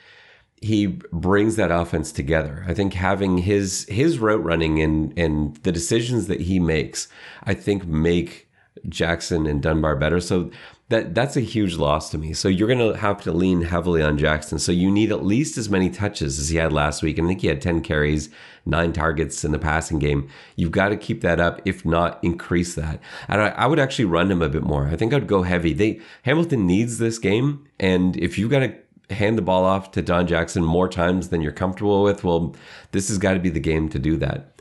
he 0.63 0.87
brings 0.87 1.57
that 1.57 1.71
offense 1.71 2.13
together. 2.13 2.65
I 2.67 2.73
think 2.73 2.95
having 2.95 3.39
his 3.39 3.85
his 3.91 4.19
route 4.19 4.43
running 4.43 4.81
and 4.81 5.13
and 5.19 5.57
the 5.59 5.73
decisions 5.73 6.29
that 6.29 6.41
he 6.41 6.59
makes, 6.59 7.09
I 7.45 7.53
think 7.53 7.87
make 7.87 8.49
Jackson 8.89 9.47
and 9.47 9.63
Dunbar 9.63 9.97
better. 9.97 10.21
So 10.21 10.51
that 10.89 11.15
that's 11.15 11.37
a 11.37 11.41
huge 11.41 11.77
loss 11.77 12.11
to 12.11 12.19
me. 12.19 12.33
So 12.33 12.49
you're 12.49 12.69
going 12.69 12.93
to 12.93 12.99
have 12.99 13.23
to 13.23 13.33
lean 13.33 13.63
heavily 13.63 14.03
on 14.03 14.19
Jackson. 14.19 14.59
So 14.59 14.73
you 14.73 14.91
need 14.91 15.11
at 15.11 15.25
least 15.25 15.57
as 15.57 15.71
many 15.71 15.91
touches 15.91 16.39
as 16.39 16.51
he 16.51 16.59
had 16.59 16.73
last 16.73 17.03
week. 17.03 17.19
And 17.19 17.27
I 17.27 17.31
think 17.31 17.41
he 17.41 17.47
had 17.49 17.63
10 17.63 17.81
carries, 17.83 18.29
nine 18.67 18.93
targets 18.93 19.45
in 19.45 19.53
the 19.53 19.59
passing 19.59 19.99
game. 19.99 20.29
You've 20.57 20.71
got 20.71 20.91
to 20.91 20.97
keep 20.97 21.23
that 21.23 21.41
up, 21.41 21.61
if 21.65 21.85
not 21.85 22.23
increase 22.23 22.75
that. 22.75 23.01
And 23.29 23.41
I, 23.41 23.49
I 23.49 23.67
would 23.67 23.79
actually 23.79 24.05
run 24.05 24.31
him 24.31 24.43
a 24.43 24.49
bit 24.49 24.63
more. 24.63 24.89
I 24.89 24.97
think 24.97 25.15
I'd 25.15 25.27
go 25.27 25.43
heavy. 25.43 25.73
They 25.73 26.01
Hamilton 26.23 26.67
needs 26.67 26.99
this 26.99 27.19
game, 27.19 27.67
and 27.81 28.17
if 28.17 28.39
you've 28.39 28.51
got 28.51 28.61
to 28.61 28.75
hand 29.15 29.37
the 29.37 29.43
ball 29.43 29.65
off 29.65 29.91
to 29.93 30.03
Don 30.03 30.27
Jackson 30.27 30.65
more 30.65 30.89
times 30.89 31.29
than 31.29 31.41
you're 31.43 31.53
comfortable 31.53 32.03
with, 32.03 32.25
well, 32.25 32.55
this 32.93 33.09
has 33.09 33.19
got 33.19 33.35
to 33.35 33.41
be 33.41 33.51
the 33.51 33.61
game 33.61 33.89
to 33.91 33.99
do 33.99 34.17
that. 34.19 34.61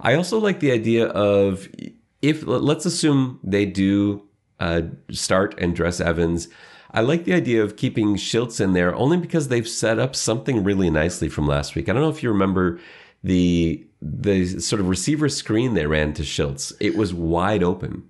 I 0.00 0.14
also 0.14 0.38
like 0.38 0.60
the 0.60 0.72
idea 0.72 1.06
of 1.06 1.68
if 2.22 2.46
let's 2.46 2.86
assume 2.86 3.40
they 3.42 3.64
do 3.64 4.22
uh, 4.60 4.82
start 5.10 5.54
and 5.58 5.74
dress 5.74 6.00
Evans. 6.00 6.48
I 6.90 7.02
like 7.02 7.24
the 7.24 7.34
idea 7.34 7.62
of 7.62 7.76
keeping 7.76 8.16
Shiltz 8.16 8.60
in 8.60 8.72
there 8.72 8.94
only 8.94 9.18
because 9.18 9.48
they've 9.48 9.68
set 9.68 9.98
up 9.98 10.16
something 10.16 10.64
really 10.64 10.90
nicely 10.90 11.28
from 11.28 11.46
last 11.46 11.74
week. 11.74 11.88
I 11.88 11.92
don't 11.92 12.02
know 12.02 12.08
if 12.08 12.22
you 12.22 12.30
remember 12.30 12.80
the 13.22 13.84
the 14.00 14.60
sort 14.60 14.80
of 14.80 14.88
receiver 14.88 15.28
screen 15.28 15.74
they 15.74 15.86
ran 15.86 16.12
to 16.14 16.22
Shiltz. 16.22 16.72
It 16.80 16.96
was 16.96 17.12
wide 17.12 17.62
open. 17.62 18.08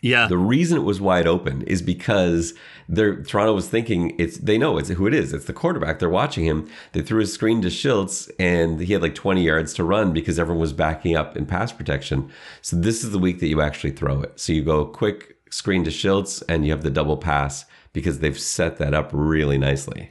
Yeah. 0.00 0.28
The 0.28 0.38
reason 0.38 0.78
it 0.78 0.84
was 0.84 1.00
wide 1.00 1.26
open 1.26 1.62
is 1.62 1.82
because 1.82 2.54
they're, 2.88 3.22
Toronto 3.22 3.54
was 3.54 3.68
thinking 3.68 4.14
it's 4.18 4.38
they 4.38 4.56
know 4.56 4.78
it's 4.78 4.88
who 4.88 5.06
it 5.06 5.14
is. 5.14 5.32
It's 5.32 5.46
the 5.46 5.52
quarterback. 5.52 5.98
They're 5.98 6.08
watching 6.08 6.44
him. 6.44 6.68
They 6.92 7.02
threw 7.02 7.20
a 7.20 7.26
screen 7.26 7.62
to 7.62 7.68
Shiltz 7.68 8.30
and 8.38 8.80
he 8.80 8.92
had 8.92 9.02
like 9.02 9.16
20 9.16 9.42
yards 9.42 9.74
to 9.74 9.84
run 9.84 10.12
because 10.12 10.38
everyone 10.38 10.60
was 10.60 10.72
backing 10.72 11.16
up 11.16 11.36
in 11.36 11.46
pass 11.46 11.72
protection. 11.72 12.30
So 12.62 12.76
this 12.76 13.02
is 13.02 13.10
the 13.10 13.18
week 13.18 13.40
that 13.40 13.48
you 13.48 13.60
actually 13.60 13.90
throw 13.90 14.22
it. 14.22 14.38
So 14.38 14.52
you 14.52 14.62
go 14.62 14.84
quick 14.84 15.36
screen 15.50 15.82
to 15.84 15.90
Shiltz 15.90 16.42
and 16.48 16.64
you 16.64 16.70
have 16.70 16.82
the 16.82 16.90
double 16.90 17.16
pass 17.16 17.64
because 17.92 18.20
they've 18.20 18.38
set 18.38 18.76
that 18.78 18.94
up 18.94 19.10
really 19.12 19.58
nicely. 19.58 20.10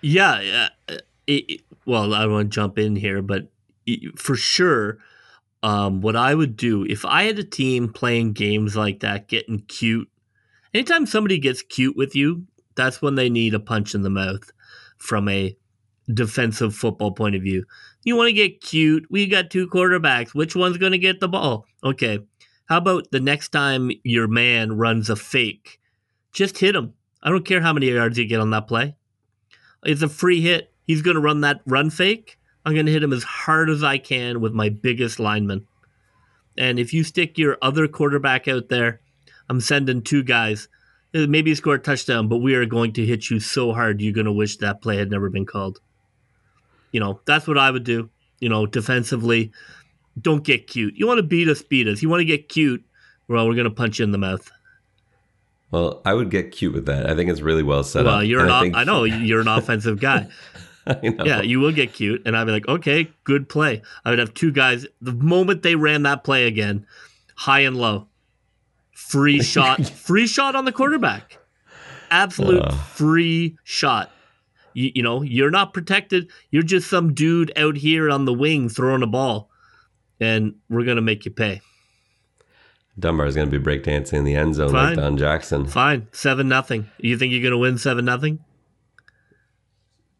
Yeah. 0.00 0.68
Uh, 0.88 0.96
it, 1.26 1.60
well, 1.84 2.14
I 2.14 2.22
don't 2.22 2.32
want 2.32 2.50
to 2.50 2.54
jump 2.54 2.78
in 2.78 2.96
here, 2.96 3.20
but 3.20 3.48
for 4.16 4.36
sure, 4.36 4.98
um, 5.66 6.00
what 6.00 6.14
I 6.14 6.32
would 6.32 6.56
do 6.56 6.84
if 6.84 7.04
I 7.04 7.24
had 7.24 7.40
a 7.40 7.44
team 7.44 7.92
playing 7.92 8.34
games 8.34 8.76
like 8.76 9.00
that, 9.00 9.26
getting 9.26 9.64
cute. 9.66 10.08
Anytime 10.72 11.06
somebody 11.06 11.40
gets 11.40 11.60
cute 11.60 11.96
with 11.96 12.14
you, 12.14 12.46
that's 12.76 13.02
when 13.02 13.16
they 13.16 13.28
need 13.28 13.52
a 13.52 13.58
punch 13.58 13.92
in 13.92 14.02
the 14.02 14.10
mouth 14.10 14.52
from 14.96 15.28
a 15.28 15.56
defensive 16.14 16.72
football 16.72 17.10
point 17.10 17.34
of 17.34 17.42
view. 17.42 17.64
You 18.04 18.14
want 18.14 18.28
to 18.28 18.32
get 18.32 18.60
cute. 18.60 19.06
We 19.10 19.26
got 19.26 19.50
two 19.50 19.66
quarterbacks. 19.66 20.36
Which 20.36 20.54
one's 20.54 20.78
going 20.78 20.92
to 20.92 20.98
get 20.98 21.18
the 21.18 21.26
ball? 21.26 21.66
Okay. 21.82 22.20
How 22.66 22.76
about 22.76 23.10
the 23.10 23.18
next 23.18 23.48
time 23.48 23.90
your 24.04 24.28
man 24.28 24.76
runs 24.76 25.10
a 25.10 25.16
fake? 25.16 25.80
Just 26.32 26.58
hit 26.58 26.76
him. 26.76 26.94
I 27.24 27.30
don't 27.30 27.44
care 27.44 27.60
how 27.60 27.72
many 27.72 27.90
yards 27.90 28.18
you 28.18 28.24
get 28.24 28.40
on 28.40 28.50
that 28.50 28.68
play. 28.68 28.94
It's 29.84 30.02
a 30.02 30.08
free 30.08 30.42
hit. 30.42 30.72
He's 30.86 31.02
going 31.02 31.16
to 31.16 31.20
run 31.20 31.40
that 31.40 31.62
run 31.66 31.90
fake. 31.90 32.38
I'm 32.66 32.74
going 32.74 32.86
to 32.86 32.92
hit 32.92 33.04
him 33.04 33.12
as 33.12 33.22
hard 33.22 33.70
as 33.70 33.84
I 33.84 33.96
can 33.96 34.40
with 34.40 34.52
my 34.52 34.68
biggest 34.68 35.20
lineman. 35.20 35.68
And 36.58 36.80
if 36.80 36.92
you 36.92 37.04
stick 37.04 37.38
your 37.38 37.56
other 37.62 37.86
quarterback 37.86 38.48
out 38.48 38.68
there, 38.68 39.00
I'm 39.48 39.60
sending 39.60 40.02
two 40.02 40.24
guys. 40.24 40.68
Uh, 41.14 41.28
maybe 41.28 41.54
score 41.54 41.74
a 41.74 41.78
touchdown, 41.78 42.26
but 42.26 42.38
we 42.38 42.56
are 42.56 42.66
going 42.66 42.92
to 42.94 43.06
hit 43.06 43.30
you 43.30 43.38
so 43.38 43.72
hard 43.72 44.00
you're 44.02 44.12
going 44.12 44.26
to 44.26 44.32
wish 44.32 44.56
that 44.56 44.82
play 44.82 44.96
had 44.96 45.12
never 45.12 45.30
been 45.30 45.46
called. 45.46 45.78
You 46.90 46.98
know, 46.98 47.20
that's 47.24 47.46
what 47.46 47.56
I 47.56 47.70
would 47.70 47.84
do. 47.84 48.10
You 48.40 48.48
know, 48.48 48.66
defensively, 48.66 49.52
don't 50.20 50.42
get 50.42 50.66
cute. 50.66 50.96
You 50.96 51.06
want 51.06 51.18
to 51.18 51.22
beat 51.22 51.46
us, 51.46 51.62
beat 51.62 51.86
us. 51.86 52.02
You 52.02 52.08
want 52.08 52.20
to 52.20 52.24
get 52.24 52.48
cute, 52.48 52.84
well, 53.28 53.46
we're 53.46 53.54
going 53.54 53.64
to 53.64 53.70
punch 53.70 54.00
you 54.00 54.04
in 54.04 54.10
the 54.10 54.18
mouth. 54.18 54.50
Well, 55.70 56.02
I 56.04 56.14
would 56.14 56.30
get 56.30 56.50
cute 56.50 56.74
with 56.74 56.86
that. 56.86 57.08
I 57.08 57.14
think 57.14 57.30
it's 57.30 57.40
really 57.40 57.62
well 57.62 57.84
set 57.84 58.06
well, 58.06 58.14
up. 58.14 58.18
Well, 58.18 58.24
you're 58.24 58.40
and 58.40 58.50
an. 58.50 58.54
I, 58.56 58.60
think- 58.62 58.76
I 58.76 58.84
know 58.84 59.04
you're 59.04 59.40
an 59.40 59.48
offensive 59.48 60.00
guy. 60.00 60.28
Yeah, 61.02 61.42
you 61.42 61.58
will 61.60 61.72
get 61.72 61.92
cute, 61.92 62.22
and 62.26 62.36
I'd 62.36 62.44
be 62.44 62.52
like, 62.52 62.68
okay, 62.68 63.10
good 63.24 63.48
play. 63.48 63.82
I 64.04 64.10
would 64.10 64.18
have 64.20 64.34
two 64.34 64.52
guys. 64.52 64.86
The 65.00 65.12
moment 65.12 65.62
they 65.62 65.74
ran 65.74 66.02
that 66.04 66.22
play 66.22 66.46
again, 66.46 66.86
high 67.34 67.60
and 67.60 67.76
low, 67.76 68.06
free 68.92 69.42
shot, 69.52 69.84
free 69.86 70.26
shot 70.28 70.54
on 70.54 70.64
the 70.64 70.72
quarterback, 70.72 71.38
absolute 72.10 72.62
Uh. 72.62 72.70
free 72.72 73.56
shot. 73.64 74.12
You, 74.74 74.92
you 74.94 75.02
know, 75.02 75.22
you're 75.22 75.50
not 75.50 75.74
protected. 75.74 76.28
You're 76.50 76.62
just 76.62 76.88
some 76.88 77.14
dude 77.14 77.50
out 77.56 77.76
here 77.78 78.10
on 78.10 78.24
the 78.26 78.32
wing 78.34 78.68
throwing 78.68 79.02
a 79.02 79.06
ball, 79.08 79.50
and 80.20 80.54
we're 80.68 80.84
gonna 80.84 81.00
make 81.02 81.24
you 81.24 81.30
pay. 81.32 81.62
Dunbar 82.98 83.26
is 83.26 83.34
going 83.34 83.50
to 83.50 83.58
be 83.58 83.62
breakdancing 83.62 84.14
in 84.14 84.24
the 84.24 84.34
end 84.34 84.54
zone 84.54 84.70
Fine. 84.70 84.84
like 84.86 84.96
Don 84.96 85.18
Jackson. 85.18 85.66
Fine, 85.66 86.08
seven 86.12 86.48
nothing. 86.48 86.86
You 86.98 87.18
think 87.18 87.32
you're 87.32 87.42
gonna 87.42 87.58
win 87.58 87.76
seven 87.76 88.04
nothing? 88.06 88.38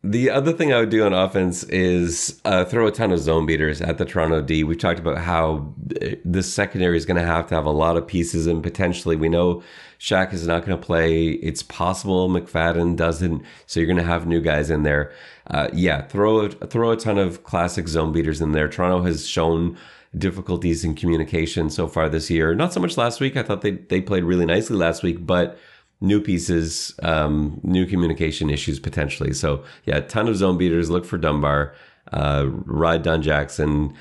The 0.08 0.30
other 0.30 0.52
thing 0.52 0.72
I 0.72 0.78
would 0.78 0.90
do 0.90 1.04
on 1.04 1.12
offense 1.12 1.64
is 1.64 2.40
uh, 2.44 2.64
throw 2.64 2.86
a 2.86 2.92
ton 2.92 3.10
of 3.10 3.18
zone 3.18 3.44
beaters 3.44 3.82
at 3.82 3.98
the 3.98 4.04
Toronto 4.04 4.40
D. 4.40 4.62
We've 4.62 4.78
talked 4.78 5.00
about 5.00 5.18
how 5.18 5.74
uh, 6.00 6.10
this 6.24 6.52
secondary 6.52 6.96
is 6.96 7.04
going 7.04 7.16
to 7.16 7.26
have 7.26 7.48
to 7.48 7.56
have 7.56 7.64
a 7.64 7.72
lot 7.72 7.96
of 7.96 8.06
pieces, 8.06 8.46
and 8.46 8.62
potentially 8.62 9.16
we 9.16 9.28
know 9.28 9.64
Shaq 9.98 10.32
is 10.32 10.46
not 10.46 10.64
going 10.64 10.78
to 10.78 10.86
play. 10.86 11.30
It's 11.30 11.64
possible 11.64 12.28
McFadden 12.28 12.94
doesn't, 12.94 13.42
so 13.66 13.80
you're 13.80 13.88
going 13.88 13.96
to 13.96 14.04
have 14.04 14.28
new 14.28 14.40
guys 14.40 14.70
in 14.70 14.84
there. 14.84 15.10
Uh, 15.48 15.70
yeah, 15.72 16.02
throw 16.02 16.42
a, 16.42 16.50
throw 16.50 16.92
a 16.92 16.96
ton 16.96 17.18
of 17.18 17.42
classic 17.42 17.88
zone 17.88 18.12
beaters 18.12 18.40
in 18.40 18.52
there. 18.52 18.68
Toronto 18.68 19.02
has 19.02 19.26
shown 19.26 19.76
difficulties 20.16 20.84
in 20.84 20.94
communication 20.94 21.68
so 21.68 21.88
far 21.88 22.08
this 22.08 22.30
year. 22.30 22.54
Not 22.54 22.72
so 22.72 22.78
much 22.78 22.96
last 22.96 23.18
week. 23.18 23.36
I 23.36 23.42
thought 23.42 23.62
they 23.62 23.72
they 23.72 24.00
played 24.00 24.22
really 24.22 24.46
nicely 24.46 24.76
last 24.76 25.02
week, 25.02 25.26
but 25.26 25.58
new 26.00 26.20
pieces, 26.20 26.94
um, 27.02 27.60
new 27.62 27.86
communication 27.86 28.50
issues 28.50 28.78
potentially. 28.78 29.32
So 29.32 29.64
yeah, 29.84 30.00
ton 30.00 30.28
of 30.28 30.36
zone 30.36 30.58
beaters. 30.58 30.90
Look 30.90 31.04
for 31.04 31.18
Dunbar. 31.18 31.74
Uh, 32.12 32.46
ride 32.46 33.02
Don 33.02 33.20
Jackson. 33.20 33.92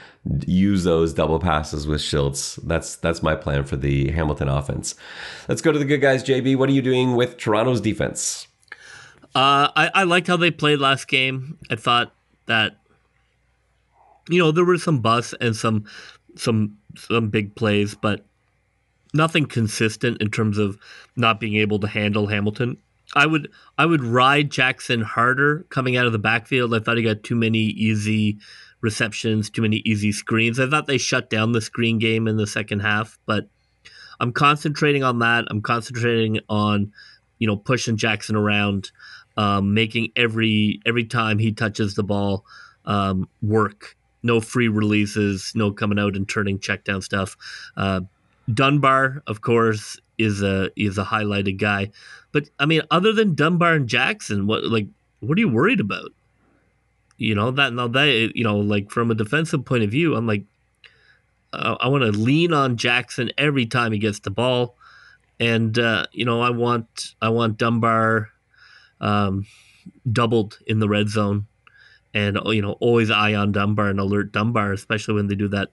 Use 0.46 0.84
those 0.84 1.14
double 1.14 1.40
passes 1.40 1.88
with 1.88 2.02
Shiltz. 2.02 2.60
That's 2.64 2.96
that's 2.98 3.24
my 3.24 3.36
plan 3.36 3.64
for 3.64 3.78
the 3.78 4.12
Hamilton 4.12 4.48
offense. 4.48 4.96
Let's 5.48 5.62
go 5.62 5.72
to 5.72 5.80
the 5.80 5.86
good 5.86 6.02
guys. 6.02 6.24
JB, 6.24 6.56
what 6.58 6.70
are 6.70 6.74
you 6.74 6.84
doing 6.84 7.16
with 7.16 7.38
Toronto's 7.38 7.82
defense? 7.82 8.48
Uh, 9.34 9.70
I, 9.76 9.92
I 9.94 10.04
liked 10.04 10.28
how 10.28 10.38
they 10.38 10.52
played 10.52 10.80
last 10.80 11.08
game. 11.08 11.58
I 11.70 11.76
thought 11.76 12.14
that 12.46 12.78
you 14.30 14.40
know 14.40 14.52
there 14.52 14.66
were 14.66 14.78
some 14.78 15.00
busts 15.02 15.34
and 15.42 15.56
some 15.56 15.86
some 16.36 16.78
some 16.96 17.30
big 17.30 17.56
plays, 17.56 17.96
but 17.96 18.24
nothing 19.16 19.46
consistent 19.46 20.22
in 20.22 20.30
terms 20.30 20.58
of 20.58 20.78
not 21.16 21.40
being 21.40 21.56
able 21.56 21.80
to 21.80 21.88
handle 21.88 22.28
Hamilton. 22.28 22.78
I 23.16 23.26
would 23.26 23.52
I 23.78 23.86
would 23.86 24.04
ride 24.04 24.52
Jackson 24.52 25.02
harder 25.02 25.66
coming 25.70 25.96
out 25.96 26.06
of 26.06 26.12
the 26.12 26.20
backfield. 26.20 26.74
I 26.74 26.80
thought 26.80 26.98
he 26.98 27.04
got 27.04 27.24
too 27.24 27.36
many 27.36 27.60
easy 27.60 28.40
receptions, 28.82 29.50
too 29.50 29.62
many 29.62 29.78
easy 29.78 30.12
screens. 30.12 30.60
I 30.60 30.70
thought 30.70 30.88
they 30.88 30.98
shut 30.98 31.30
down 31.30 31.54
the 31.54 31.62
screen 31.62 31.98
game 31.98 32.28
in 32.28 32.38
the 32.38 32.48
second 32.48 32.82
half, 32.82 33.18
but 33.26 33.48
I'm 34.20 34.32
concentrating 34.32 35.04
on 35.04 35.20
that. 35.20 35.46
I'm 35.50 35.62
concentrating 35.62 36.40
on 36.50 36.92
you 37.40 37.48
know 37.48 37.56
pushing 37.56 37.96
Jackson 37.96 38.36
around, 38.36 38.92
um, 39.38 39.74
making 39.74 40.12
every 40.16 40.82
every 40.86 41.06
time 41.06 41.40
he 41.40 41.52
touches 41.52 41.96
the 41.96 42.04
ball 42.04 42.46
um, 42.86 43.30
work. 43.42 43.96
No 44.24 44.42
free 44.42 44.68
releases, 44.68 45.52
no 45.54 45.72
coming 45.72 46.00
out 46.00 46.16
and 46.16 46.28
turning 46.28 46.60
check 46.60 46.84
down 46.84 47.02
stuff. 47.02 47.38
Uh, 47.78 48.02
Dunbar, 48.54 49.24
of 49.28 49.42
course, 49.42 50.00
is 50.18 50.42
a 50.42 50.70
is 50.76 50.98
a 50.98 51.04
highlighted 51.04 51.58
guy. 51.58 51.92
But 52.32 52.50
I 52.60 52.66
mean, 52.66 52.82
other 52.92 53.12
than 53.12 53.36
Dunbar 53.36 53.74
and 53.74 53.88
Jackson, 53.88 54.48
what 54.48 54.66
like 54.66 54.88
what 55.20 55.38
are 55.38 55.42
you 55.42 55.50
worried 55.50 55.80
about? 55.80 56.12
You 57.18 57.34
know 57.36 57.52
that 57.52 57.74
now 57.74 57.88
that 57.88 58.32
you 58.36 58.44
know, 58.44 58.58
like 58.58 58.92
from 58.92 59.12
a 59.12 59.16
defensive 59.16 59.66
point 59.66 59.84
of 59.84 59.90
view, 59.90 60.16
I'm 60.16 60.28
like, 60.28 60.44
uh, 61.54 61.78
I 61.80 61.88
want 61.88 62.04
to 62.04 62.12
lean 62.12 62.54
on 62.54 62.78
Jackson 62.78 63.32
every 63.38 63.66
time 63.66 63.92
he 63.92 64.00
gets 64.00 64.20
the 64.20 64.32
ball, 64.32 64.78
and 65.40 65.78
uh, 65.80 66.06
you 66.12 66.26
know, 66.26 66.42
I 66.42 66.50
want 66.50 67.16
I 67.22 67.30
want 67.30 67.58
Dunbar 67.58 68.30
um, 69.00 69.46
doubled 70.12 70.60
in 70.68 70.80
the 70.80 70.90
red 70.90 71.10
zone, 71.10 71.48
and 72.14 72.38
you 72.48 72.62
know, 72.62 72.74
always 72.74 73.10
eye 73.10 73.34
on 73.34 73.54
Dunbar 73.54 73.88
and 73.88 74.00
alert 74.00 74.32
Dunbar, 74.32 74.74
especially 74.74 75.16
when 75.16 75.28
they 75.28 75.36
do 75.36 75.48
that 75.48 75.70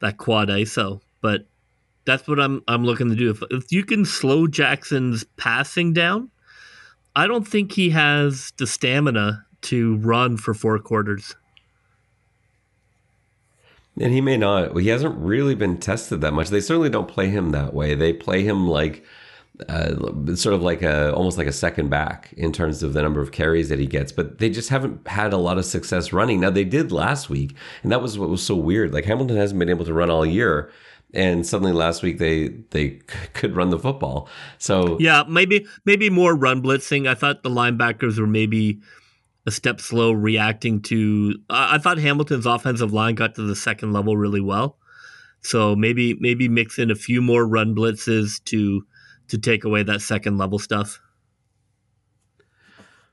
that 0.00 0.18
quad 0.18 0.48
ISO. 0.48 1.00
But 1.22 1.46
that's 2.04 2.26
what 2.26 2.40
I'm 2.40 2.62
I'm 2.68 2.84
looking 2.84 3.08
to 3.08 3.16
do. 3.16 3.30
If 3.30 3.42
if 3.50 3.72
you 3.72 3.84
can 3.84 4.04
slow 4.04 4.46
Jackson's 4.46 5.24
passing 5.36 5.92
down, 5.92 6.30
I 7.14 7.26
don't 7.26 7.46
think 7.46 7.72
he 7.72 7.90
has 7.90 8.52
the 8.56 8.66
stamina 8.66 9.46
to 9.62 9.96
run 9.96 10.36
for 10.36 10.54
four 10.54 10.78
quarters. 10.78 11.34
And 14.00 14.12
he 14.12 14.20
may 14.20 14.38
not. 14.38 14.76
He 14.78 14.88
hasn't 14.88 15.16
really 15.18 15.54
been 15.54 15.78
tested 15.78 16.22
that 16.22 16.32
much. 16.32 16.48
They 16.48 16.60
certainly 16.60 16.88
don't 16.88 17.08
play 17.08 17.28
him 17.28 17.50
that 17.50 17.74
way. 17.74 17.94
They 17.94 18.12
play 18.12 18.42
him 18.42 18.66
like 18.66 19.04
uh, 19.68 20.34
sort 20.34 20.54
of 20.54 20.62
like 20.62 20.82
a 20.82 21.12
almost 21.12 21.36
like 21.36 21.46
a 21.46 21.52
second 21.52 21.90
back 21.90 22.32
in 22.36 22.52
terms 22.52 22.82
of 22.82 22.94
the 22.94 23.02
number 23.02 23.20
of 23.20 23.32
carries 23.32 23.68
that 23.68 23.78
he 23.78 23.86
gets. 23.86 24.10
But 24.10 24.38
they 24.38 24.48
just 24.48 24.70
haven't 24.70 25.06
had 25.06 25.34
a 25.34 25.36
lot 25.36 25.58
of 25.58 25.66
success 25.66 26.12
running. 26.12 26.40
Now 26.40 26.50
they 26.50 26.64
did 26.64 26.90
last 26.90 27.28
week, 27.28 27.54
and 27.82 27.92
that 27.92 28.00
was 28.00 28.18
what 28.18 28.30
was 28.30 28.42
so 28.42 28.56
weird. 28.56 28.94
Like 28.94 29.04
Hamilton 29.04 29.36
hasn't 29.36 29.58
been 29.58 29.68
able 29.68 29.84
to 29.84 29.92
run 29.92 30.10
all 30.10 30.24
year. 30.24 30.70
And 31.14 31.46
suddenly 31.46 31.72
last 31.72 32.02
week 32.02 32.18
they 32.18 32.48
they 32.70 32.90
could 33.34 33.54
run 33.56 33.70
the 33.70 33.78
football. 33.78 34.28
So 34.58 34.96
Yeah, 35.00 35.24
maybe 35.28 35.66
maybe 35.84 36.10
more 36.10 36.34
run 36.34 36.62
blitzing. 36.62 37.08
I 37.08 37.14
thought 37.14 37.42
the 37.42 37.50
linebackers 37.50 38.18
were 38.18 38.26
maybe 38.26 38.80
a 39.46 39.50
step 39.50 39.80
slow 39.80 40.12
reacting 40.12 40.80
to. 40.82 41.34
I 41.50 41.76
I 41.76 41.78
thought 41.78 41.98
Hamilton's 41.98 42.46
offensive 42.46 42.92
line 42.92 43.14
got 43.14 43.34
to 43.36 43.42
the 43.42 43.56
second 43.56 43.92
level 43.92 44.16
really 44.16 44.40
well, 44.40 44.78
so 45.42 45.76
maybe 45.76 46.14
maybe 46.20 46.48
mix 46.48 46.78
in 46.78 46.90
a 46.90 46.94
few 46.94 47.20
more 47.20 47.46
run 47.46 47.74
blitzes 47.74 48.42
to 48.44 48.84
to 49.28 49.38
take 49.38 49.64
away 49.64 49.82
that 49.82 50.00
second 50.00 50.38
level 50.38 50.58
stuff. 50.58 51.00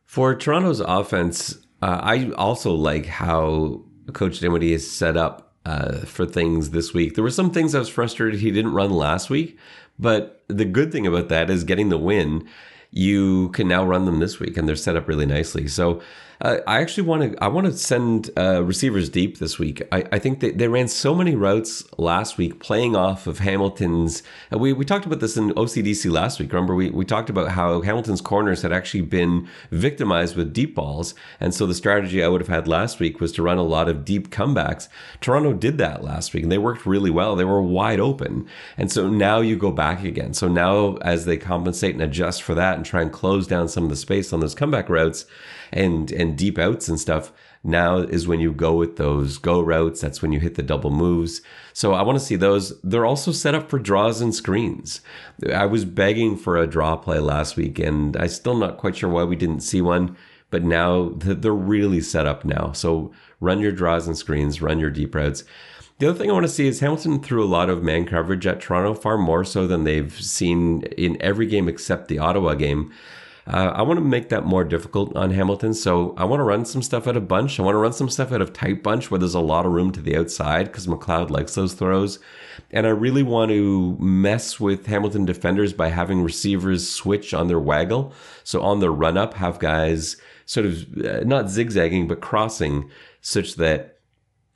For 0.06 0.36
Toronto's 0.36 0.80
offense, 0.80 1.60
uh, 1.82 2.00
I 2.02 2.32
also 2.32 2.74
like 2.74 3.06
how 3.06 3.84
Coach 4.14 4.40
Dinwiddie 4.40 4.74
is 4.74 4.90
set 4.90 5.16
up 5.16 5.49
uh, 5.70 6.00
for 6.00 6.26
things 6.26 6.72
this 6.72 6.96
week. 6.96 7.14
There 7.14 7.24
were 7.24 7.30
some 7.30 7.52
things 7.52 7.76
I 7.76 7.80
was 7.80 7.90
frustrated 7.90 8.40
he 8.40 8.50
didn't 8.50 8.74
run 8.74 8.90
last 8.90 9.30
week, 9.30 9.60
but 10.00 10.42
the 10.48 10.66
good 10.66 10.92
thing 10.92 11.06
about 11.06 11.30
that 11.30 11.52
is 11.52 11.64
getting 11.64 11.90
the 11.90 11.98
win. 11.98 12.48
You 12.90 13.50
can 13.50 13.68
now 13.68 13.86
run 13.86 14.06
them 14.06 14.20
this 14.20 14.40
week, 14.40 14.58
and 14.58 14.68
they're 14.68 14.76
set 14.76 14.96
up 14.96 15.08
really 15.08 15.28
nicely. 15.28 15.68
So 15.68 16.02
Uh, 16.42 16.60
I 16.66 16.80
actually 16.80 17.04
want 17.04 17.34
to. 17.34 17.44
I 17.44 17.50
want 17.50 17.68
to 17.68 17.74
send 17.74 18.30
uh, 18.38 18.64
receivers 18.64 19.10
deep 19.10 19.40
this 19.40 19.60
week. 19.60 19.86
I, 19.92 20.06
I 20.14 20.20
think 20.20 20.40
they, 20.40 20.52
they 20.52 20.70
ran 20.70 20.88
so 20.88 21.14
many 21.14 21.36
routes 21.36 21.84
last 21.98 22.38
week, 22.38 22.62
playing 22.62 22.96
off 22.96 23.28
of 23.28 23.40
Hamilton's. 23.40 24.24
We 24.50 24.72
we 24.72 24.86
talked 24.86 25.06
about 25.06 25.20
this 25.20 25.36
in 25.36 25.50
OCDC 25.56 26.10
last 26.10 26.40
week. 26.40 26.54
Remember, 26.54 26.76
we 26.76 26.92
we 26.92 27.04
talked 27.04 27.30
about 27.30 27.50
how 27.50 27.82
Hamilton's 27.82 28.22
corners 28.22 28.62
had 28.62 28.72
actually 28.72 29.02
been 29.02 29.50
victimized 29.72 30.38
with 30.38 30.54
deep 30.54 30.76
balls, 30.76 31.14
and 31.42 31.54
so 31.54 31.66
the 31.66 31.74
strategy 31.74 32.24
I 32.24 32.30
would 32.30 32.40
have 32.40 32.48
had 32.48 32.70
last 32.70 33.02
week 33.02 33.20
was 33.20 33.34
to 33.34 33.44
run 33.44 33.58
a 33.58 33.64
lot 33.64 33.90
of 33.90 34.06
deep 34.06 34.30
comebacks. 34.30 34.88
Toronto 35.20 35.52
did 35.52 35.78
that 35.80 36.06
last 36.06 36.34
week, 36.34 36.44
and 36.44 36.52
they 36.52 36.58
worked 36.58 36.86
really 36.86 37.12
well. 37.12 37.36
They 37.36 37.44
were 37.44 37.62
wide 37.62 38.00
open, 38.00 38.48
and 38.78 38.90
so 38.90 39.10
now 39.10 39.42
you 39.42 39.58
go 39.58 39.72
back 39.72 40.06
again. 40.06 40.34
So 40.34 40.48
now 40.48 40.96
as 41.02 41.26
they 41.26 41.36
compensate 41.36 41.96
and 41.96 42.04
adjust 42.04 42.44
for 42.44 42.56
that, 42.56 42.78
and 42.78 42.86
try 42.86 43.02
and 43.02 43.12
close 43.12 43.46
down 43.46 43.68
some 43.68 43.84
of 43.84 43.90
the 43.90 43.98
space 43.98 44.32
on 44.32 44.40
those 44.40 44.56
comeback 44.56 44.88
routes 44.88 45.26
and 45.72 46.12
and 46.12 46.38
deep 46.38 46.58
outs 46.58 46.88
and 46.88 47.00
stuff 47.00 47.32
now 47.64 47.98
is 47.98 48.28
when 48.28 48.40
you 48.40 48.54
go 48.54 48.76
with 48.76 48.98
those 48.98 49.38
go 49.38 49.60
routes. 49.62 50.02
That's 50.02 50.22
when 50.22 50.32
you 50.32 50.40
hit 50.40 50.56
the 50.56 50.64
double 50.64 50.92
moves. 50.92 51.42
So 51.74 51.94
i 51.94 52.02
want 52.02 52.18
to 52.18 52.24
see 52.24 52.36
those. 52.36 52.80
They're 52.82 53.06
also 53.06 53.32
set 53.32 53.56
up 53.56 53.70
for 53.70 53.80
draws 53.80 54.22
and 54.22 54.34
screens. 54.34 55.02
I 55.54 55.66
was 55.66 55.86
begging 55.86 56.38
for 56.38 56.58
a 56.58 56.68
draw 56.68 56.96
play 56.96 57.20
last 57.20 57.58
week 57.58 57.80
and 57.80 58.16
i 58.18 58.28
still 58.28 58.56
not 58.56 58.78
quite 58.78 58.96
sure 58.96 59.10
why 59.10 59.24
we 59.24 59.36
didn't 59.36 59.62
see 59.62 59.82
one 59.82 60.16
but 60.52 60.64
now 60.64 61.12
they're 61.16 61.54
really 61.54 62.02
set 62.02 62.26
up 62.26 62.44
now. 62.44 62.72
So 62.72 63.12
run 63.40 63.60
your 63.60 63.72
draws 63.72 64.08
and 64.08 64.18
screens 64.18 64.62
run 64.62 64.80
your 64.80 64.90
deep 64.90 65.14
routes. 65.16 65.44
The 66.00 66.08
other 66.10 66.18
thing 66.18 66.30
I 66.30 66.34
want 66.34 66.46
to 66.46 66.52
see 66.52 66.66
is 66.66 66.80
Hamilton 66.80 67.22
threw 67.22 67.44
a 67.44 67.46
lot 67.46 67.70
of 67.70 67.84
man 67.84 68.06
coverage 68.06 68.48
at 68.48 68.62
Toronto, 68.62 68.94
far 68.94 69.18
more 69.18 69.44
so 69.44 69.68
than 69.68 69.84
they've 69.84 70.14
seen 70.14 70.84
in 70.98 71.22
every 71.22 71.46
game 71.46 71.68
except 71.68 72.08
the 72.08 72.20
Ottawa 72.20 72.54
game. 72.54 72.94
Uh, 73.50 73.72
I 73.76 73.82
want 73.82 73.98
to 73.98 74.06
make 74.06 74.30
that 74.30 74.46
more 74.46 74.64
difficult 74.64 75.16
on 75.16 75.32
Hamilton. 75.32 75.74
So 75.74 76.14
I 76.18 76.26
want 76.26 76.40
to 76.40 76.44
run 76.44 76.66
some 76.66 76.84
stuff 76.84 77.08
out 77.08 77.18
of 77.18 77.28
bunch. 77.28 77.60
I 77.60 77.64
want 77.64 77.74
to 77.74 77.80
run 77.80 77.94
some 77.94 78.10
stuff 78.10 78.32
out 78.32 78.42
of 78.42 78.54
tight 78.54 78.84
bunch 78.84 79.10
where 79.10 79.18
there's 79.18 79.34
a 79.34 79.40
lot 79.40 79.66
of 79.66 79.72
room 79.72 79.92
to 79.94 80.02
the 80.02 80.16
outside 80.16 80.68
because 80.68 80.86
McLeod 80.86 81.32
likes 81.32 81.56
those 81.56 81.74
throws. 81.74 82.20
And 82.70 82.86
I 82.86 82.92
really 82.92 83.24
want 83.24 83.50
to 83.50 83.98
mess 84.00 84.60
with 84.60 84.86
Hamilton 84.86 85.26
defenders 85.26 85.74
by 85.74 85.90
having 85.90 86.22
receivers 86.22 86.88
switch 86.88 87.34
on 87.34 87.48
their 87.48 87.60
waggle. 87.60 88.14
So 88.44 88.62
on 88.62 88.82
their 88.82 88.92
run 88.92 89.18
up, 89.18 89.34
have 89.36 89.58
guys 89.58 90.18
sort 90.46 90.68
of 90.68 90.98
uh, 91.04 91.22
not 91.22 91.50
zigzagging, 91.50 92.08
but 92.08 92.22
crossing 92.22 92.90
such 93.22 93.56
that 93.56 93.99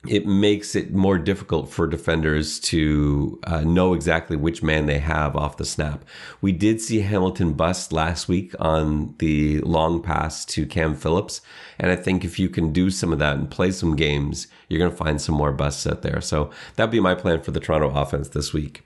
it 0.06 0.26
makes 0.26 0.74
it 0.74 0.92
more 0.92 1.18
difficult 1.18 1.70
for 1.70 1.86
defenders 1.86 2.60
to 2.60 3.40
uh, 3.44 3.60
know 3.60 3.94
exactly 3.94 4.36
which 4.36 4.62
man 4.62 4.86
they 4.86 4.98
have 4.98 5.34
off 5.34 5.56
the 5.56 5.64
snap. 5.64 6.04
We 6.40 6.52
did 6.52 6.80
see 6.80 7.00
Hamilton 7.00 7.54
bust 7.54 7.92
last 7.92 8.28
week 8.28 8.54
on 8.58 9.14
the 9.18 9.60
long 9.60 10.02
pass 10.02 10.44
to 10.46 10.66
Cam 10.66 10.94
Phillips. 10.94 11.40
And 11.78 11.90
I 11.90 11.96
think 11.96 12.24
if 12.24 12.38
you 12.38 12.48
can 12.48 12.72
do 12.72 12.90
some 12.90 13.12
of 13.12 13.18
that 13.18 13.36
and 13.36 13.50
play 13.50 13.70
some 13.70 13.96
games, 13.96 14.46
you're 14.68 14.78
going 14.78 14.90
to 14.90 14.96
find 14.96 15.20
some 15.20 15.34
more 15.34 15.52
busts 15.52 15.86
out 15.86 16.02
there. 16.02 16.20
So 16.20 16.50
that'd 16.76 16.90
be 16.90 17.00
my 17.00 17.14
plan 17.14 17.40
for 17.40 17.50
the 17.50 17.60
Toronto 17.60 17.88
offense 17.88 18.28
this 18.28 18.52
week. 18.52 18.82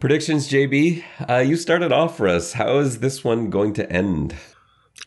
Predictions, 0.00 0.48
JB. 0.48 1.02
Uh, 1.28 1.38
you 1.38 1.56
started 1.56 1.92
off 1.92 2.16
for 2.16 2.28
us. 2.28 2.54
How 2.54 2.78
is 2.78 3.00
this 3.00 3.24
one 3.24 3.50
going 3.50 3.72
to 3.74 3.90
end? 3.90 4.34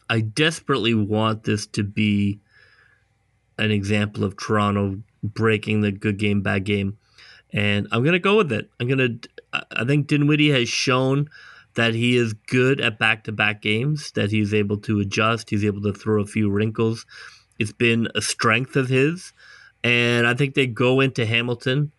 I 0.09 0.21
desperately 0.21 0.93
want 0.93 1.43
this 1.43 1.67
to 1.67 1.83
be 1.83 2.39
an 3.57 3.71
example 3.71 4.23
of 4.23 4.37
Toronto 4.37 5.01
breaking 5.23 5.81
the 5.81 5.91
good 5.91 6.17
game, 6.17 6.41
bad 6.41 6.63
game. 6.63 6.97
And 7.51 7.87
I'm 7.91 8.03
going 8.03 8.13
to 8.13 8.19
go 8.19 8.37
with 8.37 8.51
it. 8.51 8.69
I'm 8.79 8.87
going 8.87 9.19
to, 9.21 9.29
I 9.71 9.85
think 9.85 10.07
Dinwiddie 10.07 10.51
has 10.51 10.69
shown 10.69 11.29
that 11.75 11.93
he 11.93 12.17
is 12.17 12.33
good 12.33 12.81
at 12.81 12.99
back 12.99 13.23
to 13.25 13.31
back 13.31 13.61
games, 13.61 14.11
that 14.11 14.31
he's 14.31 14.53
able 14.53 14.77
to 14.77 14.99
adjust, 14.99 15.49
he's 15.49 15.63
able 15.63 15.81
to 15.83 15.93
throw 15.93 16.21
a 16.21 16.25
few 16.25 16.49
wrinkles. 16.49 17.05
It's 17.59 17.71
been 17.71 18.07
a 18.15 18.21
strength 18.21 18.75
of 18.75 18.89
his. 18.89 19.31
And 19.83 20.27
I 20.27 20.33
think 20.33 20.55
they 20.55 20.67
go 20.67 20.99
into 20.99 21.25
Hamilton 21.25 21.91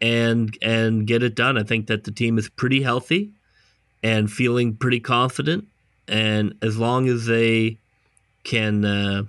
and 0.00 0.56
and 0.60 1.06
get 1.06 1.22
it 1.22 1.34
done. 1.34 1.56
I 1.56 1.62
think 1.62 1.86
that 1.86 2.04
the 2.04 2.10
team 2.10 2.36
is 2.36 2.48
pretty 2.48 2.82
healthy 2.82 3.32
and 4.02 4.30
feeling 4.30 4.76
pretty 4.76 5.00
confident. 5.00 5.66
And 6.08 6.54
as 6.60 6.76
long 6.76 7.08
as 7.08 7.26
they 7.26 7.78
can 8.44 8.84
uh, 8.84 9.22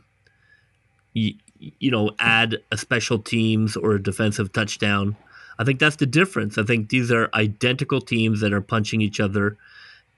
you 1.79 1.91
know, 1.91 2.11
add 2.19 2.57
a 2.71 2.77
special 2.77 3.19
teams 3.19 3.75
or 3.75 3.93
a 3.93 4.03
defensive 4.03 4.51
touchdown. 4.51 5.15
I 5.59 5.63
think 5.63 5.79
that's 5.79 5.97
the 5.97 6.05
difference. 6.05 6.57
I 6.57 6.63
think 6.63 6.89
these 6.89 7.11
are 7.11 7.29
identical 7.33 8.01
teams 8.01 8.41
that 8.41 8.53
are 8.53 8.61
punching 8.61 9.01
each 9.01 9.19
other, 9.19 9.57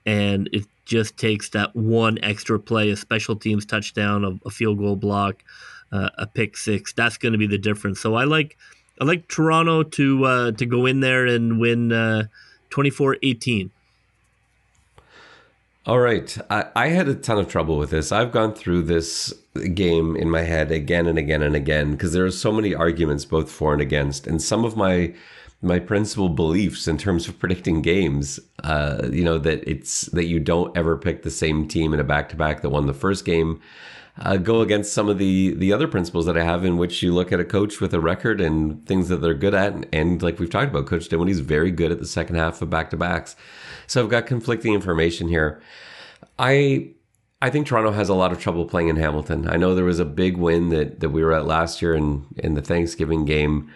and 0.04 0.48
it 0.52 0.66
just 0.84 1.16
takes 1.16 1.50
that 1.50 1.74
one 1.76 2.18
extra 2.22 2.58
play, 2.58 2.90
a 2.90 2.96
special 2.96 3.36
teams 3.36 3.66
touchdown, 3.66 4.24
a, 4.24 4.48
a 4.48 4.50
field 4.50 4.78
goal 4.78 4.96
block, 4.96 5.42
uh, 5.92 6.10
a 6.16 6.26
pick 6.26 6.56
six. 6.56 6.92
That's 6.92 7.18
going 7.18 7.32
to 7.32 7.38
be 7.38 7.46
the 7.46 7.58
difference. 7.58 8.00
So 8.00 8.14
I 8.14 8.24
like 8.24 8.56
I 9.00 9.04
like 9.04 9.28
Toronto 9.28 9.82
to 9.82 10.24
uh, 10.24 10.52
to 10.52 10.66
go 10.66 10.86
in 10.86 11.00
there 11.00 11.26
and 11.26 11.60
win 11.60 11.92
uh, 11.92 12.24
24-18. 12.70 13.70
All 15.86 16.00
right. 16.00 16.36
I, 16.50 16.66
I, 16.74 16.88
had 16.88 17.06
a 17.08 17.14
ton 17.14 17.38
of 17.38 17.48
trouble 17.48 17.78
with 17.78 17.90
this. 17.90 18.10
I've 18.10 18.32
gone 18.32 18.54
through 18.54 18.82
this 18.82 19.32
game 19.74 20.16
in 20.16 20.30
my 20.30 20.42
head 20.42 20.70
again 20.70 21.06
and 21.06 21.18
again 21.18 21.42
and 21.42 21.56
again 21.56 21.92
because 21.92 22.12
there 22.12 22.24
are 22.24 22.30
so 22.30 22.52
many 22.52 22.74
arguments 22.74 23.24
both 23.24 23.50
for 23.50 23.72
and 23.72 23.82
against. 23.82 24.26
And 24.26 24.40
some 24.40 24.64
of 24.64 24.76
my 24.76 25.14
my 25.62 25.78
principal 25.78 26.28
beliefs 26.28 26.86
in 26.86 26.98
terms 26.98 27.28
of 27.28 27.38
predicting 27.40 27.82
games, 27.82 28.38
uh, 28.64 29.08
you 29.10 29.24
know, 29.24 29.38
that 29.38 29.68
it's 29.68 30.02
that 30.12 30.26
you 30.26 30.40
don't 30.40 30.76
ever 30.76 30.96
pick 30.96 31.22
the 31.22 31.30
same 31.30 31.66
team 31.68 31.94
in 31.94 32.00
a 32.00 32.04
back 32.04 32.28
to 32.30 32.36
back 32.36 32.62
that 32.62 32.70
won 32.70 32.86
the 32.86 32.94
first 32.94 33.24
game. 33.24 33.60
Uh, 34.18 34.38
go 34.38 34.62
against 34.62 34.94
some 34.94 35.10
of 35.10 35.18
the 35.18 35.54
the 35.54 35.72
other 35.72 35.86
principles 35.86 36.24
that 36.24 36.38
I 36.38 36.42
have 36.42 36.64
in 36.64 36.78
which 36.78 37.02
you 37.02 37.12
look 37.12 37.32
at 37.32 37.40
a 37.40 37.44
coach 37.44 37.80
with 37.80 37.92
a 37.92 38.00
record 38.00 38.40
and 38.40 38.86
things 38.86 39.08
that 39.08 39.18
they're 39.18 39.34
good 39.34 39.54
at, 39.54 39.74
and, 39.74 39.86
and 39.92 40.22
like 40.22 40.38
we've 40.38 40.48
talked 40.48 40.70
about, 40.70 40.86
Coach 40.86 41.08
Dinwiddie's 41.08 41.40
very 41.40 41.70
good 41.70 41.92
at 41.92 41.98
the 41.98 42.06
second 42.06 42.36
half 42.36 42.62
of 42.62 42.70
back 42.70 42.88
to 42.90 42.96
backs. 42.96 43.36
So 43.86 44.02
I've 44.02 44.10
got 44.10 44.26
conflicting 44.26 44.72
information 44.72 45.28
here. 45.28 45.60
I 46.38 46.90
I 47.42 47.50
think 47.50 47.66
Toronto 47.66 47.92
has 47.92 48.08
a 48.08 48.14
lot 48.14 48.32
of 48.32 48.40
trouble 48.40 48.64
playing 48.64 48.88
in 48.88 48.96
Hamilton. 48.96 49.46
I 49.48 49.56
know 49.56 49.74
there 49.74 49.84
was 49.84 50.00
a 50.00 50.06
big 50.06 50.38
win 50.38 50.70
that, 50.70 51.00
that 51.00 51.10
we 51.10 51.22
were 51.22 51.34
at 51.34 51.46
last 51.46 51.82
year 51.82 51.94
in, 51.94 52.24
in 52.38 52.54
the 52.54 52.62
Thanksgiving 52.62 53.26
game. 53.26 53.70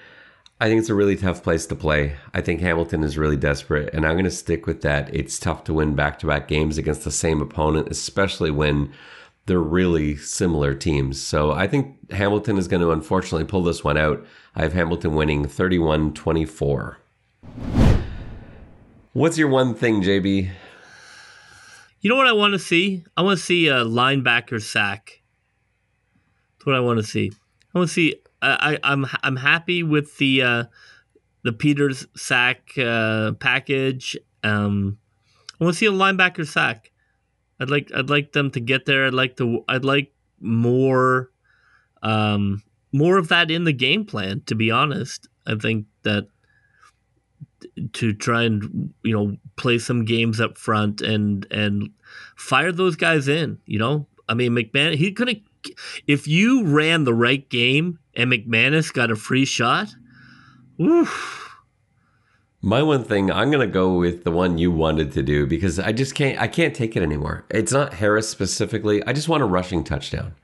I 0.62 0.68
think 0.68 0.80
it's 0.80 0.88
a 0.88 0.94
really 0.94 1.16
tough 1.16 1.42
place 1.42 1.66
to 1.66 1.74
play. 1.74 2.16
I 2.32 2.40
think 2.40 2.60
Hamilton 2.60 3.04
is 3.04 3.18
really 3.18 3.36
desperate, 3.36 3.92
and 3.92 4.06
I'm 4.06 4.14
going 4.14 4.24
to 4.24 4.30
stick 4.30 4.66
with 4.66 4.80
that. 4.82 5.14
It's 5.14 5.38
tough 5.38 5.64
to 5.64 5.74
win 5.74 5.94
back 5.94 6.18
to 6.20 6.26
back 6.26 6.48
games 6.48 6.78
against 6.78 7.04
the 7.04 7.10
same 7.10 7.42
opponent, 7.42 7.88
especially 7.90 8.50
when 8.50 8.92
they're 9.44 9.58
really 9.58 10.16
similar 10.16 10.74
teams. 10.74 11.22
So 11.22 11.52
I 11.52 11.66
think 11.66 12.12
Hamilton 12.12 12.56
is 12.56 12.68
going 12.68 12.82
to 12.82 12.92
unfortunately 12.92 13.46
pull 13.46 13.62
this 13.62 13.84
one 13.84 13.98
out. 13.98 14.24
I 14.54 14.62
have 14.62 14.72
Hamilton 14.72 15.14
winning 15.14 15.46
31 15.46 16.14
24. 16.14 16.98
What's 19.12 19.38
your 19.38 19.48
one 19.48 19.74
thing, 19.74 20.02
JB? 20.02 20.50
You 22.00 22.08
know 22.08 22.16
what 22.16 22.26
I 22.26 22.32
want 22.32 22.54
to 22.54 22.58
see? 22.58 23.04
I 23.14 23.22
want 23.22 23.38
to 23.38 23.44
see 23.44 23.68
a 23.68 23.84
linebacker 23.84 24.62
sack. 24.62 25.20
That's 26.56 26.66
what 26.66 26.74
I 26.74 26.80
want 26.80 26.98
to 26.98 27.02
see. 27.02 27.30
I 27.74 27.78
want 27.78 27.88
to 27.88 27.94
see. 27.94 28.16
I, 28.40 28.78
I 28.82 28.92
am 28.92 29.04
I'm, 29.04 29.10
I'm 29.22 29.36
happy 29.36 29.82
with 29.82 30.16
the 30.16 30.42
uh, 30.42 30.64
the 31.42 31.52
Peters 31.52 32.06
sack 32.16 32.72
uh, 32.78 33.32
package. 33.32 34.16
Um, 34.42 34.98
I 35.60 35.64
want 35.64 35.74
to 35.74 35.78
see 35.78 35.86
a 35.86 35.92
linebacker 35.92 36.46
sack. 36.46 36.90
I'd 37.60 37.68
like 37.68 37.92
I'd 37.94 38.08
like 38.08 38.32
them 38.32 38.50
to 38.52 38.60
get 38.60 38.86
there. 38.86 39.06
I'd 39.06 39.14
like 39.14 39.36
to 39.36 39.62
I'd 39.68 39.84
like 39.84 40.14
more 40.40 41.30
um, 42.02 42.62
more 42.92 43.18
of 43.18 43.28
that 43.28 43.50
in 43.50 43.64
the 43.64 43.74
game 43.74 44.06
plan. 44.06 44.42
To 44.46 44.54
be 44.54 44.70
honest, 44.70 45.28
I 45.46 45.54
think 45.56 45.84
that 46.04 46.28
to 47.92 48.12
try 48.12 48.42
and 48.42 48.92
you 49.02 49.12
know 49.12 49.36
play 49.56 49.78
some 49.78 50.04
games 50.04 50.40
up 50.40 50.58
front 50.58 51.00
and 51.00 51.46
and 51.50 51.90
fire 52.36 52.72
those 52.72 52.96
guys 52.96 53.28
in. 53.28 53.58
You 53.66 53.78
know, 53.78 54.06
I 54.28 54.34
mean 54.34 54.52
McMahon 54.52 54.94
he 54.96 55.12
could 55.12 55.28
have 55.28 55.38
if 56.06 56.26
you 56.26 56.64
ran 56.64 57.04
the 57.04 57.14
right 57.14 57.48
game 57.48 57.98
and 58.14 58.32
McManis 58.32 58.92
got 58.92 59.10
a 59.10 59.16
free 59.16 59.44
shot. 59.44 59.88
Oof. 60.80 61.40
My 62.62 62.82
one 62.82 63.04
thing, 63.04 63.30
I'm 63.30 63.50
gonna 63.50 63.66
go 63.66 63.94
with 63.94 64.24
the 64.24 64.30
one 64.30 64.58
you 64.58 64.70
wanted 64.70 65.12
to 65.12 65.22
do 65.22 65.46
because 65.46 65.78
I 65.78 65.92
just 65.92 66.14
can't. 66.14 66.38
I 66.38 66.46
can't 66.46 66.74
take 66.74 66.94
it 66.94 67.02
anymore. 67.02 67.46
It's 67.48 67.72
not 67.72 67.94
Harris 67.94 68.28
specifically. 68.28 69.02
I 69.06 69.14
just 69.14 69.30
want 69.30 69.42
a 69.42 69.46
rushing 69.46 69.82
touchdown. 69.82 70.34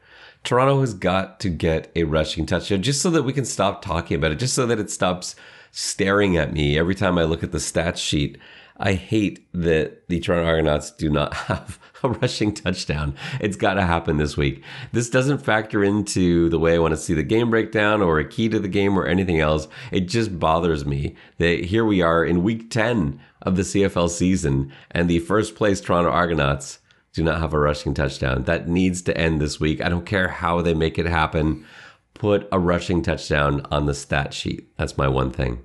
Toronto 0.43 0.81
has 0.81 0.95
got 0.95 1.41
to 1.41 1.51
get 1.51 1.91
a 1.95 2.05
rushing 2.05 2.47
touchdown 2.47 2.81
just 2.81 3.03
so 3.03 3.11
that 3.11 3.25
we 3.25 3.35
can 3.35 3.45
stop 3.45 3.83
talking 3.83 4.17
about 4.17 4.31
it. 4.31 4.39
Just 4.39 4.55
so 4.55 4.65
that 4.67 4.79
it 4.79 4.91
stops 4.91 5.37
staring 5.77 6.39
at 6.39 6.55
me 6.55 6.79
every 6.79 6.95
time 6.95 7.19
I 7.19 7.25
look 7.25 7.43
at 7.43 7.53
the 7.53 7.59
stats 7.59 7.99
sheet. 7.99 8.39
I 8.79 8.95
hate 8.95 9.47
that 9.53 10.09
the 10.09 10.21
Toronto 10.21 10.47
Argonauts 10.47 10.91
do 10.91 11.11
not 11.11 11.35
have 11.49 11.79
a 12.03 12.09
rushing 12.09 12.55
touchdown. 12.55 13.15
It's 13.41 13.59
got 13.59 13.75
to 13.75 13.83
happen 13.83 14.17
this 14.17 14.39
week. 14.39 14.65
This 14.93 15.11
doesn't 15.11 15.45
factor 15.45 15.85
into 15.85 16.49
the 16.49 16.59
way 16.59 16.75
I 16.75 16.79
want 16.79 16.93
to 16.93 16.97
see 16.97 17.13
the 17.13 17.23
game 17.23 17.51
breakdown 17.51 18.01
or 18.01 18.19
a 18.19 18.27
key 18.27 18.49
to 18.49 18.59
the 18.59 18.69
game 18.69 18.99
or 18.99 19.07
anything 19.07 19.39
else. 19.39 19.69
It 19.93 20.09
just 20.09 20.39
bothers 20.39 20.87
me 20.87 21.15
that 21.37 21.67
here 21.67 21.85
we 21.85 22.01
are 22.01 22.25
in 22.25 22.43
week 22.43 22.71
10 22.71 23.21
of 23.43 23.57
the 23.57 23.63
CFL 23.63 24.09
season 24.09 24.73
and 24.91 25.11
the 25.11 25.19
first 25.21 25.57
place 25.57 25.83
Toronto 25.83 26.11
Argonauts 26.11 26.79
do 27.13 27.23
not 27.23 27.41
have 27.41 27.53
a 27.53 27.59
rushing 27.59 27.93
touchdown. 27.93 28.45
That 28.45 28.67
needs 28.67 29.03
to 29.03 29.17
end 29.17 29.43
this 29.43 29.61
week. 29.61 29.83
I 29.83 29.91
don't 29.91 30.07
care 30.07 30.29
how 30.29 30.63
they 30.63 30.75
make 30.75 30.99
it 30.99 31.07
happen. 31.07 31.67
Put 32.15 32.49
a 32.51 32.59
rushing 32.59 33.03
touchdown 33.03 33.67
on 33.71 33.85
the 33.85 33.95
stat 33.95 34.33
sheet. 34.33 34.75
That's 34.79 34.97
my 34.97 35.09
one 35.09 35.31
thing. 35.31 35.63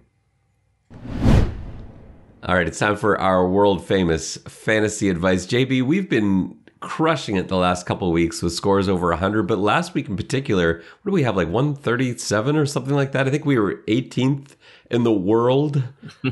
All 2.44 2.56
right, 2.56 2.68
it's 2.68 2.80
time 2.80 2.98
for 2.98 3.20
our 3.20 3.48
world 3.48 3.86
famous 3.86 4.38
fantasy 4.48 5.10
advice. 5.10 5.46
JB, 5.46 5.84
we've 5.84 6.10
been 6.10 6.58
crushing 6.82 7.36
it 7.36 7.48
the 7.48 7.56
last 7.56 7.86
couple 7.86 8.12
weeks 8.12 8.42
with 8.42 8.52
scores 8.52 8.90
over 8.90 9.10
100, 9.10 9.44
but 9.44 9.60
last 9.60 9.94
week 9.94 10.10
in 10.10 10.18
particular, 10.18 10.82
what 11.04 11.12
do 11.12 11.14
we 11.14 11.22
have 11.24 11.38
like 11.38 11.48
137 11.48 12.56
or 12.56 12.66
something 12.66 12.96
like 12.96 13.12
that? 13.12 13.28
I 13.28 13.30
think 13.30 13.46
we 13.46 13.60
were 13.60 13.76
18th 13.88 14.56
in 14.90 15.04
the 15.04 15.12
world 15.12 15.84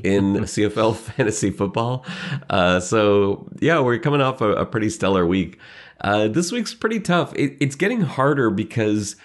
in 0.03 0.33
CFL 0.33 0.95
fantasy 0.95 1.51
football. 1.51 2.03
Uh, 2.49 2.79
so 2.79 3.47
yeah, 3.59 3.79
we're 3.79 3.99
coming 3.99 4.21
off 4.21 4.41
a, 4.41 4.53
a 4.53 4.65
pretty 4.65 4.89
stellar 4.89 5.25
week. 5.25 5.59
Uh, 6.01 6.27
this 6.27 6.51
week's 6.51 6.73
pretty 6.73 6.99
tough. 6.99 7.33
It, 7.35 7.55
it's 7.59 7.75
getting 7.75 8.01
harder 8.01 8.49
because 8.49 9.15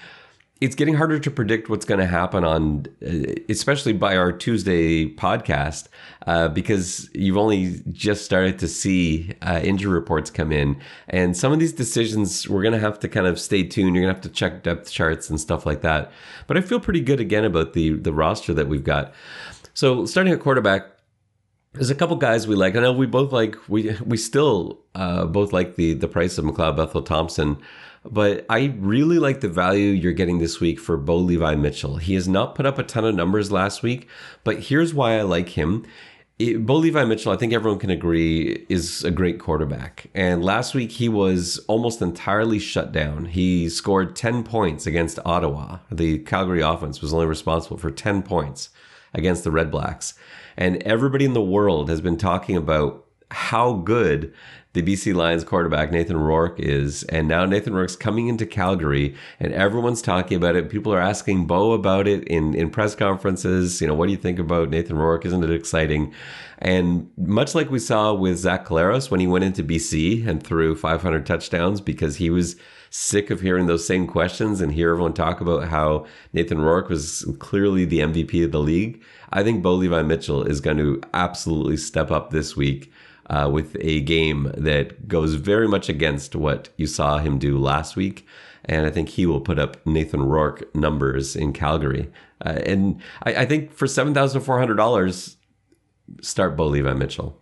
it's 0.64 0.74
getting 0.74 0.94
harder 0.94 1.18
to 1.18 1.30
predict 1.30 1.68
what's 1.68 1.84
going 1.84 2.00
to 2.00 2.06
happen 2.06 2.42
on, 2.42 2.86
uh, 3.06 3.34
especially 3.50 3.92
by 3.92 4.16
our 4.16 4.32
Tuesday 4.32 5.06
podcast, 5.06 5.88
uh, 6.26 6.48
because 6.48 7.10
you've 7.12 7.36
only 7.36 7.82
just 7.92 8.24
started 8.24 8.58
to 8.58 8.66
see 8.66 9.30
uh, 9.42 9.60
injury 9.62 9.92
reports 9.92 10.30
come 10.30 10.52
in, 10.52 10.80
and 11.08 11.36
some 11.36 11.52
of 11.52 11.58
these 11.58 11.74
decisions 11.74 12.48
we're 12.48 12.62
going 12.62 12.72
to 12.72 12.78
have 12.78 12.98
to 12.98 13.08
kind 13.08 13.26
of 13.26 13.38
stay 13.38 13.62
tuned. 13.62 13.94
You're 13.94 14.04
going 14.04 14.14
to 14.14 14.18
have 14.18 14.22
to 14.22 14.30
check 14.30 14.62
depth 14.62 14.90
charts 14.90 15.28
and 15.28 15.38
stuff 15.38 15.66
like 15.66 15.82
that. 15.82 16.10
But 16.46 16.56
I 16.56 16.62
feel 16.62 16.80
pretty 16.80 17.02
good 17.02 17.20
again 17.20 17.44
about 17.44 17.74
the 17.74 17.90
the 17.90 18.14
roster 18.14 18.54
that 18.54 18.66
we've 18.66 18.84
got. 18.84 19.12
So 19.74 20.06
starting 20.06 20.32
at 20.32 20.40
quarterback, 20.40 20.86
there's 21.74 21.90
a 21.90 21.94
couple 21.94 22.16
guys 22.16 22.48
we 22.48 22.54
like. 22.54 22.74
I 22.74 22.80
know 22.80 22.92
we 22.92 23.04
both 23.04 23.32
like 23.32 23.56
we 23.68 23.94
we 24.02 24.16
still 24.16 24.80
uh, 24.94 25.26
both 25.26 25.52
like 25.52 25.76
the 25.76 25.92
the 25.92 26.08
price 26.08 26.38
of 26.38 26.46
McLeod 26.46 26.78
Bethel 26.78 27.02
Thompson. 27.02 27.58
But 28.04 28.44
I 28.50 28.74
really 28.78 29.18
like 29.18 29.40
the 29.40 29.48
value 29.48 29.90
you're 29.90 30.12
getting 30.12 30.38
this 30.38 30.60
week 30.60 30.78
for 30.78 30.96
Bo 30.96 31.16
Levi 31.16 31.54
Mitchell. 31.54 31.96
He 31.96 32.14
has 32.14 32.28
not 32.28 32.54
put 32.54 32.66
up 32.66 32.78
a 32.78 32.82
ton 32.82 33.04
of 33.04 33.14
numbers 33.14 33.50
last 33.50 33.82
week, 33.82 34.08
but 34.44 34.60
here's 34.60 34.92
why 34.92 35.18
I 35.18 35.22
like 35.22 35.50
him. 35.50 35.86
It, 36.38 36.66
Bo 36.66 36.76
Levi 36.76 37.04
Mitchell, 37.04 37.32
I 37.32 37.36
think 37.36 37.52
everyone 37.52 37.78
can 37.78 37.90
agree, 37.90 38.66
is 38.68 39.04
a 39.04 39.10
great 39.10 39.38
quarterback. 39.38 40.10
And 40.14 40.44
last 40.44 40.74
week 40.74 40.92
he 40.92 41.08
was 41.08 41.58
almost 41.68 42.02
entirely 42.02 42.58
shut 42.58 42.92
down. 42.92 43.26
He 43.26 43.68
scored 43.68 44.16
10 44.16 44.42
points 44.42 44.86
against 44.86 45.20
Ottawa. 45.24 45.78
The 45.90 46.18
Calgary 46.18 46.60
offense 46.60 47.00
was 47.00 47.14
only 47.14 47.26
responsible 47.26 47.78
for 47.78 47.90
10 47.90 48.22
points 48.22 48.70
against 49.14 49.44
the 49.44 49.52
Red 49.52 49.70
Blacks. 49.70 50.14
And 50.56 50.82
everybody 50.82 51.24
in 51.24 51.34
the 51.34 51.40
world 51.40 51.88
has 51.88 52.00
been 52.00 52.18
talking 52.18 52.56
about 52.56 53.04
how 53.30 53.74
good 53.74 54.32
the 54.74 54.82
BC 54.82 55.14
Lions 55.14 55.44
quarterback 55.44 55.92
Nathan 55.92 56.16
Rourke 56.16 56.58
is, 56.58 57.04
and 57.04 57.28
now 57.28 57.44
Nathan 57.44 57.74
Rourke's 57.74 57.94
coming 57.94 58.26
into 58.26 58.44
Calgary, 58.44 59.14
and 59.38 59.52
everyone's 59.52 60.02
talking 60.02 60.36
about 60.36 60.56
it. 60.56 60.68
People 60.68 60.92
are 60.92 61.00
asking 61.00 61.46
Bo 61.46 61.72
about 61.72 62.08
it 62.08 62.24
in 62.24 62.54
in 62.54 62.70
press 62.70 62.96
conferences. 62.96 63.80
You 63.80 63.86
know, 63.86 63.94
what 63.94 64.06
do 64.06 64.12
you 64.12 64.18
think 64.18 64.40
about 64.40 64.70
Nathan 64.70 64.98
Rourke? 64.98 65.24
Isn't 65.24 65.44
it 65.44 65.50
exciting? 65.50 66.12
And 66.58 67.08
much 67.16 67.54
like 67.54 67.70
we 67.70 67.78
saw 67.78 68.14
with 68.14 68.38
Zach 68.38 68.66
Collaros 68.66 69.10
when 69.10 69.20
he 69.20 69.28
went 69.28 69.44
into 69.44 69.62
BC 69.62 70.26
and 70.26 70.42
threw 70.42 70.74
500 70.74 71.24
touchdowns 71.24 71.80
because 71.80 72.16
he 72.16 72.30
was 72.30 72.56
sick 72.90 73.30
of 73.30 73.40
hearing 73.40 73.66
those 73.66 73.86
same 73.86 74.06
questions 74.06 74.60
and 74.60 74.72
hear 74.72 74.90
everyone 74.90 75.14
talk 75.14 75.40
about 75.40 75.68
how 75.68 76.06
Nathan 76.32 76.60
Rourke 76.60 76.88
was 76.88 77.24
clearly 77.38 77.84
the 77.84 78.00
MVP 78.00 78.44
of 78.44 78.52
the 78.52 78.60
league. 78.60 79.02
I 79.32 79.42
think 79.42 79.62
Bo 79.62 79.74
Levi 79.74 80.02
Mitchell 80.02 80.44
is 80.44 80.60
going 80.60 80.76
to 80.78 81.00
absolutely 81.12 81.76
step 81.76 82.10
up 82.10 82.30
this 82.30 82.56
week 82.56 82.92
uh, 83.30 83.48
with 83.52 83.76
a 83.80 84.00
game 84.00 84.50
that 84.56 85.08
goes 85.08 85.34
very 85.34 85.68
much 85.68 85.88
against 85.88 86.34
what 86.34 86.68
you 86.76 86.86
saw 86.86 87.18
him 87.18 87.38
do 87.38 87.58
last 87.58 87.96
week. 87.96 88.26
And 88.64 88.86
I 88.86 88.90
think 88.90 89.10
he 89.10 89.26
will 89.26 89.40
put 89.40 89.58
up 89.58 89.84
Nathan 89.86 90.22
Rourke 90.22 90.74
numbers 90.74 91.36
in 91.36 91.52
Calgary. 91.52 92.10
Uh, 92.44 92.60
and 92.64 93.00
I, 93.22 93.34
I, 93.36 93.46
think 93.46 93.72
for 93.72 93.86
$7,400, 93.86 95.36
start 96.22 96.56
Bo 96.56 96.66
Levi 96.66 96.92
Mitchell. 96.94 97.40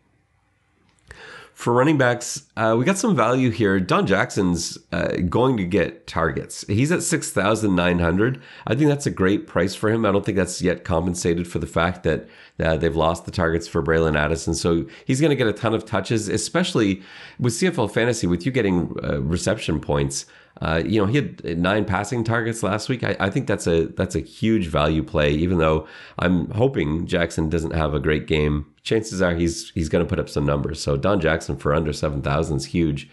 For 1.63 1.73
running 1.73 1.97
backs, 1.97 2.43
uh, 2.57 2.75
we 2.77 2.85
got 2.85 2.99
some 2.99 3.15
value 3.15 3.51
here. 3.51 3.79
Don 3.79 4.05
Jackson's 4.05 4.79
uh, 4.91 5.19
going 5.29 5.57
to 5.59 5.65
get 5.65 6.09
targets. 6.09 6.67
He's 6.67 6.91
at 6.91 7.05
6,900. 7.05 8.43
I 8.67 8.75
think 8.75 8.89
that's 8.89 9.07
a 9.07 9.13
great 9.13 9.47
price 9.47 9.73
for 9.73 9.89
him. 9.89 10.05
I 10.05 10.11
don't 10.11 10.27
think 10.27 10.35
that's 10.35 10.61
yet 10.61 10.83
compensated 10.83 11.47
for 11.47 11.61
the 11.61 11.69
fact 11.69 12.03
that 12.03 12.27
uh, 12.59 12.77
they've 12.79 12.97
lost 12.97 13.27
the 13.27 13.31
targets 13.31 13.69
for 13.69 13.81
Bralon 13.81 14.17
Addison. 14.17 14.57
So 14.57 14.87
he's 15.05 15.21
going 15.21 15.31
to 15.31 15.37
get 15.37 15.47
a 15.47 15.53
ton 15.53 15.73
of 15.73 15.85
touches, 15.85 16.29
especially 16.29 17.01
with 17.39 17.53
CFL 17.53 17.93
Fantasy, 17.93 18.27
with 18.27 18.45
you 18.45 18.51
getting 18.51 18.97
uh, 19.01 19.21
reception 19.21 19.79
points. 19.79 20.27
Uh, 20.61 20.83
you 20.85 21.01
know, 21.01 21.07
he 21.07 21.15
had 21.15 21.59
nine 21.59 21.85
passing 21.85 22.25
targets 22.25 22.65
last 22.65 22.89
week. 22.89 23.05
I, 23.05 23.15
I, 23.21 23.31
think 23.31 23.47
that's 23.47 23.69
a 23.69 23.87
that's 23.87 24.17
a 24.17 24.21
huge 24.21 24.67
value 24.67 25.05
play. 25.05 25.31
Even 25.31 25.59
though 25.59 25.87
I'm 26.19 26.51
hoping 26.51 27.07
Jackson 27.07 27.49
doesn't 27.49 27.73
have 27.73 27.95
a 27.95 28.01
great 28.01 28.27
game, 28.27 28.67
chances 28.83 29.22
are 29.22 29.35
he's 29.35 29.70
he's 29.70 29.89
going 29.89 30.05
to 30.05 30.09
put 30.09 30.18
up 30.18 30.28
some 30.28 30.47
numbers. 30.47 30.80
So 30.80 30.97
Don 30.97 31.20
Jackson 31.20 31.57
for 31.57 31.74
under 31.74 31.93
seven 31.93 32.22
thousand 32.22 32.59
is 32.59 32.66
huge. 32.66 33.09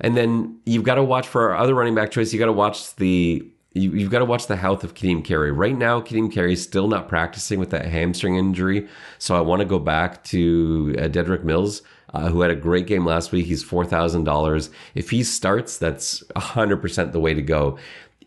And 0.00 0.16
then 0.16 0.58
you've 0.64 0.84
got 0.84 0.94
to 0.94 1.04
watch 1.04 1.26
for 1.26 1.50
our 1.50 1.56
other 1.56 1.74
running 1.74 1.94
back 1.94 2.10
choice. 2.10 2.32
You 2.32 2.38
got 2.38 2.46
to 2.46 2.52
watch 2.52 2.94
the 2.96 3.46
you, 3.72 4.00
have 4.00 4.10
got 4.10 4.18
to 4.18 4.24
watch 4.24 4.46
the 4.48 4.56
health 4.56 4.82
of 4.82 4.94
Ka'Deem 4.94 5.24
Carey. 5.24 5.52
Right 5.52 5.76
now, 5.76 6.00
Ka'Deem 6.00 6.32
Carey 6.32 6.54
is 6.54 6.62
still 6.62 6.88
not 6.88 7.08
practicing 7.08 7.60
with 7.60 7.70
that 7.70 7.86
hamstring 7.86 8.36
injury. 8.36 8.88
So 9.18 9.36
I 9.36 9.40
want 9.40 9.60
to 9.60 9.66
go 9.66 9.78
back 9.78 10.24
to 10.24 10.94
uh, 10.98 11.02
Dedrick 11.02 11.44
Mills 11.44 11.82
uh, 12.12 12.28
who 12.28 12.40
had 12.40 12.50
a 12.50 12.56
great 12.56 12.86
game 12.86 13.04
last 13.04 13.32
week. 13.32 13.46
He's 13.46 13.64
$4,000. 13.64 14.70
If 14.94 15.10
he 15.10 15.22
starts, 15.22 15.78
that's 15.78 16.22
100% 16.34 17.12
the 17.12 17.20
way 17.20 17.34
to 17.34 17.42
go. 17.42 17.78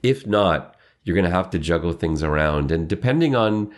If 0.01 0.25
not, 0.25 0.75
you're 1.03 1.15
going 1.15 1.29
to 1.29 1.35
have 1.35 1.49
to 1.49 1.59
juggle 1.59 1.91
things 1.93 2.23
around. 2.23 2.71
And 2.71 2.87
depending 2.87 3.35
on 3.35 3.73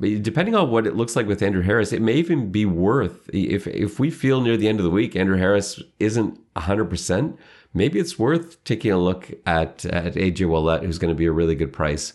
depending 0.00 0.54
on 0.54 0.70
what 0.70 0.86
it 0.86 0.96
looks 0.96 1.16
like 1.16 1.26
with 1.26 1.42
Andrew 1.42 1.62
Harris, 1.62 1.92
it 1.92 2.02
may 2.02 2.14
even 2.14 2.50
be 2.50 2.64
worth 2.64 3.28
if 3.32 3.66
if 3.66 3.98
we 3.98 4.10
feel 4.10 4.40
near 4.40 4.56
the 4.56 4.68
end 4.68 4.78
of 4.78 4.84
the 4.84 4.90
week 4.90 5.16
Andrew 5.16 5.38
Harris 5.38 5.82
isn't 5.98 6.38
100%, 6.54 7.36
maybe 7.74 7.98
it's 7.98 8.18
worth 8.18 8.62
taking 8.64 8.92
a 8.92 8.98
look 8.98 9.30
at 9.44 9.84
at 9.86 10.14
AJ 10.14 10.38
Ouellette, 10.46 10.84
who's 10.84 10.98
going 10.98 11.12
to 11.12 11.18
be 11.18 11.26
a 11.26 11.32
really 11.32 11.54
good 11.54 11.72
price 11.72 12.12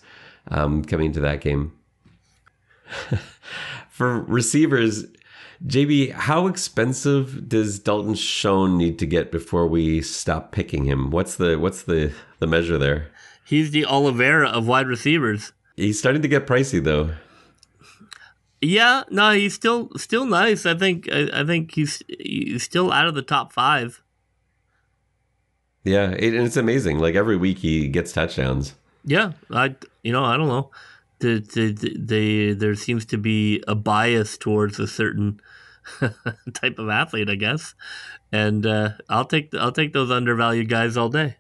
um, 0.50 0.84
coming 0.84 1.08
into 1.08 1.20
that 1.20 1.42
game. 1.42 1.74
For 3.90 4.22
receivers, 4.22 5.06
JB, 5.66 6.12
how 6.12 6.48
expensive 6.48 7.48
does 7.48 7.80
Dalton 7.80 8.16
Schoen 8.16 8.78
need 8.78 8.98
to 9.00 9.06
get 9.06 9.32
before 9.32 9.68
we 9.68 10.02
stop 10.02 10.52
picking 10.52 10.86
him? 10.86 11.12
What's 11.12 11.36
the 11.36 11.58
what's 11.58 11.84
the 11.84 12.14
the 12.40 12.48
measure 12.48 12.78
there? 12.78 13.10
He's 13.46 13.72
the 13.72 13.86
Oliveira 13.86 14.50
of 14.50 14.68
wide 14.68 14.88
receivers. 14.88 15.52
He's 15.76 16.00
starting 16.00 16.22
to 16.22 16.28
get 16.28 16.48
pricey 16.48 16.84
though. 16.84 17.12
Yeah, 18.64 19.04
no, 19.10 19.32
he's 19.32 19.54
still 19.54 19.90
still 19.98 20.26
nice. 20.26 20.66
I 20.66 20.74
think 20.74 21.12
I, 21.12 21.42
I 21.42 21.44
think 21.44 21.76
he's 21.76 22.02
he's 22.08 22.64
still 22.64 22.94
out 22.94 23.08
of 23.08 23.14
the 23.14 23.22
top 23.22 23.52
five. 23.52 24.02
Yeah, 25.84 26.12
it, 26.12 26.34
and 26.34 26.48
it's 26.48 26.56
amazing. 26.56 27.00
Like 27.00 27.16
every 27.16 27.36
week 27.36 27.58
he 27.58 27.90
gets 27.90 28.14
touchdowns. 28.14 28.76
Yeah, 29.04 29.34
I 29.52 29.76
you 30.02 30.14
know 30.14 30.24
I 30.24 30.38
don't 30.38 30.48
know. 30.48 30.72
The, 31.20 31.40
the, 31.40 31.98
the, 31.98 32.54
there 32.54 32.76
seems 32.76 33.06
to 33.06 33.18
be 33.18 33.64
a 33.66 33.76
bias 33.76 34.38
towards 34.38 34.78
a 34.78 34.88
certain 34.88 35.40
type 36.54 36.78
of 36.78 36.90
athlete, 36.90 37.30
I 37.30 37.36
guess. 37.36 37.76
And 38.30 38.66
uh, 38.66 38.92
I'll 39.10 39.26
take 39.26 39.54
I'll 39.56 39.72
take 39.74 39.92
those 39.92 40.10
undervalued 40.10 40.70
guys 40.70 40.96
all 40.96 41.10
day. 41.10 41.38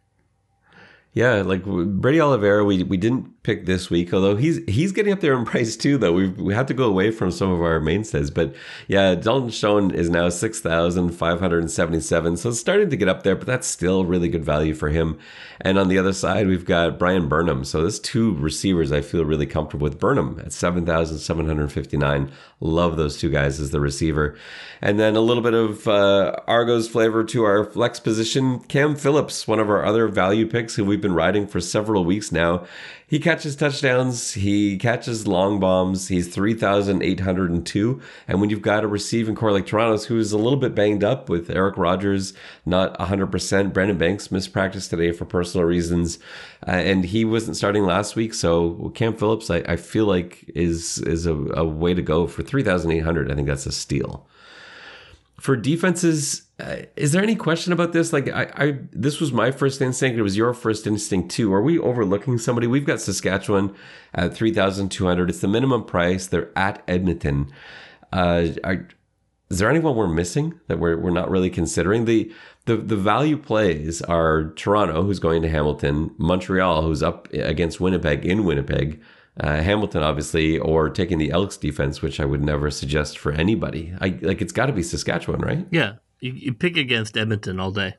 Yeah, 1.15 1.43
like 1.43 1.63
Brady 1.63 2.19
Oliveira, 2.19 2.65
we 2.65 2.81
we 2.81 2.97
didn't 2.97 3.43
pick 3.43 3.67
this 3.67 3.89
week, 3.91 4.11
although 4.13 4.35
he's 4.35 4.61
he's 4.67 4.91
getting 4.91 5.13
up 5.13 5.19
there 5.19 5.37
in 5.37 5.45
price 5.53 5.75
too. 5.75 5.97
Though 5.99 6.13
we 6.13 6.29
we 6.29 6.55
have 6.55 6.65
to 6.67 6.73
go 6.73 6.85
away 6.85 7.11
from 7.11 7.29
some 7.29 7.51
of 7.51 7.61
our 7.61 7.79
mainstays, 7.79 8.31
but 8.31 8.55
yeah, 8.87 9.13
Dalton 9.13 9.51
Schoen 9.51 9.91
is 9.91 10.09
now 10.09 10.29
six 10.29 10.59
thousand 10.59 11.11
five 11.11 11.39
hundred 11.39 11.59
and 11.59 11.69
seventy 11.69 11.99
seven, 11.99 12.35
so 12.35 12.49
it's 12.49 12.59
starting 12.59 12.89
to 12.89 12.97
get 12.97 13.07
up 13.07 13.21
there, 13.21 13.35
but 13.35 13.45
that's 13.45 13.67
still 13.67 14.05
really 14.05 14.27
good 14.27 14.43
value 14.43 14.73
for 14.73 14.89
him. 14.89 15.19
And 15.61 15.77
on 15.77 15.87
the 15.87 15.99
other 15.99 16.13
side, 16.13 16.47
we've 16.47 16.65
got 16.65 16.97
Bryan 16.97 17.29
Burnham. 17.29 17.63
So 17.63 17.81
there's 17.81 17.99
two 17.99 18.33
receivers 18.35 18.91
I 18.91 19.01
feel 19.01 19.23
really 19.23 19.45
comfortable 19.45 19.85
with. 19.85 19.99
Burnham 19.99 20.39
at 20.43 20.51
seven 20.51 20.83
thousand 20.83 21.19
seven 21.19 21.45
hundred 21.45 21.71
fifty 21.71 21.95
nine. 21.95 22.31
Love 22.59 22.97
those 22.97 23.19
two 23.19 23.29
guys 23.29 23.59
as 23.59 23.69
the 23.69 23.79
receiver, 23.79 24.35
and 24.81 24.99
then 24.99 25.15
a 25.15 25.21
little 25.21 25.43
bit 25.43 25.53
of 25.53 25.87
uh, 25.87 26.35
Argos 26.47 26.87
flavor 26.87 27.23
to 27.25 27.43
our 27.43 27.65
flex 27.65 27.99
position. 27.99 28.61
Cam 28.61 28.95
Phillips, 28.95 29.47
one 29.47 29.59
of 29.59 29.69
our 29.69 29.85
other 29.85 30.07
value 30.07 30.47
picks 30.47 30.75
who 30.75 30.85
we've 30.85 31.02
been 31.03 31.13
riding 31.13 31.45
for 31.45 31.61
several 31.61 32.03
weeks 32.03 32.31
now. 32.31 32.65
He 33.05 33.19
catches 33.19 33.55
touchdowns, 33.55 34.33
he 34.33 34.75
catches 34.77 35.27
long 35.27 35.59
bombs. 35.59 36.07
He's 36.07 36.33
3,802. 36.33 38.01
And 38.27 38.41
when 38.41 38.49
you've 38.49 38.63
got 38.63 38.83
a 38.83 38.87
receiving 38.87 39.35
corps 39.35 39.51
like 39.51 39.67
Toronto's, 39.67 40.05
who's 40.05 40.31
a 40.31 40.37
little 40.37 40.57
bit 40.57 40.73
banged 40.73 41.03
up 41.03 41.29
with 41.29 41.51
Eric 41.51 41.77
Rogers 41.77 42.33
not 42.65 42.97
100%, 42.97 43.71
Brandon 43.73 43.97
Banks 43.99 44.31
missed 44.31 44.51
practice 44.51 44.87
today 44.87 45.11
for 45.11 45.25
personal 45.25 45.67
reasons, 45.67 46.17
uh, 46.67 46.71
and 46.71 47.05
he 47.05 47.23
wasn't 47.25 47.57
starting 47.57 47.83
last 47.83 48.15
week. 48.15 48.33
So 48.33 48.91
Cam 48.95 49.15
Phillips, 49.15 49.51
I, 49.51 49.57
I 49.67 49.75
feel 49.75 50.05
like 50.05 50.45
is 50.55 50.97
is 50.99 51.25
a, 51.27 51.33
a 51.33 51.65
way 51.65 51.93
to 51.93 52.01
go 52.01 52.25
for 52.25 52.41
3,800. 52.41 53.31
I 53.31 53.35
think 53.35 53.47
that's 53.47 53.65
a 53.67 53.71
steal. 53.71 54.25
for 55.39 55.55
defenses, 55.57 56.42
uh, 56.59 56.77
is 56.95 57.11
there 57.11 57.23
any 57.23 57.35
question 57.35 57.73
about 57.73 57.93
this? 57.93 58.13
Like, 58.13 58.29
I, 58.29 58.51
I, 58.55 58.79
this 58.91 59.19
was 59.19 59.31
my 59.31 59.49
first 59.51 59.81
instinct. 59.81 60.17
It 60.17 60.21
was 60.21 60.37
your 60.37 60.53
first 60.53 60.85
instinct 60.85 61.31
too. 61.31 61.51
Are 61.53 61.61
we 61.61 61.79
overlooking 61.79 62.37
somebody? 62.37 62.67
We've 62.67 62.85
got 62.85 63.01
Saskatchewan 63.01 63.75
at 64.13 64.33
three 64.33 64.53
thousand 64.53 64.89
two 64.89 65.05
hundred. 65.05 65.29
It's 65.29 65.39
the 65.39 65.47
minimum 65.47 65.83
price. 65.85 66.27
They're 66.27 66.51
at 66.57 66.83
Edmonton. 66.87 67.51
Uh, 68.11 68.49
are, 68.63 68.87
is 69.49 69.59
there 69.59 69.69
anyone 69.69 69.95
we're 69.95 70.07
missing 70.07 70.59
that 70.67 70.79
we're 70.79 70.97
we're 70.97 71.09
not 71.09 71.29
really 71.29 71.49
considering? 71.49 72.05
The 72.05 72.31
the 72.65 72.77
the 72.77 72.97
value 72.97 73.37
plays 73.37 74.01
are 74.03 74.51
Toronto, 74.55 75.03
who's 75.03 75.19
going 75.19 75.41
to 75.41 75.49
Hamilton, 75.49 76.13
Montreal, 76.17 76.83
who's 76.83 77.01
up 77.01 77.31
against 77.33 77.81
Winnipeg 77.81 78.25
in 78.25 78.45
Winnipeg 78.45 79.01
uh, 79.39 79.61
Hamilton, 79.61 80.03
obviously, 80.03 80.59
or 80.59 80.89
taking 80.89 81.17
the 81.17 81.31
Elks 81.31 81.57
defense, 81.57 82.01
which 82.01 82.19
I 82.19 82.25
would 82.25 82.43
never 82.43 82.69
suggest 82.69 83.17
for 83.17 83.31
anybody. 83.31 83.93
I 83.99 84.19
like 84.21 84.41
it's 84.41 84.53
got 84.53 84.67
to 84.67 84.73
be 84.73 84.83
Saskatchewan, 84.83 85.41
right? 85.41 85.65
Yeah, 85.71 85.93
you, 86.23 86.31
you 86.31 86.53
pick 86.53 86.77
against 86.77 87.17
Edmonton 87.17 87.59
all 87.59 87.71
day. 87.71 87.95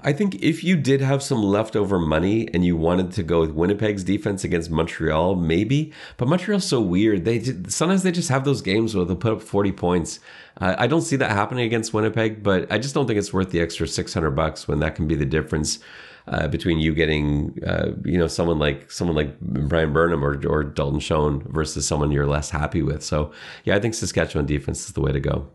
I 0.00 0.12
think 0.12 0.36
if 0.36 0.62
you 0.62 0.76
did 0.76 1.00
have 1.00 1.22
some 1.22 1.42
leftover 1.42 1.98
money 1.98 2.48
and 2.54 2.64
you 2.64 2.76
wanted 2.76 3.10
to 3.12 3.22
go 3.22 3.40
with 3.40 3.50
Winnipeg's 3.50 4.04
defense 4.04 4.44
against 4.44 4.70
Montreal, 4.70 5.34
maybe. 5.34 5.92
But 6.16 6.28
Montreal's 6.28 6.64
so 6.64 6.80
weird. 6.80 7.24
They 7.24 7.42
sometimes 7.68 8.02
they 8.04 8.12
just 8.12 8.28
have 8.28 8.44
those 8.44 8.62
games 8.62 8.94
where 8.94 9.04
they'll 9.04 9.16
put 9.16 9.32
up 9.32 9.42
forty 9.42 9.72
points. 9.72 10.20
Uh, 10.58 10.76
I 10.78 10.86
don't 10.86 11.02
see 11.02 11.16
that 11.16 11.30
happening 11.32 11.64
against 11.64 11.92
Winnipeg, 11.92 12.42
but 12.42 12.70
I 12.72 12.78
just 12.78 12.94
don't 12.94 13.06
think 13.06 13.18
it's 13.18 13.32
worth 13.32 13.50
the 13.50 13.60
extra 13.60 13.86
six 13.86 14.14
hundred 14.14 14.30
bucks 14.30 14.68
when 14.68 14.78
that 14.78 14.94
can 14.94 15.08
be 15.08 15.16
the 15.16 15.26
difference 15.26 15.80
uh, 16.28 16.46
between 16.48 16.78
you 16.78 16.94
getting 16.94 17.58
uh, 17.66 17.92
you 18.04 18.16
know 18.16 18.28
someone 18.28 18.58
like 18.58 18.90
someone 18.90 19.16
like 19.16 19.38
Bryan 19.40 19.92
Burnham 19.92 20.24
or 20.24 20.40
or 20.46 20.62
Dalton 20.62 21.00
Schoen 21.00 21.40
versus 21.48 21.86
someone 21.86 22.12
you're 22.12 22.26
less 22.26 22.50
happy 22.50 22.82
with. 22.82 23.02
So 23.02 23.32
yeah, 23.64 23.74
I 23.74 23.80
think 23.80 23.94
Saskatchewan 23.94 24.46
defense 24.46 24.86
is 24.86 24.92
the 24.92 25.00
way 25.00 25.12
to 25.12 25.20
go. 25.20 25.48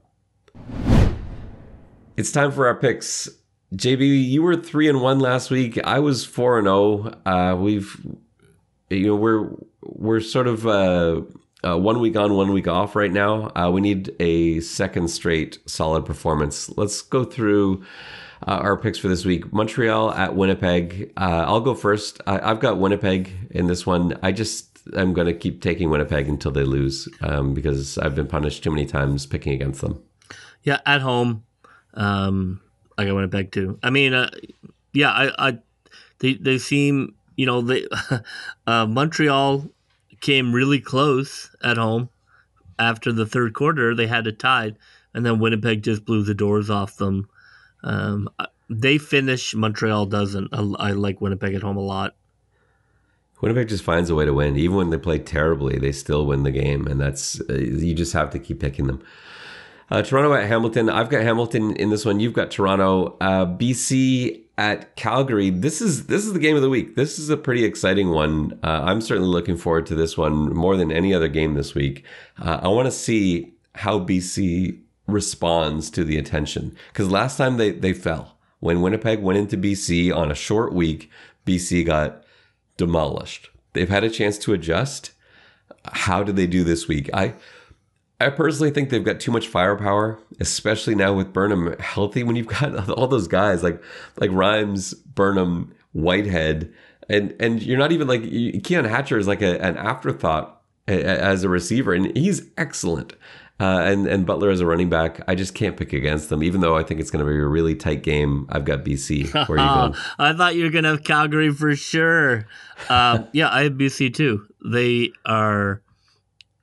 It's 2.16 2.32
time 2.32 2.52
for 2.52 2.68
our 2.68 2.76
picks. 2.76 3.28
JB, 3.74 4.26
you 4.30 4.44
were 4.44 4.56
three 4.56 4.88
and 4.88 5.02
one 5.02 5.20
last 5.20 5.50
week. 5.50 5.84
I 5.84 5.98
was 5.98 6.24
four 6.24 6.60
and 6.60 6.68
zero. 6.68 7.12
Oh. 7.26 7.32
Uh, 7.32 7.56
we've 7.56 7.96
you 8.90 9.08
know 9.08 9.16
we're 9.16 9.50
we're 9.82 10.20
sort 10.20 10.48
of. 10.48 10.68
Uh, 10.68 11.22
uh, 11.66 11.78
one 11.78 12.02
week 12.02 12.18
on, 12.18 12.34
one 12.34 12.52
week 12.52 12.68
off 12.68 12.94
right 12.94 13.10
now. 13.10 13.50
Uh, 13.56 13.72
we 13.72 13.80
need 13.80 14.14
a 14.20 14.60
second 14.60 15.08
straight 15.08 15.60
solid 15.66 16.06
performance. 16.06 16.70
Let's 16.76 17.02
go 17.02 17.24
through 17.24 17.86
uh, 18.46 18.52
our 18.56 18.76
picks 18.76 18.98
for 18.98 19.08
this 19.08 19.24
week. 19.24 19.54
Montreal 19.54 20.12
at 20.12 20.36
Winnipeg. 20.36 21.14
Uh, 21.16 21.46
I'll 21.48 21.62
go 21.62 21.74
first. 21.74 22.20
I, 22.28 22.50
have 22.50 22.60
got 22.60 22.80
Winnipeg 22.80 23.32
in 23.52 23.68
this 23.68 23.86
one. 23.86 24.20
I 24.22 24.34
just 24.34 24.78
I'm 24.94 25.14
going 25.14 25.28
to 25.28 25.34
keep 25.34 25.62
taking 25.62 25.90
Winnipeg 25.90 26.28
until 26.28 26.52
they 26.52 26.66
lose 26.66 27.08
um, 27.22 27.54
because 27.54 27.98
I've 27.98 28.14
been 28.14 28.28
punished 28.28 28.62
too 28.62 28.72
many 28.72 28.86
times 28.86 29.26
picking 29.26 29.54
against 29.54 29.80
them. 29.80 30.04
Yeah, 30.64 30.82
at 30.86 31.00
home, 31.00 31.46
um, 31.94 32.62
I 32.98 33.12
Winnipeg 33.12 33.52
too. 33.52 33.80
I 33.84 33.90
mean, 33.90 34.14
uh, 34.14 34.30
yeah, 34.94 35.12
I, 35.12 35.50
I, 35.50 35.58
they 36.20 36.36
they 36.36 36.58
seem 36.58 37.16
you 37.36 37.46
know 37.46 37.62
they 37.62 37.88
uh, 38.68 38.86
Montreal 38.86 39.68
came 40.22 40.54
really 40.54 40.80
close 40.80 41.54
at 41.64 41.78
home 41.78 42.10
after 42.80 43.12
the 43.12 43.26
third 43.26 43.54
quarter. 43.54 43.96
They 43.96 44.08
had 44.08 44.28
it 44.28 44.40
tied, 44.40 44.78
and 45.14 45.26
then 45.26 45.40
Winnipeg 45.40 45.84
just 45.84 46.06
blew 46.06 46.24
the 46.24 46.34
doors 46.34 46.70
off 46.70 46.98
them. 46.98 47.28
Um, 47.84 48.30
they 48.70 48.98
finish. 48.98 49.54
Montreal 49.54 50.06
doesn't. 50.06 50.54
I, 50.54 50.90
I, 50.90 50.92
like 50.92 51.22
Winnipeg 51.22 51.54
at 51.54 51.62
home 51.62 51.78
a 51.78 51.82
lot. 51.82 52.16
Winnipeg 53.42 53.68
just 53.68 53.84
finds 53.84 54.10
a 54.10 54.16
way 54.16 54.24
to 54.24 54.34
win, 54.34 54.56
even 54.56 54.78
when 54.78 54.90
they 54.90 54.98
play 54.98 55.20
terribly. 55.20 55.78
They 55.78 55.92
still 55.92 56.26
win 56.26 56.44
the 56.44 56.52
game, 56.52 56.88
and 56.88 57.00
that's 57.00 57.42
uh, 57.50 57.56
you 57.56 57.94
just 57.94 58.14
have 58.14 58.30
to 58.32 58.40
keep 58.40 58.60
picking 58.60 58.88
them. 58.88 59.04
Uh, 59.90 60.02
Toronto 60.02 60.34
at 60.34 60.48
Hamilton. 60.48 60.90
I've 60.90 61.10
got 61.10 61.24
Hamilton 61.24 61.76
in 61.76 61.90
this 61.90 62.06
one. 62.06 62.20
You've 62.20 62.34
got 62.34 62.52
Toronto. 62.52 63.18
Uh, 63.20 63.46
BC 63.46 64.42
at 64.58 64.96
Calgary. 64.96 65.50
This 65.50 65.82
is 65.82 66.08
this 66.08 66.26
is 66.26 66.34
the 66.34 66.40
game 66.40 66.56
of 66.56 66.62
the 66.62 66.70
week. 66.70 66.96
This 66.96 67.18
is 67.18 67.30
a 67.30 67.38
pretty 67.38 67.64
exciting 67.64 68.10
one. 68.10 68.60
Uh, 68.64 68.82
I'm 68.84 69.02
certainly 69.02 69.30
looking 69.30 69.58
forward 69.58 69.86
to 69.88 69.96
this 69.96 70.18
one 70.18 70.54
more 70.54 70.78
than 70.78 70.92
any 70.92 71.14
other 71.14 71.28
game 71.28 71.56
this 71.56 71.74
week. 71.74 72.06
Uh, 72.40 72.60
I 72.62 72.68
want 72.68 72.86
to 72.86 72.92
see 72.92 73.54
how 73.76 74.00
BC 74.00 74.80
responds 75.08 75.90
to 75.92 76.04
the 76.04 76.18
attention. 76.18 76.76
Because 76.92 77.10
last 77.10 77.38
time 77.38 77.58
they, 77.58 77.72
they 77.72 77.94
fell. 77.94 78.38
When 78.60 78.82
Winnipeg 78.82 79.22
went 79.22 79.40
into 79.40 79.58
BC 79.58 80.16
on 80.16 80.32
a 80.32 80.36
short 80.36 80.74
week, 80.74 81.12
BC 81.46 81.86
got 81.86 82.24
demolished. 82.78 83.50
They've 83.74 83.90
had 83.90 84.04
a 84.04 84.10
chance 84.10 84.38
to 84.40 84.54
adjust. 84.54 85.12
How 85.86 86.24
did 86.24 86.38
they 86.38 86.48
do 86.48 86.64
this 86.64 86.88
week? 86.88 87.10
I 87.14 87.34
I 88.24 88.30
personally 88.30 88.72
think 88.72 88.90
they've 88.90 89.04
got 89.04 89.20
too 89.20 89.32
much 89.32 89.48
firepower, 89.48 90.20
especially 90.40 90.96
now 90.96 91.14
with 91.14 91.34
Burnham 91.34 91.76
healthy. 91.80 92.24
When 92.24 92.36
you've 92.36 92.48
got 92.48 92.90
all 92.98 93.08
those 93.08 93.28
guys 93.28 93.64
like 93.64 93.82
like 94.20 94.32
Rhymes, 94.32 94.94
Burnham, 94.94 95.74
Whitehead, 95.92 96.74
and 97.10 97.36
and 97.40 97.62
you're 97.62 97.78
not 97.78 97.92
even 97.92 98.08
like 98.08 98.24
Keon 98.64 98.86
Hatcher 98.86 99.18
is 99.18 99.28
like 99.28 99.42
a, 99.42 99.62
an 99.62 99.78
afterthought 99.78 100.62
as 100.88 101.44
a 101.44 101.50
receiver, 101.50 101.94
and 101.94 102.16
he's 102.16 102.50
excellent. 102.58 103.14
Uh, 103.60 103.82
and 103.86 104.08
and 104.08 104.26
Butler 104.26 104.50
as 104.50 104.60
a 104.62 104.66
running 104.66 104.90
back, 104.90 105.22
I 105.28 105.36
just 105.36 105.54
can't 105.54 105.78
pick 105.78 105.94
against 105.94 106.30
them. 106.30 106.44
Even 106.44 106.62
though 106.62 106.76
I 106.76 106.84
think 106.84 107.00
it's 107.00 107.12
going 107.12 107.24
to 107.24 107.32
be 107.32 107.38
a 107.38 107.46
really 107.46 107.76
tight 107.76 108.02
game, 108.02 108.48
I've 108.50 108.66
got 108.66 108.84
BC. 108.84 109.32
Where 109.48 109.60
you 109.60 109.64
going? 109.66 109.96
I 110.18 110.34
thought 110.34 110.56
you 110.56 110.64
were 110.64 110.70
going 110.72 110.84
to 110.86 110.90
have 110.90 111.04
Calgary 111.04 111.52
for 111.52 111.76
sure. 111.76 112.48
Um, 112.90 113.28
yeah, 113.32 113.50
I 113.50 113.64
have 113.64 113.74
BC 113.74 114.16
too. 114.16 114.48
They 114.66 115.12
are 115.26 115.82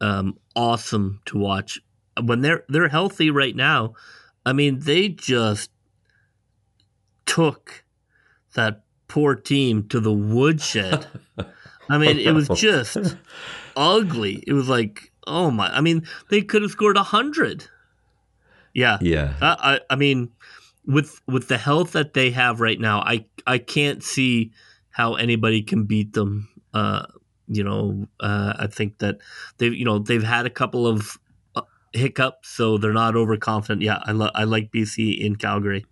um, 0.01 0.37
awesome 0.57 1.21
to 1.27 1.39
watch 1.39 1.81
when 2.23 2.41
they're 2.41 2.65
they're 2.69 2.89
healthy 2.89 3.31
right 3.31 3.55
now. 3.55 3.95
I 4.45 4.53
mean, 4.53 4.81
they 4.81 5.09
just 5.09 5.71
took 7.27 7.85
that 8.55 8.83
poor 9.09 9.35
team 9.35 9.89
to 9.89 10.01
the 10.01 10.13
woodshed. 10.13 11.07
I 11.89 11.99
mean, 11.99 12.19
it 12.19 12.33
was 12.33 12.49
just 12.55 12.97
ugly. 13.77 14.43
It 14.47 14.53
was 14.53 14.69
like 14.69 15.11
oh 15.27 15.51
my! 15.51 15.69
I 15.69 15.81
mean, 15.81 16.07
they 16.29 16.43
could 16.43 16.63
have 16.63 16.71
scored 16.71 16.97
a 16.97 17.03
hundred. 17.03 17.67
Yeah, 18.75 18.99
yeah. 19.01 19.35
I, 19.41 19.57
I, 19.75 19.81
I 19.91 19.97
mean, 19.97 20.31
with 20.87 21.21
with 21.27 21.49
the 21.49 21.59
health 21.59 21.93
that 21.93 22.15
they 22.15 22.31
have 22.31 22.61
right 22.61 22.79
now, 22.79 23.01
I 23.01 23.27
I 23.47 23.59
can't 23.59 24.03
see 24.03 24.53
how 24.91 25.15
anybody 25.15 25.63
can 25.63 25.85
beat 25.85 26.13
them. 26.13 26.49
Uh, 26.75 27.07
you 27.51 27.65
know, 27.65 28.07
uh, 28.21 28.55
I 28.59 28.67
think 28.69 28.99
that 28.99 29.19
they've 29.59 29.75
you 29.75 29.85
know 29.85 29.99
they've 29.99 30.23
had 30.23 30.47
a 30.47 30.51
couple 30.51 30.87
of 30.87 31.19
uh, 31.55 31.63
hiccups, 31.93 32.49
so 32.49 32.79
they're 32.79 32.93
not 32.93 33.17
overconfident. 33.17 33.83
Yeah, 33.83 33.99
I 34.05 34.13
lo- 34.13 34.31
I 34.35 34.45
like 34.45 34.71
BC 34.71 35.19
in 35.19 35.37
Calgary. 35.37 35.85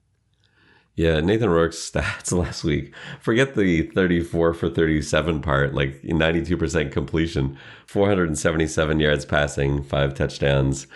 Yeah, 0.95 1.21
Nathan 1.21 1.49
Rourke's 1.49 1.91
stats 1.93 2.37
last 2.37 2.65
week. 2.65 2.93
Forget 3.21 3.55
the 3.55 3.83
34 3.83 4.55
for 4.55 4.69
37 4.69 5.43
part, 5.43 5.73
like 5.73 6.03
92% 6.03 6.91
completion, 6.91 7.57
477 7.87 8.99
yards 8.99 9.25
passing, 9.25 9.85
five 9.85 10.15
touchdowns. 10.15 10.89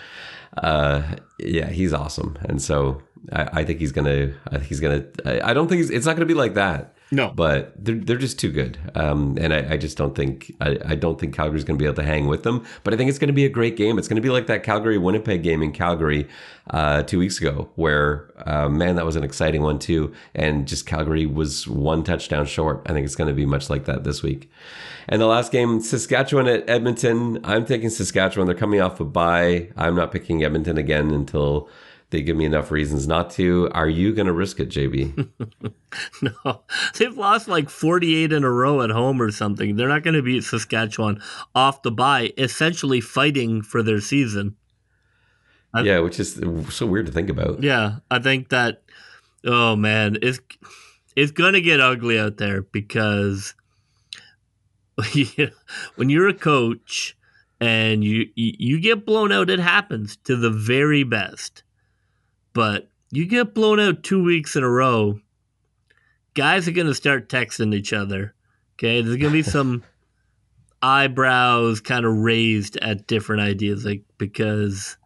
Uh, 0.56 1.02
yeah, 1.38 1.68
he's 1.68 1.92
awesome. 1.92 2.36
And 2.42 2.60
so 2.60 3.00
I, 3.30 3.60
I 3.60 3.64
think 3.64 3.78
he's 3.78 3.92
going 3.92 4.06
to, 4.06 4.34
I 4.48 4.58
think 4.58 4.64
he's 4.64 4.80
going 4.80 5.02
to, 5.02 5.46
I 5.46 5.54
don't 5.54 5.68
think 5.68 5.88
it's 5.88 6.04
not 6.04 6.16
going 6.16 6.26
to 6.26 6.34
be 6.34 6.38
like 6.38 6.54
that. 6.54 6.96
No, 7.12 7.28
but 7.28 7.74
they're 7.76 7.96
they're 7.96 8.16
just 8.16 8.38
too 8.38 8.50
good, 8.50 8.78
um, 8.94 9.36
and 9.38 9.52
I, 9.52 9.74
I, 9.74 9.76
just 9.76 9.98
don't 9.98 10.14
think 10.14 10.50
I, 10.62 10.78
I 10.82 10.94
don't 10.94 11.20
think 11.20 11.36
Calgary's 11.36 11.62
going 11.62 11.76
to 11.76 11.82
be 11.82 11.84
able 11.84 11.96
to 11.96 12.02
hang 12.02 12.26
with 12.26 12.42
them. 12.42 12.64
But 12.84 12.94
I 12.94 12.96
think 12.96 13.10
it's 13.10 13.18
going 13.18 13.28
to 13.28 13.34
be 13.34 13.44
a 13.44 13.50
great 13.50 13.76
game. 13.76 13.98
It's 13.98 14.08
going 14.08 14.16
to 14.16 14.22
be 14.22 14.30
like 14.30 14.46
that 14.46 14.62
Calgary 14.62 14.96
Winnipeg 14.96 15.42
game 15.42 15.62
in 15.62 15.72
Calgary 15.72 16.26
uh, 16.70 17.02
two 17.02 17.18
weeks 17.18 17.38
ago, 17.38 17.68
where 17.74 18.30
uh, 18.46 18.70
man, 18.70 18.96
that 18.96 19.04
was 19.04 19.14
an 19.14 19.24
exciting 19.24 19.60
one 19.60 19.78
too. 19.78 20.10
And 20.34 20.66
just 20.66 20.86
Calgary 20.86 21.26
was 21.26 21.68
one 21.68 22.02
touchdown 22.02 22.46
short. 22.46 22.80
I 22.86 22.94
think 22.94 23.04
it's 23.04 23.14
going 23.14 23.28
to 23.28 23.34
be 23.34 23.44
much 23.44 23.68
like 23.68 23.84
that 23.84 24.04
this 24.04 24.22
week. 24.22 24.50
And 25.06 25.20
the 25.20 25.26
last 25.26 25.52
game, 25.52 25.82
Saskatchewan 25.82 26.46
at 26.48 26.66
Edmonton. 26.66 27.44
I'm 27.44 27.66
taking 27.66 27.90
Saskatchewan. 27.90 28.46
They're 28.46 28.56
coming 28.56 28.80
off 28.80 29.00
a 29.00 29.04
bye. 29.04 29.68
I'm 29.76 29.96
not 29.96 30.12
picking 30.12 30.42
Edmonton 30.42 30.78
again 30.78 31.10
until 31.10 31.68
they 32.12 32.22
give 32.22 32.36
me 32.36 32.44
enough 32.44 32.70
reasons 32.70 33.08
not 33.08 33.30
to. 33.30 33.68
Are 33.72 33.88
you 33.88 34.12
going 34.12 34.26
to 34.26 34.32
risk 34.32 34.60
it, 34.60 34.68
JB? 34.68 35.28
no, 36.22 36.62
they've 36.96 37.16
lost 37.16 37.48
like 37.48 37.70
48 37.70 38.32
in 38.32 38.44
a 38.44 38.50
row 38.50 38.82
at 38.82 38.90
home 38.90 39.20
or 39.20 39.30
something. 39.30 39.74
They're 39.74 39.88
not 39.88 40.02
going 40.02 40.14
to 40.14 40.22
beat 40.22 40.44
Saskatchewan 40.44 41.20
off 41.54 41.82
the 41.82 41.90
bye, 41.90 42.32
essentially 42.36 43.00
fighting 43.00 43.62
for 43.62 43.82
their 43.82 44.00
season. 44.00 44.56
I, 45.74 45.80
yeah, 45.82 46.00
which 46.00 46.20
is 46.20 46.40
so 46.68 46.86
weird 46.86 47.06
to 47.06 47.12
think 47.12 47.30
about. 47.30 47.62
Yeah, 47.62 47.96
I 48.10 48.18
think 48.18 48.50
that. 48.50 48.82
Oh 49.44 49.74
man, 49.74 50.18
it's 50.22 50.38
it's 51.16 51.32
going 51.32 51.54
to 51.54 51.60
get 51.60 51.80
ugly 51.80 52.18
out 52.18 52.36
there 52.36 52.62
because 52.62 53.54
when 55.96 56.10
you're 56.10 56.28
a 56.28 56.34
coach 56.34 57.16
and 57.58 58.04
you 58.04 58.28
you 58.36 58.78
get 58.80 59.06
blown 59.06 59.32
out, 59.32 59.50
it 59.50 59.58
happens 59.58 60.16
to 60.24 60.36
the 60.36 60.50
very 60.50 61.04
best 61.04 61.64
but 62.52 62.88
you 63.10 63.26
get 63.26 63.54
blown 63.54 63.80
out 63.80 64.02
two 64.02 64.22
weeks 64.22 64.56
in 64.56 64.62
a 64.62 64.70
row, 64.70 65.20
guys 66.34 66.66
are 66.66 66.72
going 66.72 66.86
to 66.86 66.94
start 66.94 67.28
texting 67.28 67.74
each 67.74 67.92
other. 67.92 68.34
Okay. 68.74 69.02
There's 69.02 69.16
going 69.16 69.32
to 69.32 69.38
be 69.38 69.42
some 69.50 69.82
eyebrows 70.80 71.80
kind 71.80 72.04
of 72.04 72.16
raised 72.16 72.76
at 72.78 73.06
different 73.06 73.42
ideas, 73.42 73.84
like 73.84 74.02
because 74.18 74.96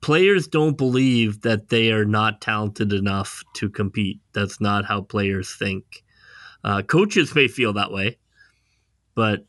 players 0.00 0.46
don't 0.46 0.76
believe 0.76 1.42
that 1.42 1.68
they 1.68 1.90
are 1.90 2.04
not 2.04 2.40
talented 2.40 2.92
enough 2.92 3.42
to 3.54 3.68
compete. 3.68 4.20
That's 4.32 4.60
not 4.60 4.84
how 4.84 5.02
players 5.02 5.54
think. 5.54 6.04
Uh, 6.62 6.82
coaches 6.82 7.34
may 7.34 7.48
feel 7.48 7.74
that 7.74 7.92
way, 7.92 8.18
but 9.14 9.46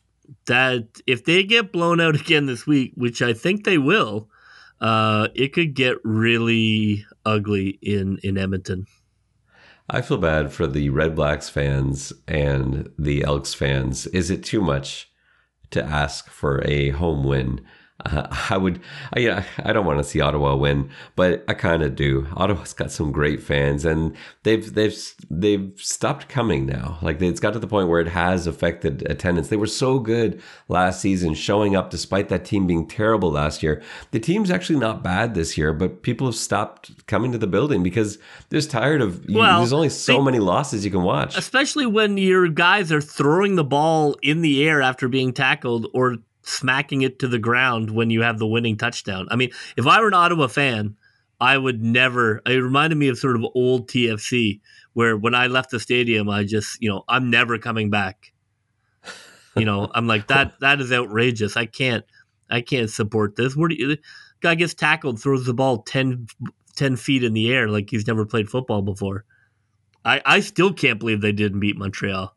that 0.48 1.02
if 1.08 1.24
they 1.24 1.44
get 1.44 1.72
blown 1.72 2.02
out 2.02 2.16
again 2.20 2.46
this 2.46 2.68
week, 2.68 2.94
which 2.96 3.22
I 3.22 3.34
think 3.34 3.64
they 3.64 3.78
will, 3.78 4.30
uh, 4.82 5.30
it 5.34 5.54
could 5.54 5.74
get 5.74 5.98
really 6.04 7.06
ugly 7.26 7.80
in 7.82 8.20
in 8.24 8.38
Edmonton. 8.38 8.86
I 9.90 10.02
feel 10.02 10.18
bad 10.18 10.52
for 10.52 10.66
the 10.66 10.90
Red 10.90 11.16
Blacks 11.16 11.48
fans 11.48 12.12
and 12.28 12.90
the 12.98 13.24
Elks 13.24 13.54
fans. 13.54 14.08
Is 14.08 14.32
it 14.32 14.44
too 14.44 14.62
much 14.62 15.12
to 15.70 15.84
ask 15.84 16.30
for 16.30 16.64
a 16.66 16.90
home 16.90 17.24
win? 17.24 17.62
Uh, 18.06 18.28
I 18.50 18.58
would, 18.58 18.80
I, 19.14 19.20
yeah, 19.20 19.44
I 19.64 19.74
don't 19.74 19.86
want 19.86 20.00
to 20.00 20.04
see 20.04 20.22
Ottawa 20.22 20.56
win, 20.56 20.90
but 21.16 21.44
I 21.48 21.54
kind 21.54 21.84
of 21.84 21.96
do. 21.96 22.28
Ottawa's 22.36 22.74
got 22.74 22.92
some 22.92 23.12
great 23.12 23.42
fans, 23.42 23.86
and 23.86 24.16
they've 24.44 24.74
they've 24.74 24.96
they've 25.30 25.74
stopped 25.78 26.30
coming 26.30 26.66
now. 26.66 26.98
Like 27.02 27.22
it's 27.22 27.40
got 27.40 27.54
to 27.54 27.60
the 27.60 27.68
point 27.68 27.90
where 27.90 28.02
it 28.02 28.08
has 28.10 28.48
affected 28.48 29.06
attendance. 29.10 29.50
They 29.50 29.58
were 29.58 29.68
so 29.68 30.00
good 30.00 30.42
last 30.68 31.02
season, 31.02 31.34
showing 31.34 31.76
up 31.76 31.90
despite 31.90 32.30
that 32.30 32.46
team 32.46 32.68
being 32.68 32.88
terrible 32.88 33.32
last 33.32 33.64
year. 33.64 33.82
The 34.12 34.20
team's 34.20 34.52
actually 34.52 34.80
not 34.80 35.04
bad 35.04 35.34
this 35.34 35.58
year, 35.58 35.74
but 35.74 36.04
people 36.04 36.28
have 36.28 36.36
stopped 36.36 37.08
coming 37.08 37.32
to 37.32 37.38
the 37.38 37.48
building 37.48 37.84
because 37.84 38.18
they're 38.50 38.60
just 38.60 38.72
tired 38.72 39.02
of. 39.02 39.26
Well, 39.30 39.60
there's 39.60 39.74
only 39.74 39.90
so 39.90 40.18
they, 40.18 40.24
many 40.24 40.40
losses 40.40 40.86
you 40.86 40.92
can 40.92 41.04
watch, 41.04 41.38
especially 41.38 41.86
when 41.86 42.18
your 42.18 42.48
guys 42.48 42.92
are 42.92 43.02
throwing 43.02 43.56
the 43.56 43.64
ball 43.64 44.16
in 44.22 44.42
the 44.42 44.68
air 44.68 44.82
after 44.82 45.08
being 45.08 45.34
tackled 45.34 45.88
or 45.94 46.18
smacking 46.46 47.02
it 47.02 47.20
to 47.20 47.28
the 47.28 47.40
ground 47.40 47.90
when 47.90 48.10
you 48.10 48.22
have 48.22 48.40
the 48.40 48.48
winning 48.48 48.78
touchdown. 48.78 49.28
I 49.30 49.36
mean, 49.36 49.52
if 49.76 49.86
I 49.88 50.00
were 50.00 50.08
an 50.08 50.14
Ottawa 50.14 50.48
fan, 50.48 50.96
I 51.40 51.58
would 51.58 51.84
never. 51.84 52.42
It 52.46 52.56
reminded 52.56 52.98
me 52.98 53.10
of 53.10 53.18
sort 53.18 53.36
of 53.36 53.46
old 53.56 53.90
TFC, 53.90 54.62
where 54.94 55.18
when 55.18 55.36
I 55.36 55.48
left 55.48 55.72
the 55.72 55.80
stadium, 55.80 56.30
I 56.30 56.44
just, 56.44 56.82
you 56.82 56.90
know, 56.90 57.04
I'm 57.10 57.30
never 57.30 57.58
coming 57.58 57.90
back. 57.90 58.32
You 59.56 59.66
know, 59.66 59.90
I'm 59.94 60.08
like 60.08 60.28
that. 60.28 60.54
That 60.60 60.82
is 60.82 60.92
outrageous. 60.92 61.58
I 61.58 61.66
can't. 61.66 62.06
I 62.50 62.62
can't 62.62 62.90
support 62.90 63.36
this. 63.36 63.56
Where 63.56 63.70
do 63.70 63.76
you? 63.76 63.98
Guy 64.42 64.56
gets 64.56 64.74
tackled, 64.74 65.20
throws 65.20 65.46
the 65.46 65.54
ball 65.54 65.82
10, 65.82 66.28
10 66.76 66.96
feet 66.98 67.24
in 67.24 67.34
the 67.34 67.52
air 67.52 67.68
like 67.68 67.90
he's 67.90 68.06
never 68.06 68.26
played 68.26 68.50
football 68.50 68.82
before. 68.82 69.26
I, 70.04 70.22
I 70.26 70.40
still 70.42 70.72
can't 70.72 71.00
believe 71.00 71.22
they 71.22 71.32
didn't 71.32 71.60
beat 71.60 71.78
Montreal. 71.78 72.35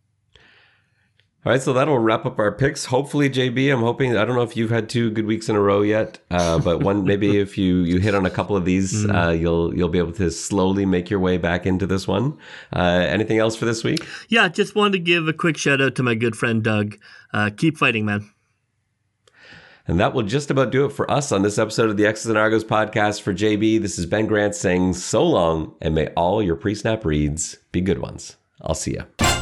All 1.49 1.55
right, 1.55 1.62
so 1.62 1.72
that'll 1.72 1.99
wrap 1.99 2.26
up 2.26 2.38
our 2.38 2.53
picks. 2.53 2.84
Hopefully, 2.84 3.30
JB, 3.30 3.72
I'm 3.72 3.80
hoping. 3.80 4.14
I 4.18 4.26
don't 4.26 4.36
know 4.36 4.42
if 4.42 4.55
you've 4.55 4.68
had 4.68 4.90
two 4.90 5.11
good 5.11 5.24
weeks 5.24 5.49
in 5.49 5.57
a 5.57 5.61
row 5.62 5.80
yet, 5.80 6.18
uh, 6.30 6.59
but 6.59 6.82
one 6.82 7.05
maybe 7.05 7.38
if 7.40 7.57
you 7.57 7.76
you 7.76 8.01
hit 8.01 8.14
on 8.14 8.26
a 8.26 8.30
couple 8.30 8.55
of 8.55 8.66
these, 8.66 9.07
mm. 9.07 9.28
uh, 9.28 9.30
you'll 9.30 9.74
you'll 9.74 9.88
be 9.88 9.96
able 9.96 10.12
to 10.12 10.30
slowly 10.30 10.84
make 10.84 11.09
your 11.09 11.20
way 11.20 11.38
back 11.38 11.64
into 11.64 11.86
this 11.86 12.07
one. 12.07 12.36
Uh, 12.70 13.07
anything 13.09 13.38
else 13.38 13.57
for 13.57 13.64
this 13.64 13.82
week? 13.82 14.07
Yeah, 14.28 14.49
just 14.49 14.74
wanted 14.74 14.92
to 14.92 14.99
give 14.99 15.26
a 15.26 15.32
quick 15.32 15.57
shout 15.57 15.80
out 15.80 15.94
to 15.94 16.03
my 16.03 16.14
good 16.14 16.36
friend 16.36 16.62
Doug. 16.62 16.99
Uh, 17.32 17.49
keep 17.57 17.78
fighting, 17.78 18.05
man. 18.05 18.30
And 19.86 19.99
that 20.01 20.12
will 20.12 20.24
just 20.24 20.51
about 20.51 20.70
do 20.70 20.84
it 20.84 20.92
for 20.92 21.11
us 21.11 21.32
on 21.32 21.40
this 21.40 21.57
episode 21.57 21.88
of 21.88 21.96
the 21.96 22.05
X's 22.05 22.26
and 22.26 22.36
Argos 22.36 22.62
podcast. 22.62 23.22
For 23.22 23.32
JB, 23.32 23.80
this 23.80 23.99
is 23.99 24.05
Ben 24.05 24.26
Grant 24.26 24.55
saying 24.55 24.92
so 24.92 25.24
long, 25.24 25.74
and 25.80 25.94
may 25.94 26.09
all 26.09 26.42
your 26.42 26.57
pre 26.57 26.74
snap 26.74 27.07
reads 27.07 27.57
be 27.72 27.80
good 27.80 28.01
ones. 28.01 28.36
I'll 28.61 28.74
see 28.74 28.99
you. 28.99 29.38